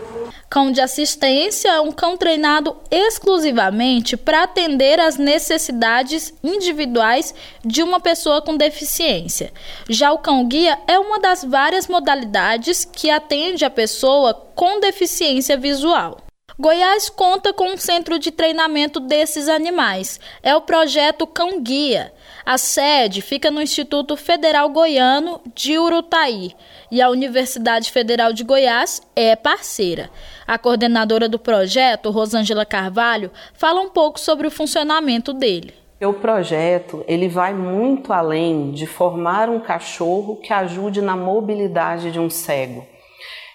Cão 0.49 0.73
de 0.73 0.81
assistência 0.81 1.69
é 1.69 1.81
um 1.81 1.93
cão 1.93 2.17
treinado 2.17 2.77
exclusivamente 2.91 4.17
para 4.17 4.43
atender 4.43 4.99
às 4.99 5.17
necessidades 5.17 6.35
individuais 6.43 7.33
de 7.65 7.85
uma 7.85 8.01
pessoa 8.01 8.43
com 8.43 8.57
deficiência. 8.57 9.53
Já 9.89 10.11
o 10.13 10.19
cão 10.19 10.45
guia 10.49 10.77
é 10.89 10.99
uma 10.99 11.21
das 11.21 11.45
várias 11.45 11.87
modalidades 11.87 12.85
que 12.85 13.11
atende 13.11 13.65
a 13.65 13.71
pessoa 13.71 14.35
com 14.35 14.81
deficiência 14.81 15.57
visual. 15.57 16.19
Goiás 16.61 17.09
conta 17.09 17.55
com 17.55 17.73
um 17.73 17.77
centro 17.79 18.19
de 18.19 18.31
treinamento 18.31 19.01
desses 19.01 19.49
animais. 19.49 20.21
É 20.43 20.55
o 20.55 20.61
projeto 20.61 21.27
Cão 21.27 21.59
Guia. 21.59 22.13
A 22.45 22.59
sede 22.59 23.23
fica 23.23 23.51
no 23.51 23.63
Instituto 23.63 24.15
Federal 24.15 24.69
Goiano 24.69 25.41
de 25.55 25.79
Urutaí 25.79 26.53
e 26.91 27.01
a 27.01 27.09
Universidade 27.09 27.91
Federal 27.91 28.35
de 28.35 28.45
Goiás 28.45 29.01
é 29.17 29.35
parceira. 29.35 30.11
A 30.47 30.59
coordenadora 30.59 31.31
do 31.31 31.39
projeto, 31.39 32.11
Rosângela 32.11 32.67
Carvalho, 32.67 33.31
fala 33.55 33.81
um 33.81 33.89
pouco 33.89 34.21
sobre 34.21 34.47
o 34.47 34.51
funcionamento 34.51 35.33
dele. 35.33 35.73
O 35.99 36.13
projeto 36.13 37.03
ele 37.09 37.27
vai 37.27 37.55
muito 37.55 38.13
além 38.13 38.73
de 38.73 38.87
formar 38.87 39.49
um 39.49 39.61
cachorro 39.61 40.37
que 40.37 40.53
ajude 40.53 41.01
na 41.01 41.17
mobilidade 41.17 42.13
de 42.13 42.21
um 42.21 42.29
cego. 42.29 42.85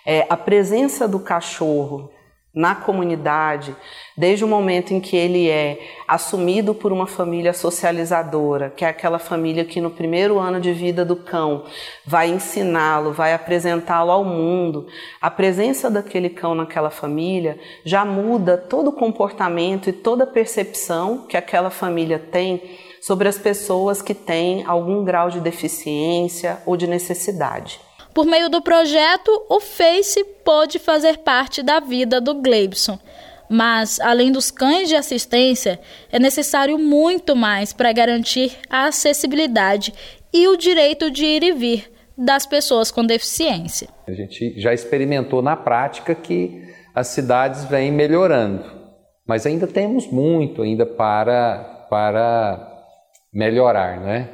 É, 0.04 0.26
a 0.28 0.36
presença 0.36 1.08
do 1.08 1.20
cachorro 1.20 2.10
na 2.56 2.74
comunidade, 2.74 3.76
desde 4.18 4.46
o 4.46 4.48
momento 4.48 4.94
em 4.94 5.02
que 5.02 5.18
ele 5.18 5.50
é 5.50 5.78
assumido 6.08 6.74
por 6.74 6.94
uma 6.94 7.06
família 7.06 7.52
socializadora, 7.52 8.70
que 8.70 8.86
é 8.86 8.88
aquela 8.88 9.20
família 9.20 9.66
que 9.66 9.82
no 9.82 9.92
primeiro 9.92 10.40
ano 10.40 10.62
de 10.62 10.72
vida 10.72 11.04
do 11.04 11.18
cão 11.18 11.66
vai 12.06 12.30
ensiná-lo, 12.30 13.12
vai 13.12 13.34
apresentá-lo 13.34 14.10
ao 14.10 14.24
mundo, 14.24 14.88
a 15.22 15.30
presença 15.30 15.92
daquele 15.92 16.30
cão 16.30 16.56
naquela 16.56 16.90
família 16.90 17.60
já 17.84 18.06
muda 18.06 18.58
todo 18.58 18.88
o 18.88 18.94
comportamento 18.94 19.90
e 19.90 19.94
toda 19.94 20.24
a 20.24 20.28
percepção 20.28 21.26
que 21.28 21.36
aquela 21.36 21.70
família 21.70 22.18
tem 22.18 22.62
sobre 23.02 23.28
as 23.28 23.38
pessoas 23.38 24.02
que 24.02 24.14
têm 24.14 24.64
algum 24.66 25.04
grau 25.04 25.30
de 25.30 25.42
deficiência 25.42 26.60
ou 26.66 26.78
de 26.78 26.88
necessidade. 26.88 27.85
Por 28.16 28.26
meio 28.26 28.50
do 28.50 28.62
projeto, 28.62 29.30
o 29.50 29.60
Face 29.60 30.24
pôde 30.46 30.80
fazer 30.80 31.18
parte 31.18 31.62
da 31.62 31.82
vida 31.82 32.22
do 32.22 32.36
Gleibson. 32.36 32.98
Mas, 33.50 34.00
além 34.00 34.32
dos 34.32 34.50
cães 34.50 34.88
de 34.88 34.96
assistência, 34.96 35.82
é 36.10 36.18
necessário 36.18 36.80
muito 36.80 37.36
mais 37.36 37.74
para 37.74 37.92
garantir 37.92 38.58
a 38.70 38.86
acessibilidade 38.86 39.94
e 40.34 40.48
o 40.48 40.56
direito 40.56 41.12
de 41.12 41.26
ir 41.26 41.44
e 41.44 41.52
vir 41.52 41.92
das 42.18 42.46
pessoas 42.46 42.90
com 42.90 43.06
deficiência. 43.06 43.90
A 44.08 44.14
gente 44.14 44.62
já 44.62 44.74
experimentou 44.74 45.42
na 45.42 45.58
prática 45.58 46.16
que 46.16 46.64
as 46.96 47.08
cidades 47.08 47.66
vêm 47.66 47.92
melhorando, 47.92 48.64
mas 49.28 49.46
ainda 49.46 49.68
temos 49.68 50.08
muito 50.08 50.62
ainda 50.62 50.86
para, 50.86 51.86
para 51.90 52.66
melhorar, 53.34 54.00
né? 54.00 54.30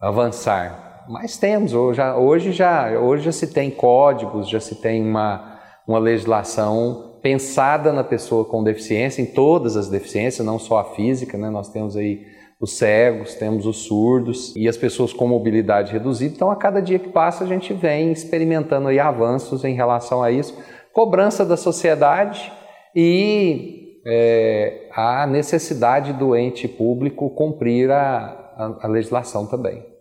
avançar. 0.00 0.83
Mas 1.08 1.36
temos, 1.36 1.74
hoje, 1.74 2.00
hoje, 2.02 2.52
já, 2.52 2.98
hoje 2.98 3.24
já 3.24 3.32
se 3.32 3.52
tem 3.52 3.70
códigos, 3.70 4.48
já 4.48 4.60
se 4.60 4.76
tem 4.76 5.02
uma, 5.02 5.58
uma 5.86 5.98
legislação 5.98 7.18
pensada 7.22 7.92
na 7.92 8.04
pessoa 8.04 8.44
com 8.44 8.62
deficiência, 8.62 9.22
em 9.22 9.26
todas 9.26 9.76
as 9.76 9.88
deficiências, 9.88 10.46
não 10.46 10.58
só 10.58 10.78
a 10.78 10.84
física, 10.94 11.38
né? 11.38 11.50
nós 11.50 11.70
temos 11.70 11.96
aí 11.96 12.22
os 12.60 12.76
cegos, 12.76 13.34
temos 13.34 13.66
os 13.66 13.78
surdos 13.86 14.54
e 14.56 14.68
as 14.68 14.76
pessoas 14.76 15.12
com 15.12 15.26
mobilidade 15.26 15.92
reduzida. 15.92 16.34
Então, 16.34 16.50
a 16.50 16.56
cada 16.56 16.80
dia 16.80 16.98
que 16.98 17.08
passa, 17.08 17.44
a 17.44 17.46
gente 17.46 17.72
vem 17.72 18.12
experimentando 18.12 18.88
aí 18.88 18.98
avanços 18.98 19.64
em 19.64 19.74
relação 19.74 20.22
a 20.22 20.30
isso, 20.30 20.56
cobrança 20.92 21.44
da 21.44 21.56
sociedade 21.56 22.52
e 22.94 24.00
é, 24.06 24.88
a 24.92 25.26
necessidade 25.26 26.12
do 26.12 26.36
ente 26.36 26.68
público 26.68 27.30
cumprir 27.30 27.90
a, 27.90 28.52
a, 28.56 28.78
a 28.82 28.86
legislação 28.86 29.46
também. 29.46 29.93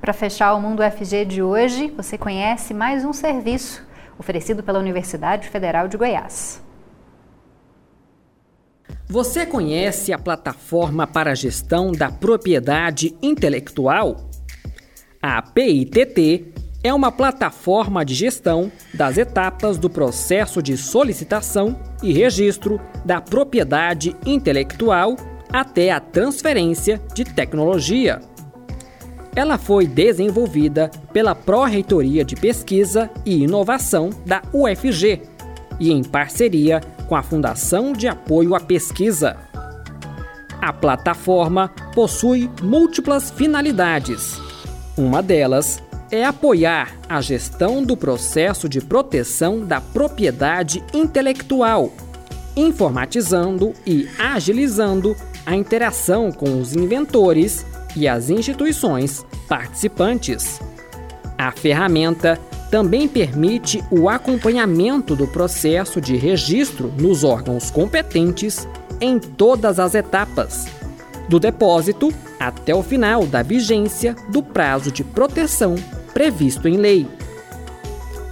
Para 0.00 0.12
fechar 0.12 0.54
o 0.54 0.60
Mundo 0.60 0.82
FG 0.82 1.24
de 1.24 1.42
hoje, 1.42 1.90
você 1.90 2.16
conhece 2.16 2.72
mais 2.72 3.04
um 3.04 3.12
serviço 3.12 3.84
oferecido 4.18 4.62
pela 4.62 4.78
Universidade 4.78 5.48
Federal 5.48 5.88
de 5.88 5.96
Goiás. 5.96 6.62
Você 9.08 9.44
conhece 9.44 10.12
a 10.12 10.18
plataforma 10.18 11.06
para 11.06 11.34
gestão 11.34 11.90
da 11.90 12.10
propriedade 12.10 13.16
intelectual? 13.20 14.30
A 15.20 15.42
PITT 15.42 16.52
é 16.84 16.94
uma 16.94 17.10
plataforma 17.10 18.04
de 18.04 18.14
gestão 18.14 18.70
das 18.94 19.18
etapas 19.18 19.78
do 19.78 19.90
processo 19.90 20.62
de 20.62 20.76
solicitação 20.76 21.78
e 22.02 22.12
registro 22.12 22.80
da 23.04 23.20
propriedade 23.20 24.14
intelectual 24.24 25.16
até 25.52 25.90
a 25.90 25.98
transferência 25.98 27.02
de 27.14 27.24
tecnologia. 27.24 28.20
Ela 29.34 29.58
foi 29.58 29.86
desenvolvida 29.86 30.90
pela 31.12 31.34
Pró-Reitoria 31.34 32.24
de 32.24 32.34
Pesquisa 32.34 33.10
e 33.24 33.44
Inovação 33.44 34.10
da 34.26 34.42
UFG 34.52 35.22
e 35.80 35.92
em 35.92 36.02
parceria 36.02 36.80
com 37.08 37.14
a 37.14 37.22
Fundação 37.22 37.92
de 37.92 38.08
Apoio 38.08 38.54
à 38.54 38.60
Pesquisa. 38.60 39.36
A 40.60 40.72
plataforma 40.72 41.68
possui 41.94 42.50
múltiplas 42.62 43.30
finalidades. 43.30 44.40
Uma 44.96 45.22
delas 45.22 45.80
é 46.10 46.24
apoiar 46.24 46.96
a 47.08 47.20
gestão 47.20 47.82
do 47.82 47.96
processo 47.96 48.68
de 48.68 48.80
proteção 48.80 49.64
da 49.64 49.80
propriedade 49.80 50.82
intelectual, 50.92 51.92
informatizando 52.56 53.72
e 53.86 54.08
agilizando 54.18 55.14
a 55.46 55.54
interação 55.54 56.32
com 56.32 56.60
os 56.60 56.74
inventores 56.74 57.64
e 57.96 58.06
as 58.06 58.30
instituições 58.30 59.24
participantes. 59.48 60.60
A 61.36 61.52
ferramenta 61.52 62.38
também 62.70 63.08
permite 63.08 63.82
o 63.90 64.08
acompanhamento 64.08 65.16
do 65.16 65.26
processo 65.26 66.00
de 66.00 66.16
registro 66.16 66.92
nos 66.98 67.24
órgãos 67.24 67.70
competentes 67.70 68.68
em 69.00 69.18
todas 69.18 69.78
as 69.78 69.94
etapas, 69.94 70.66
do 71.28 71.38
depósito 71.38 72.12
até 72.38 72.74
o 72.74 72.82
final 72.82 73.26
da 73.26 73.42
vigência 73.42 74.14
do 74.28 74.42
prazo 74.42 74.90
de 74.90 75.04
proteção 75.04 75.76
previsto 76.12 76.68
em 76.68 76.76
lei. 76.76 77.06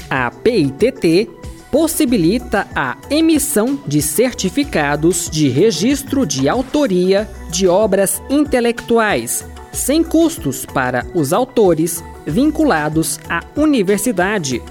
A 0.08 0.30
PITT 0.30 1.28
possibilita 1.70 2.66
a 2.74 2.96
emissão 3.10 3.78
de 3.86 4.00
certificados 4.00 5.28
de 5.28 5.48
registro 5.48 6.24
de 6.24 6.48
autoria 6.48 7.28
de 7.56 7.66
obras 7.66 8.22
intelectuais, 8.28 9.44
sem 9.72 10.04
custos 10.04 10.66
para 10.66 11.06
os 11.14 11.32
autores 11.32 12.04
vinculados 12.26 13.18
à 13.28 13.42
universidade, 13.56 14.62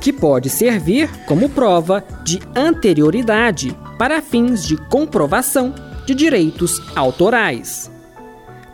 que 0.00 0.12
pode 0.12 0.50
servir 0.50 1.08
como 1.26 1.48
prova 1.48 2.04
de 2.24 2.40
anterioridade 2.54 3.76
para 3.98 4.20
fins 4.20 4.66
de 4.66 4.76
comprovação 4.76 5.74
de 6.04 6.14
direitos 6.14 6.82
autorais. 6.96 7.90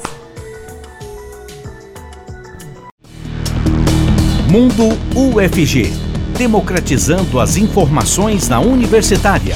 Mundo 4.50 4.88
UFG 5.14 6.06
democratizando 6.36 7.40
as 7.40 7.56
informações 7.56 8.48
na 8.48 8.60
universitária. 8.60 9.54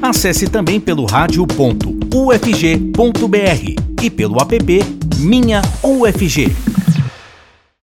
Acesse 0.00 0.48
também 0.48 0.78
pelo 0.78 1.04
rádio.ufg.br 1.06 4.02
e 4.02 4.10
pelo 4.10 4.36
app 4.40 5.01
minha 5.22 5.62
UFG. 5.82 6.71